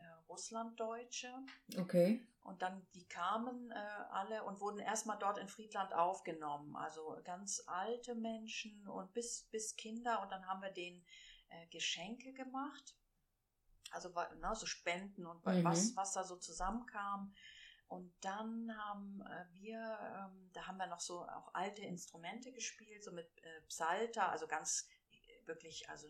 äh, 0.00 0.04
Russlanddeutsche. 0.28 1.32
Okay. 1.78 2.26
Und 2.42 2.60
dann, 2.62 2.84
die 2.94 3.06
kamen 3.06 3.70
äh, 3.70 3.74
alle 4.10 4.42
und 4.42 4.60
wurden 4.60 4.80
erstmal 4.80 5.18
dort 5.18 5.38
in 5.38 5.48
Friedland 5.48 5.92
aufgenommen. 5.94 6.74
Also 6.74 7.16
ganz 7.22 7.62
alte 7.68 8.16
Menschen 8.16 8.88
und 8.88 9.12
bis, 9.14 9.44
bis 9.52 9.76
Kinder. 9.76 10.20
Und 10.22 10.32
dann 10.32 10.46
haben 10.48 10.60
wir 10.60 10.70
denen 10.72 11.04
äh, 11.52 11.66
Geschenke 11.68 12.32
gemacht. 12.32 12.96
Also 13.90 14.08
ne, 14.08 14.54
so 14.54 14.66
Spenden 14.66 15.26
und 15.26 15.44
Mhm. 15.44 15.64
was, 15.64 15.94
was 15.96 16.12
da 16.12 16.24
so 16.24 16.36
zusammenkam. 16.36 17.34
Und 17.88 18.10
dann 18.22 18.74
haben 18.78 19.20
äh, 19.26 19.44
wir, 19.52 19.78
ähm, 20.16 20.50
da 20.54 20.66
haben 20.66 20.78
wir 20.78 20.86
noch 20.86 21.00
so 21.00 21.26
auch 21.28 21.52
alte 21.54 21.82
Instrumente 21.82 22.50
gespielt, 22.52 23.04
so 23.04 23.12
mit 23.12 23.28
äh, 23.44 23.60
Psalter, 23.68 24.30
also 24.30 24.46
ganz 24.46 24.88
äh, 25.10 25.46
wirklich, 25.46 25.88
also 25.90 26.08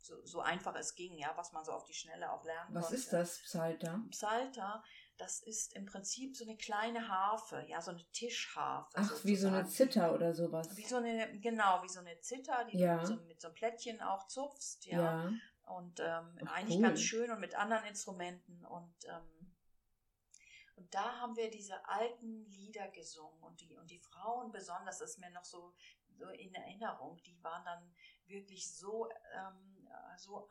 so, 0.00 0.24
so 0.26 0.40
einfach 0.40 0.74
es 0.74 0.94
ging, 0.96 1.16
ja, 1.18 1.36
was 1.36 1.52
man 1.52 1.64
so 1.64 1.72
auf 1.72 1.84
die 1.84 1.94
Schnelle 1.94 2.32
auch 2.32 2.44
lernen 2.44 2.74
Was 2.74 2.86
konnte. 2.86 2.96
ist 2.96 3.12
das, 3.12 3.38
Psalter? 3.42 4.00
Psalter, 4.10 4.82
das 5.18 5.40
ist 5.40 5.74
im 5.74 5.84
Prinzip 5.86 6.36
so 6.36 6.44
eine 6.44 6.56
kleine 6.56 7.08
Harfe, 7.08 7.64
ja, 7.68 7.82
so 7.82 7.90
eine 7.90 8.04
Tischharfe. 8.12 8.90
Ach, 8.94 9.12
wie 9.24 9.36
so 9.36 9.48
eine 9.48 9.64
sozusagen. 9.64 9.90
Zither 9.90 10.14
oder 10.14 10.34
sowas. 10.34 10.76
Wie 10.76 10.86
so 10.86 10.96
eine, 10.96 11.38
genau, 11.40 11.82
wie 11.82 11.88
so 11.88 12.00
eine 12.00 12.18
Zither, 12.20 12.64
die 12.66 12.78
Ja. 12.78 12.98
du 12.98 13.06
so, 13.06 13.16
mit 13.16 13.40
so 13.40 13.48
einem 13.48 13.54
Plättchen 13.56 14.00
auch 14.00 14.26
zupfst, 14.28 14.86
ja. 14.86 15.02
Ja. 15.02 15.32
Und 15.64 16.00
ähm, 16.00 16.38
Ach, 16.46 16.52
eigentlich 16.54 16.76
cool. 16.78 16.82
ganz 16.82 17.00
schön 17.00 17.30
und 17.30 17.40
mit 17.40 17.54
anderen 17.54 17.84
Instrumenten. 17.84 18.64
Und, 18.64 18.94
ähm, 19.06 19.54
und 20.76 20.94
da 20.94 21.18
haben 21.20 21.36
wir 21.36 21.50
diese 21.50 21.86
alten 21.86 22.46
Lieder 22.50 22.88
gesungen. 22.88 23.42
Und 23.42 23.60
die, 23.60 23.76
und 23.76 23.90
die 23.90 23.98
Frauen 23.98 24.50
besonders, 24.50 24.98
das 24.98 25.10
ist 25.10 25.18
mir 25.18 25.30
noch 25.30 25.44
so, 25.44 25.74
so 26.16 26.26
in 26.28 26.54
Erinnerung, 26.54 27.20
die 27.24 27.42
waren 27.42 27.64
dann 27.64 27.92
wirklich 28.26 28.74
so, 28.74 29.08
ähm, 29.34 29.88
so 30.16 30.46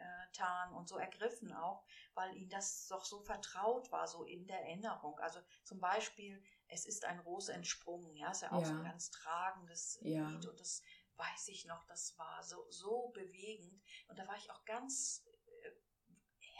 angetan 0.00 0.72
und 0.74 0.88
so 0.88 0.96
ergriffen 0.98 1.52
auch, 1.52 1.84
weil 2.14 2.36
ihnen 2.36 2.50
das 2.50 2.86
doch 2.88 3.04
so 3.04 3.20
vertraut 3.20 3.90
war, 3.92 4.06
so 4.08 4.24
in 4.24 4.46
der 4.46 4.60
Erinnerung. 4.60 5.18
Also 5.20 5.40
zum 5.64 5.80
Beispiel, 5.80 6.42
es 6.68 6.86
ist 6.86 7.04
ein 7.04 7.18
Rose 7.20 7.52
entsprungen, 7.52 8.14
ja, 8.14 8.30
ist 8.30 8.42
ja 8.42 8.52
auch 8.52 8.64
so 8.64 8.76
ein 8.76 8.82
Ja. 8.82 8.82
ganz 8.82 9.10
tragendes 9.10 10.00
Ja. 10.00 10.26
Lied 10.26 10.46
und 10.46 10.60
das 10.60 10.82
weiß 11.16 11.48
ich 11.48 11.66
noch, 11.66 11.84
das 11.84 12.16
war 12.18 12.42
so, 12.42 12.64
so 12.70 13.08
bewegend. 13.08 13.82
Und 14.08 14.18
da 14.18 14.26
war 14.26 14.36
ich 14.36 14.50
auch 14.50 14.64
ganz 14.64 15.22
äh, 15.26 15.29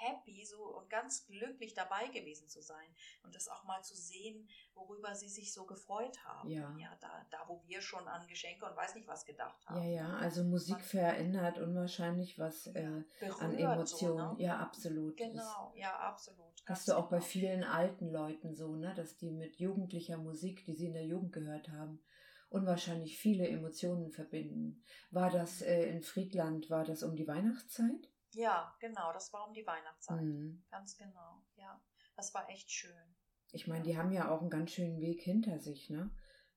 happy 0.01 0.45
so 0.45 0.63
und 0.77 0.89
ganz 0.89 1.27
glücklich 1.27 1.75
dabei 1.75 2.09
gewesen 2.09 2.49
zu 2.49 2.63
sein 2.63 2.95
und 3.23 3.35
das 3.35 3.49
auch 3.49 3.65
mal 3.65 3.83
zu 3.83 3.95
sehen, 3.95 4.49
worüber 4.75 5.15
sie 5.15 5.29
sich 5.29 5.53
so 5.53 5.67
gefreut 5.67 6.25
haben. 6.25 6.51
Ja. 6.51 6.75
da, 7.01 7.27
da 7.31 7.45
wo 7.49 7.63
wir 7.67 7.81
schon 7.81 8.07
an 8.09 8.27
Geschenke 8.27 8.65
und 8.67 8.77
weiß 8.77 8.95
nicht 8.95 9.07
was 9.07 9.25
gedacht 9.25 9.69
haben. 9.69 9.83
Ja, 9.83 9.89
ja, 9.89 10.17
also 10.17 10.45
Musik 10.45 10.77
Man- 10.77 10.85
verändert 10.85 11.59
unwahrscheinlich 11.59 12.39
was 12.39 12.67
äh, 12.69 13.05
an 13.41 13.55
Emotionen. 13.55 14.31
So, 14.31 14.35
ne? 14.35 14.43
Ja, 14.43 14.59
absolut. 14.59 15.17
Genau, 15.17 15.73
ja, 15.77 15.97
absolut. 15.99 16.53
hast 16.67 16.89
du 16.89 16.95
auch 16.95 17.09
bei 17.09 17.19
genau. 17.19 17.29
vielen 17.29 17.65
alten 17.65 18.11
Leuten 18.11 18.55
so, 18.55 18.75
ne, 18.77 18.95
dass 18.95 19.17
die 19.17 19.31
mit 19.31 19.57
jugendlicher 19.57 20.19
Musik, 20.19 20.65
die 20.65 20.75
sie 20.75 20.87
in 20.87 20.95
der 20.95 21.05
Jugend 21.05 21.33
gehört 21.33 21.69
haben, 21.69 22.03
unwahrscheinlich 22.51 23.19
viele 23.19 23.49
Emotionen 23.49 24.11
verbinden. 24.11 24.83
War 25.11 25.31
das 25.31 25.63
äh, 25.63 25.85
in 25.85 26.03
Friedland, 26.03 26.69
war 26.69 26.85
das 26.85 27.03
um 27.03 27.17
die 27.17 27.27
Weihnachtszeit? 27.27 28.10
Ja, 28.33 28.75
genau, 28.81 29.13
das 29.13 29.33
war 29.33 29.47
um 29.47 29.55
die 29.55 29.67
Weihnachtszeit. 29.67 30.21
Mhm. 30.23 30.63
Ganz 30.71 30.97
genau, 30.97 31.43
ja. 31.57 31.81
Das 32.17 32.33
war 32.35 32.49
echt 32.49 32.71
schön. 32.71 33.17
Ich 33.53 33.67
meine, 33.67 33.83
die 33.83 33.97
haben 33.97 34.13
ja 34.13 34.31
auch 34.31 34.41
einen 34.41 34.51
ganz 34.51 34.73
schönen 34.73 35.01
Weg 35.01 35.21
hinter 35.23 35.59
sich, 35.59 35.91
ne? 35.91 36.11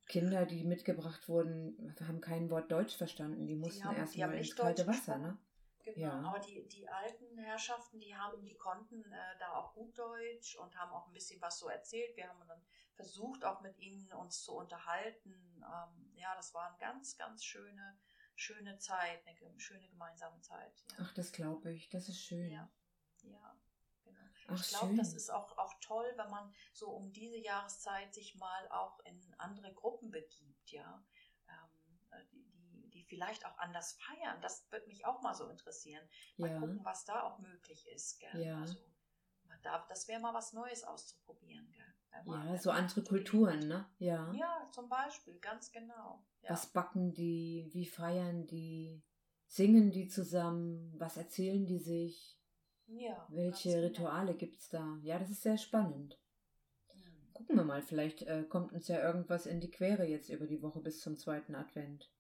Kinder, 0.08 0.46
die 0.46 0.66
mitgebracht 0.66 1.28
wurden, 1.30 1.96
haben 2.06 2.20
kein 2.22 2.50
Wort 2.50 2.72
Deutsch 2.72 2.96
verstanden. 2.98 3.48
Die 3.48 3.56
mussten 3.56 3.86
haben- 3.86 3.96
erst 3.96 4.16
die 4.16 4.24
haben 4.24 4.32
mal 4.32 4.38
ins 4.38 4.56
kalte 4.56 4.84
Deutsch 4.86 4.98
Wasser, 4.98 5.18
ne? 5.18 5.38
Genau, 5.84 5.98
Ja. 6.00 6.20
aber 6.22 6.40
die, 6.40 6.66
die 6.68 6.88
alten 6.88 7.38
Herrschaften, 7.38 8.00
die 8.00 8.16
haben, 8.16 8.44
die 8.46 8.56
konnten 8.56 9.02
äh, 9.12 9.38
da 9.40 9.54
auch 9.56 9.74
gut 9.74 9.98
Deutsch 9.98 10.56
und 10.58 10.76
haben 10.78 10.92
auch 10.94 11.08
ein 11.08 11.14
bisschen 11.14 11.42
was 11.42 11.60
so 11.60 11.68
erzählt. 11.68 12.16
Wir 12.16 12.28
haben 12.30 12.40
dann 12.48 12.62
versucht, 12.94 13.44
auch 13.44 13.60
mit 13.62 13.78
ihnen 13.80 14.12
uns 14.14 14.44
zu 14.44 14.54
unterhalten. 14.56 15.34
Ähm, 15.58 16.12
ja, 16.16 16.36
das 16.36 16.54
war 16.54 16.68
eine 16.68 16.78
ganz, 16.78 17.18
ganz 17.18 17.44
schöne, 17.44 17.98
schöne 18.36 18.78
Zeit, 18.80 19.26
eine 19.28 19.60
schöne 19.60 19.88
gemeinsame 19.90 20.40
Zeit. 20.42 20.84
Ja, 20.92 20.96
Ach, 21.02 21.14
das 21.14 21.32
glaube 21.32 21.72
ich. 21.72 21.90
Das 21.90 22.10
ist 22.10 22.20
schön. 22.22 22.50
ja, 22.52 22.70
ja 23.24 23.60
genau. 24.04 24.20
Ach, 24.48 24.62
ich 24.62 24.70
glaube, 24.70 24.96
das 24.96 25.14
ist 25.14 25.30
auch, 25.30 25.58
auch 25.58 25.74
toll, 25.80 26.12
wenn 26.18 26.30
man 26.30 26.54
so 26.74 26.90
um 26.90 27.12
diese 27.14 27.38
Jahreszeit 27.38 28.14
sich 28.14 28.36
mal 28.36 28.68
auch 28.70 29.00
in 29.06 29.36
andere 29.38 29.74
Gruppen 29.74 30.12
begibt, 30.12 30.72
ja. 30.72 31.04
Ähm, 31.48 32.00
äh, 32.12 32.26
die, 32.32 32.44
die, 32.52 32.90
die 32.90 33.04
vielleicht 33.04 33.46
auch 33.46 33.58
anders 33.58 33.94
feiern. 33.94 34.42
Das 34.42 34.70
würde 34.72 34.88
mich 34.88 35.06
auch 35.06 35.22
mal 35.22 35.34
so 35.34 35.48
interessieren. 35.48 36.08
Mal 36.38 36.50
Ja. 36.52 36.60
gucken, 36.60 36.84
was 36.84 37.06
da 37.06 37.24
auch 37.24 37.40
möglich 37.40 37.88
ist, 37.88 38.20
gell? 38.20 38.42
Ja. 38.42 38.60
Also, 38.60 38.76
darf, 39.64 39.88
das 39.88 40.08
wäre 40.08 40.22
mal 40.22 40.34
was 40.34 40.54
Neues 40.54 40.84
auszuprobieren, 40.84 41.72
gell? 41.72 41.84
Ja, 42.26 42.58
so 42.58 42.72
andere 42.72 43.04
Kulturen, 43.04 43.68
ne? 43.68 43.86
Ja. 43.98 44.32
Ja, 44.34 44.70
zum 44.72 44.88
Beispiel, 44.88 45.40
ganz 45.40 45.72
genau. 45.72 46.24
Ja. 46.42 46.52
Was 46.52 46.68
backen 46.68 47.14
die? 47.14 47.70
Wie 47.74 47.86
feiern 47.86 48.46
die? 48.46 49.02
Singen 49.48 49.92
die 49.92 50.08
zusammen? 50.08 50.94
Was 50.98 51.18
erzählen 51.18 51.66
die 51.66 51.80
sich? 51.80 52.40
ja, 52.88 53.26
Welche 53.30 53.70
genau. 53.70 53.84
Rituale 53.84 54.34
gibt's 54.36 54.70
da? 54.70 54.98
Ja, 55.02 55.20
das 55.20 55.30
ist 55.30 55.44
sehr 55.44 55.58
spannend. 55.58 56.20
Mhm. 56.94 57.34
Gucken 57.34 57.56
wir 57.56 57.64
mal, 57.64 57.82
vielleicht 57.82 58.24
äh, 58.24 58.44
kommt 58.44 58.74
uns 58.74 58.88
ja 58.88 59.02
irgendwas 59.02 59.46
in 59.46 59.60
die 59.60 59.72
Quere 59.72 60.06
jetzt 60.06 60.30
über 60.30 60.46
die 60.46 60.62
Woche 60.62 60.80
bis 60.82 61.02
zum 61.02 61.18
zweiten 61.18 61.56
Advent. 61.56 62.12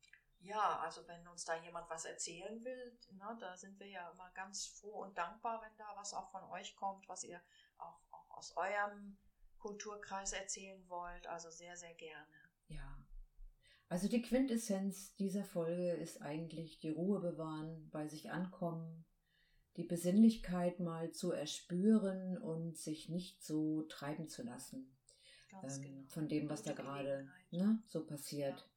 Ja, 0.44 0.80
also 0.80 1.08
wenn 1.08 1.26
uns 1.28 1.46
da 1.46 1.56
jemand 1.62 1.90
was 1.90 2.06
erzählen 2.06 2.64
will, 2.64 2.98
ne, 3.12 3.38
da 3.40 3.56
sind 3.56 3.80
wir 3.80 3.88
ja 3.88 4.10
immer 4.12 4.30
ganz 4.32 4.66
froh 4.66 5.04
und 5.04 5.18
dankbar, 5.18 5.62
wenn 5.62 5.78
da 5.78 5.86
was 5.96 6.14
auch 6.14 6.30
von 6.32 6.44
euch 6.52 6.76
kommt, 6.76 7.08
was 7.08 7.24
ihr 7.24 7.42
auch, 7.78 8.00
auch 8.12 8.30
aus 8.38 8.56
eurem 8.58 9.18
Kulturkreis 9.58 10.34
erzählen 10.34 10.84
wollt. 10.90 11.28
Also 11.28 11.50
sehr, 11.50 11.78
sehr 11.78 11.94
gerne. 11.94 12.36
Ja. 12.68 12.98
Also 13.88 14.10
die 14.10 14.22
Quintessenz 14.22 15.16
dieser 15.16 15.46
Folge 15.46 15.92
ist 15.92 16.22
eigentlich 16.22 16.80
die 16.80 16.90
Ruhe 16.90 17.22
bewahren, 17.22 17.90
bei 17.92 18.08
sich 18.08 18.32
ankommen, 18.32 19.06
die 19.78 19.84
Besinnlichkeit 19.84 20.80
mal 20.80 21.12
zu 21.12 21.32
erspüren 21.32 22.38
und 22.38 22.78
sich 22.78 23.08
nicht 23.08 23.44
so 23.44 23.84
treiben 23.84 24.28
zu 24.28 24.44
lassen 24.44 24.94
Ganz 25.62 25.78
ähm, 25.78 25.84
genau. 25.84 26.04
von 26.08 26.28
dem, 26.28 26.50
was 26.50 26.64
da 26.64 26.74
gerade 26.74 27.30
ne, 27.52 27.82
so 27.88 28.06
passiert. 28.06 28.68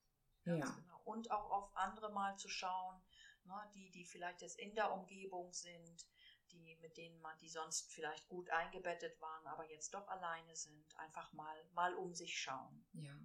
Ganz 0.45 0.59
Ja. 0.65 0.77
Und 1.07 1.31
auch 1.31 1.51
auf 1.51 1.77
andere 1.77 2.13
mal 2.13 2.37
zu 2.37 2.49
schauen, 2.49 3.01
ne, 3.45 3.55
die, 3.75 3.91
die 3.91 4.05
vielleicht 4.05 4.43
jetzt 4.43 4.59
in 4.59 4.75
der 4.75 4.93
Umgebung 4.93 5.53
sind, 5.53 6.07
die, 6.51 6.77
mit 6.81 6.97
denen 6.97 7.21
man, 7.21 7.39
die 7.39 7.49
sonst 7.49 7.93
vielleicht 7.93 8.29
gut 8.29 8.51
eingebettet 8.51 9.21
waren, 9.21 9.47
aber 9.47 9.71
jetzt 9.71 9.95
doch 9.95 10.07
alleine 10.09 10.55
sind. 10.57 10.99
Einfach 10.99 11.33
mal, 11.33 11.57
mal 11.75 11.95
um 11.95 12.13
sich 12.13 12.39
schauen. 12.39 12.85
Ja. 12.93 13.17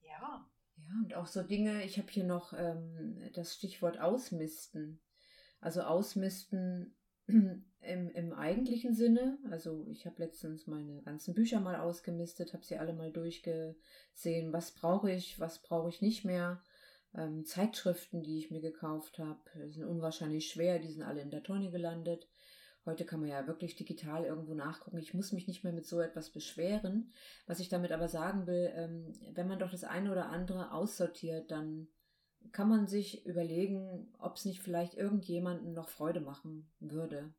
Ja, 0.00 0.48
Ja, 0.76 0.94
und 1.02 1.14
auch 1.14 1.26
so 1.26 1.42
Dinge, 1.42 1.82
ich 1.82 1.98
habe 1.98 2.08
hier 2.10 2.24
noch 2.24 2.52
ähm, 2.52 3.30
das 3.34 3.54
Stichwort 3.54 3.98
ausmisten. 3.98 5.00
Also 5.60 5.82
ausmisten 5.82 6.96
im, 7.26 7.64
im 7.80 8.32
eigentlichen 8.32 8.94
Sinne. 8.94 9.38
Also 9.50 9.86
ich 9.88 10.06
habe 10.06 10.22
letztens 10.22 10.66
meine 10.66 11.02
ganzen 11.02 11.34
Bücher 11.34 11.60
mal 11.60 11.76
ausgemistet, 11.76 12.54
habe 12.54 12.64
sie 12.64 12.78
alle 12.78 12.92
mal 12.92 13.12
durchgesehen, 13.12 14.52
was 14.52 14.72
brauche 14.72 15.10
ich, 15.10 15.38
was 15.40 15.60
brauche 15.60 15.88
ich 15.88 16.00
nicht 16.00 16.24
mehr. 16.24 16.62
Ähm, 17.14 17.44
Zeitschriften, 17.44 18.22
die 18.22 18.38
ich 18.38 18.50
mir 18.50 18.60
gekauft 18.60 19.18
habe, 19.18 19.40
sind 19.70 19.84
unwahrscheinlich 19.84 20.50
schwer, 20.50 20.78
die 20.78 20.90
sind 20.90 21.02
alle 21.02 21.22
in 21.22 21.30
der 21.30 21.42
Tonne 21.42 21.70
gelandet. 21.70 22.28
Heute 22.84 23.04
kann 23.04 23.20
man 23.20 23.28
ja 23.28 23.46
wirklich 23.46 23.76
digital 23.76 24.24
irgendwo 24.24 24.54
nachgucken. 24.54 24.98
Ich 24.98 25.12
muss 25.12 25.32
mich 25.32 25.46
nicht 25.46 25.62
mehr 25.64 25.72
mit 25.72 25.86
so 25.86 26.00
etwas 26.00 26.30
beschweren. 26.30 27.12
Was 27.46 27.60
ich 27.60 27.68
damit 27.68 27.92
aber 27.92 28.08
sagen 28.08 28.46
will, 28.46 28.72
ähm, 28.74 29.12
wenn 29.34 29.48
man 29.48 29.58
doch 29.58 29.70
das 29.70 29.84
eine 29.84 30.10
oder 30.10 30.30
andere 30.30 30.72
aussortiert, 30.72 31.50
dann 31.50 31.88
kann 32.52 32.68
man 32.68 32.86
sich 32.86 33.26
überlegen, 33.26 34.08
ob 34.18 34.36
es 34.36 34.44
nicht 34.44 34.60
vielleicht 34.60 34.94
irgendjemandem 34.94 35.72
noch 35.72 35.88
Freude 35.88 36.20
machen 36.20 36.70
würde. 36.80 37.32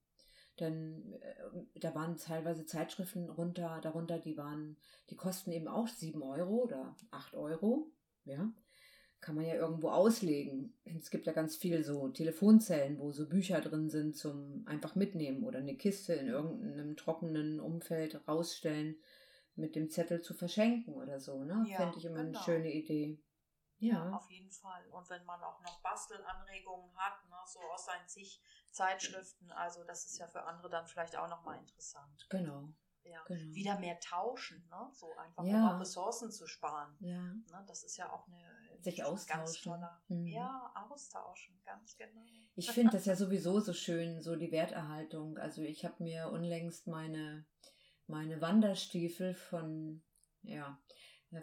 Denn 0.60 1.14
äh, 1.14 1.80
da 1.80 1.96
waren 1.96 2.18
teilweise 2.18 2.66
Zeitschriften 2.66 3.30
runter, 3.30 3.80
darunter, 3.82 4.20
die 4.20 4.38
waren, 4.38 4.78
die 5.10 5.16
kosten 5.16 5.52
eben 5.52 5.68
auch 5.68 5.88
7 5.88 6.22
Euro 6.22 6.64
oder 6.64 6.96
8 7.12 7.36
Euro. 7.36 7.92
Ja. 8.26 8.52
Kann 9.22 9.36
man 9.36 9.46
ja 9.46 9.56
irgendwo 9.56 9.90
auslegen. 9.90 10.78
Es 10.86 11.10
gibt 11.10 11.26
ja 11.26 11.34
ganz 11.34 11.58
viel 11.58 11.84
so 11.84 12.08
Telefonzellen, 12.10 13.00
wo 13.00 13.12
so 13.12 13.28
Bücher 13.28 13.60
drin 13.60 13.90
sind 13.90 14.16
zum 14.16 14.64
einfach 14.66 14.96
mitnehmen 14.96 15.44
oder 15.44 15.60
eine 15.60 15.76
Kiste 15.76 16.14
in 16.14 16.28
irgendeinem 16.28 16.96
trockenen 16.96 17.60
Umfeld 17.60 18.26
rausstellen 18.28 18.96
mit 19.56 19.76
dem 19.76 19.90
Zettel 19.90 20.22
zu 20.22 20.34
verschenken 20.34 20.94
oder 20.94 21.20
so, 21.20 21.44
ne? 21.44 21.66
Ja, 21.68 21.78
Fände 21.78 21.98
ich 21.98 22.06
immer 22.06 22.24
genau. 22.24 22.40
eine 22.40 22.46
schöne 22.46 22.72
Idee. 22.72 23.22
Ja, 23.78 24.06
Ja, 24.06 24.16
auf 24.16 24.30
jeden 24.30 24.52
Fall. 24.52 24.88
Und 24.90 25.10
wenn 25.10 25.26
man 25.26 25.42
auch 25.44 25.62
noch 25.62 25.82
Bastelanregungen 25.82 26.96
hat, 26.96 27.26
ne, 27.30 27.36
so 27.46 27.60
aus 27.74 27.86
seinen 27.86 28.08
zig 28.08 28.42
Zeitschriften, 28.72 29.52
also 29.52 29.84
das 29.84 30.06
ist 30.06 30.18
ja 30.18 30.28
für 30.28 30.44
andere 30.44 30.70
dann 30.70 30.88
vielleicht 30.88 31.18
auch 31.18 31.28
nochmal 31.30 31.58
interessant. 31.60 32.26
genau. 32.30 32.70
Ja. 33.04 33.24
genau. 33.26 33.56
Wieder 33.56 33.80
mehr 33.80 34.00
tauschen, 34.00 34.68
ne? 34.70 34.90
so 34.94 35.08
einfach 35.16 35.44
Ja. 35.46 35.56
um 35.56 35.76
auch 35.76 35.80
Ressourcen 35.80 36.32
zu 36.32 36.46
sparen. 36.48 36.96
Ja, 37.00 37.22
Ne? 37.22 37.66
Das 37.68 37.84
ist 37.84 37.98
ja 37.98 38.12
auch 38.12 38.28
eine 38.28 38.59
Sich 38.82 39.04
austauschen. 39.04 39.74
Mhm. 40.08 40.28
Ja, 40.28 40.72
austauschen, 40.90 41.60
ganz 41.66 41.98
genau. 41.98 42.22
ich 42.56 42.72
finde 42.72 42.94
das 42.94 43.06
ja 43.06 43.16
sowieso 43.16 43.60
so 43.60 43.74
schön, 43.74 44.22
so 44.22 44.36
die 44.36 44.52
Werterhaltung. 44.52 45.38
Also 45.38 45.62
ich 45.62 45.86
habe 45.86 46.04
mir 46.04 46.30
unlängst 46.30 46.88
meine, 46.88 47.46
meine 48.08 48.42
Wanderstiefel 48.42 49.34
von, 49.34 50.02
ja, 50.44 50.80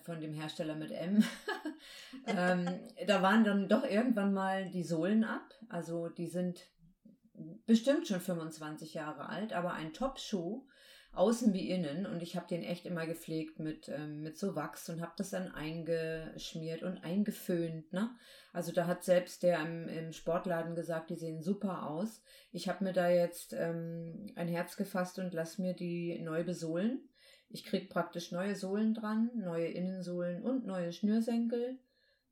von 0.02 0.20
dem 0.20 0.32
Hersteller 0.32 0.74
mit 0.74 0.90
M. 0.90 1.22
ähm, 2.26 2.68
da 3.06 3.22
waren 3.22 3.44
dann 3.44 3.68
doch 3.68 3.84
irgendwann 3.84 4.32
mal 4.32 4.70
die 4.70 4.84
Sohlen 4.84 5.24
ab. 5.24 5.54
Also 5.68 6.08
die 6.08 6.26
sind 6.26 6.68
bestimmt 7.66 8.06
schon 8.08 8.20
25 8.20 8.94
Jahre 8.94 9.28
alt, 9.28 9.52
aber 9.52 9.74
ein 9.74 9.92
Top-Schuh, 9.92 10.66
außen 11.16 11.52
wie 11.52 11.70
innen. 11.70 12.06
Und 12.06 12.22
ich 12.22 12.36
habe 12.36 12.46
den 12.46 12.62
echt 12.62 12.86
immer 12.86 13.06
gepflegt 13.06 13.58
mit, 13.58 13.88
ähm, 13.88 14.22
mit 14.22 14.36
so 14.38 14.54
Wachs 14.54 14.88
und 14.88 15.00
habe 15.00 15.12
das 15.16 15.30
dann 15.30 15.50
eingeschmiert 15.52 16.82
und 16.82 16.98
eingeföhnt. 16.98 17.92
Ne? 17.92 18.10
Also 18.52 18.72
da 18.72 18.86
hat 18.86 19.04
selbst 19.04 19.42
der 19.42 19.60
im, 19.60 19.88
im 19.88 20.12
Sportladen 20.12 20.74
gesagt, 20.74 21.10
die 21.10 21.16
sehen 21.16 21.42
super 21.42 21.88
aus. 21.88 22.22
Ich 22.52 22.68
habe 22.68 22.84
mir 22.84 22.92
da 22.92 23.08
jetzt 23.08 23.52
ähm, 23.52 24.32
ein 24.36 24.48
Herz 24.48 24.76
gefasst 24.76 25.18
und 25.18 25.34
lass 25.34 25.58
mir 25.58 25.74
die 25.74 26.20
neu 26.22 26.44
besohlen. 26.44 27.08
Ich 27.48 27.64
krieg 27.64 27.90
praktisch 27.90 28.32
neue 28.32 28.56
Sohlen 28.56 28.94
dran, 28.94 29.30
neue 29.36 29.68
Innensohlen 29.68 30.42
und 30.42 30.66
neue 30.66 30.92
Schnürsenkel. 30.92 31.78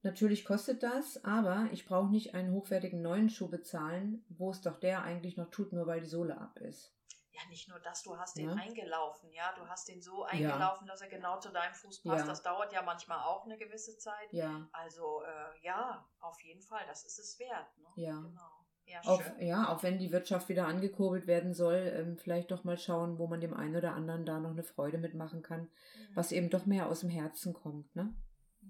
Natürlich 0.03 0.44
kostet 0.44 0.83
das, 0.83 1.25
aber 1.25 1.68
ich 1.73 1.87
brauche 1.87 2.11
nicht 2.11 2.35
einen 2.35 2.53
hochwertigen 2.53 3.01
neuen 3.01 3.31
Schuh 3.31 3.49
bezahlen, 3.49 4.23
wo 4.29 4.51
es 4.51 4.61
doch 4.61 4.79
der 4.79 5.03
eigentlich 5.03 5.38
noch 5.38 5.51
tut, 5.51 5.73
nur 5.73 5.87
weil 5.87 6.01
die 6.01 6.07
Sohle 6.07 6.38
ab 6.38 6.59
ist. 6.61 6.93
Ja, 7.35 7.40
nicht 7.49 7.68
nur 7.68 7.81
das, 7.81 8.03
du 8.05 8.16
hast 8.16 8.37
den 8.38 8.49
Ja. 8.49 8.55
eingelaufen, 8.55 9.31
ja. 9.33 9.53
Du 9.57 9.66
hast 9.68 9.88
den 9.88 10.01
so 10.01 10.23
eingelaufen, 10.25 10.87
dass 10.87 11.01
er 11.01 11.09
genau 11.09 11.38
zu 11.40 11.51
deinem 11.51 11.75
Fuß 11.75 12.03
passt. 12.03 12.20
Ja. 12.20 12.27
Das 12.27 12.42
dauert 12.42 12.73
ja 12.73 12.81
manchmal 12.83 13.18
auch 13.25 13.44
eine 13.44 13.59
gewisse 13.59 13.99
Zeit. 13.99 14.33
Ja, 14.33 14.68
Also 14.73 15.23
äh, 15.23 15.61
ja, 15.64 16.09
auf 16.20 16.40
jeden 16.42 16.62
Fall, 16.62 16.85
das 16.87 17.05
ist 17.05 17.18
es 17.18 17.38
wert. 17.40 17.77
Ne? 17.79 17.88
Ja. 17.97 18.20
Genau. 18.20 18.51
Ja, 18.87 19.01
auch, 19.07 19.23
ja, 19.38 19.68
auch 19.73 19.83
wenn 19.83 19.99
die 19.99 20.12
Wirtschaft 20.12 20.51
wieder 20.51 20.66
angekurbelt 20.66 21.27
werden 21.27 21.55
soll, 21.55 21.75
ähm, 21.97 22.18
vielleicht 22.18 22.51
doch 22.51 22.64
mal 22.64 22.77
schauen, 22.77 23.18
wo 23.18 23.27
man 23.27 23.40
dem 23.40 23.55
einen 23.55 23.75
oder 23.77 23.94
anderen 23.94 24.27
da 24.27 24.38
noch 24.38 24.51
eine 24.51 24.62
Freude 24.62 24.99
mitmachen 24.99 25.42
kann, 25.42 25.62
Mhm. 25.62 26.16
was 26.16 26.33
eben 26.33 26.51
doch 26.51 26.66
mehr 26.66 26.88
aus 26.90 27.01
dem 27.01 27.09
Herzen 27.09 27.55
kommt, 27.55 27.97
ne? 27.97 28.14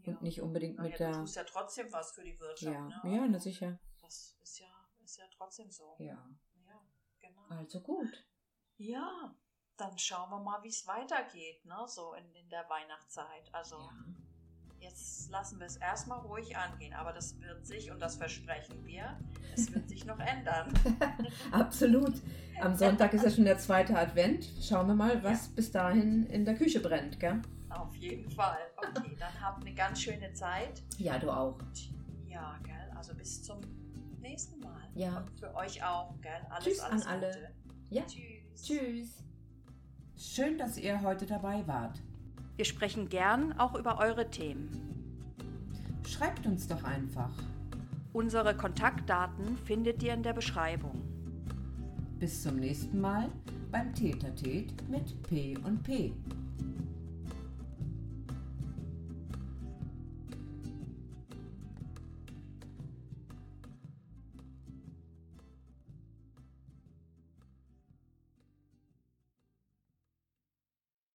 ja. 0.04 0.12
Und 0.12 0.22
nicht 0.22 0.40
unbedingt 0.40 0.78
mit 0.78 0.94
Du 0.94 0.98
der. 0.98 1.12
tust 1.14 1.34
ja 1.36 1.42
trotzdem 1.44 1.92
was 1.92 2.12
für 2.12 2.22
die 2.22 2.38
Wirtschaft. 2.38 2.72
Ja, 2.72 3.02
ne? 3.04 3.16
ja, 3.16 3.26
na 3.28 3.38
sicher. 3.40 3.78
Das 4.00 4.36
ist 4.40 4.60
ja, 4.60 4.68
ist 5.02 5.18
ja 5.18 5.24
trotzdem 5.36 5.68
so. 5.70 5.96
Ja. 5.98 6.14
Ja, 6.64 6.80
genau. 7.20 7.42
Also 7.48 7.80
gut. 7.80 8.24
Ja, 8.78 9.34
dann 9.76 9.98
schauen 9.98 10.30
wir 10.30 10.40
mal, 10.40 10.62
wie 10.62 10.68
es 10.68 10.86
weitergeht, 10.86 11.64
ne? 11.64 11.76
So 11.86 12.14
in, 12.14 12.24
in 12.34 12.48
der 12.50 12.68
Weihnachtszeit. 12.68 13.48
Also 13.52 13.76
Ja. 13.76 13.90
jetzt 14.80 15.30
lassen 15.30 15.58
wir 15.58 15.66
es 15.66 15.76
erstmal 15.76 16.20
ruhig 16.20 16.56
angehen, 16.56 16.92
aber 16.94 17.12
das 17.12 17.38
wird 17.40 17.66
sich, 17.66 17.90
und 17.90 18.00
das 18.00 18.16
versprechen 18.16 18.84
wir, 18.86 19.18
es 19.54 19.72
wird 19.72 19.88
sich 19.88 20.04
noch 20.04 20.18
ändern. 20.18 20.72
Absolut. 21.52 22.14
Am 22.60 22.74
Sonntag 22.76 23.12
ist 23.14 23.24
ja 23.24 23.30
schon 23.30 23.44
der 23.44 23.58
zweite 23.58 23.96
Advent. 23.98 24.48
Schauen 24.62 24.86
wir 24.86 24.94
mal, 24.94 25.22
was 25.24 25.48
bis 25.48 25.72
dahin 25.72 26.26
in 26.26 26.44
der 26.44 26.54
Küche 26.54 26.80
brennt, 26.80 27.18
gell? 27.18 27.42
Auf 27.70 27.94
jeden 27.96 28.30
Fall. 28.30 28.58
Okay, 28.76 29.16
dann 29.18 29.40
habt 29.40 29.60
eine 29.64 29.74
ganz 29.74 30.00
schöne 30.00 30.32
Zeit. 30.34 30.82
Ja, 30.98 31.18
du 31.18 31.30
auch. 31.30 31.58
Ja, 32.26 32.56
gell, 32.62 32.92
also 32.96 33.14
bis 33.14 33.42
zum 33.42 33.60
nächsten 34.20 34.60
Mal. 34.60 34.88
Ja. 34.94 35.18
Und 35.18 35.30
für 35.38 35.52
euch 35.56 35.82
auch, 35.82 36.14
gell? 36.20 36.46
Alles, 36.50 36.64
Tschüss 36.64 36.80
alles 36.80 37.06
an 37.06 37.12
alle. 37.14 37.26
Gute. 37.26 37.54
Ja. 37.90 38.02
Tschüss. 38.06 38.33
Tschüss. 38.62 39.22
Schön, 40.16 40.58
dass 40.58 40.78
ihr 40.78 41.02
heute 41.02 41.26
dabei 41.26 41.66
wart. 41.66 42.00
Wir 42.56 42.64
sprechen 42.64 43.08
gern 43.08 43.52
auch 43.58 43.74
über 43.74 43.98
eure 43.98 44.30
Themen. 44.30 44.70
Schreibt 46.06 46.46
uns 46.46 46.68
doch 46.68 46.84
einfach. 46.84 47.32
Unsere 48.12 48.56
Kontaktdaten 48.56 49.58
findet 49.64 50.02
ihr 50.02 50.14
in 50.14 50.22
der 50.22 50.32
Beschreibung. 50.32 51.02
Bis 52.20 52.42
zum 52.42 52.56
nächsten 52.56 53.00
Mal 53.00 53.28
beim 53.72 53.92
Tätertät 53.92 54.72
mit 54.88 55.20
P 55.24 55.56
und 55.64 55.82
P. 55.82 56.12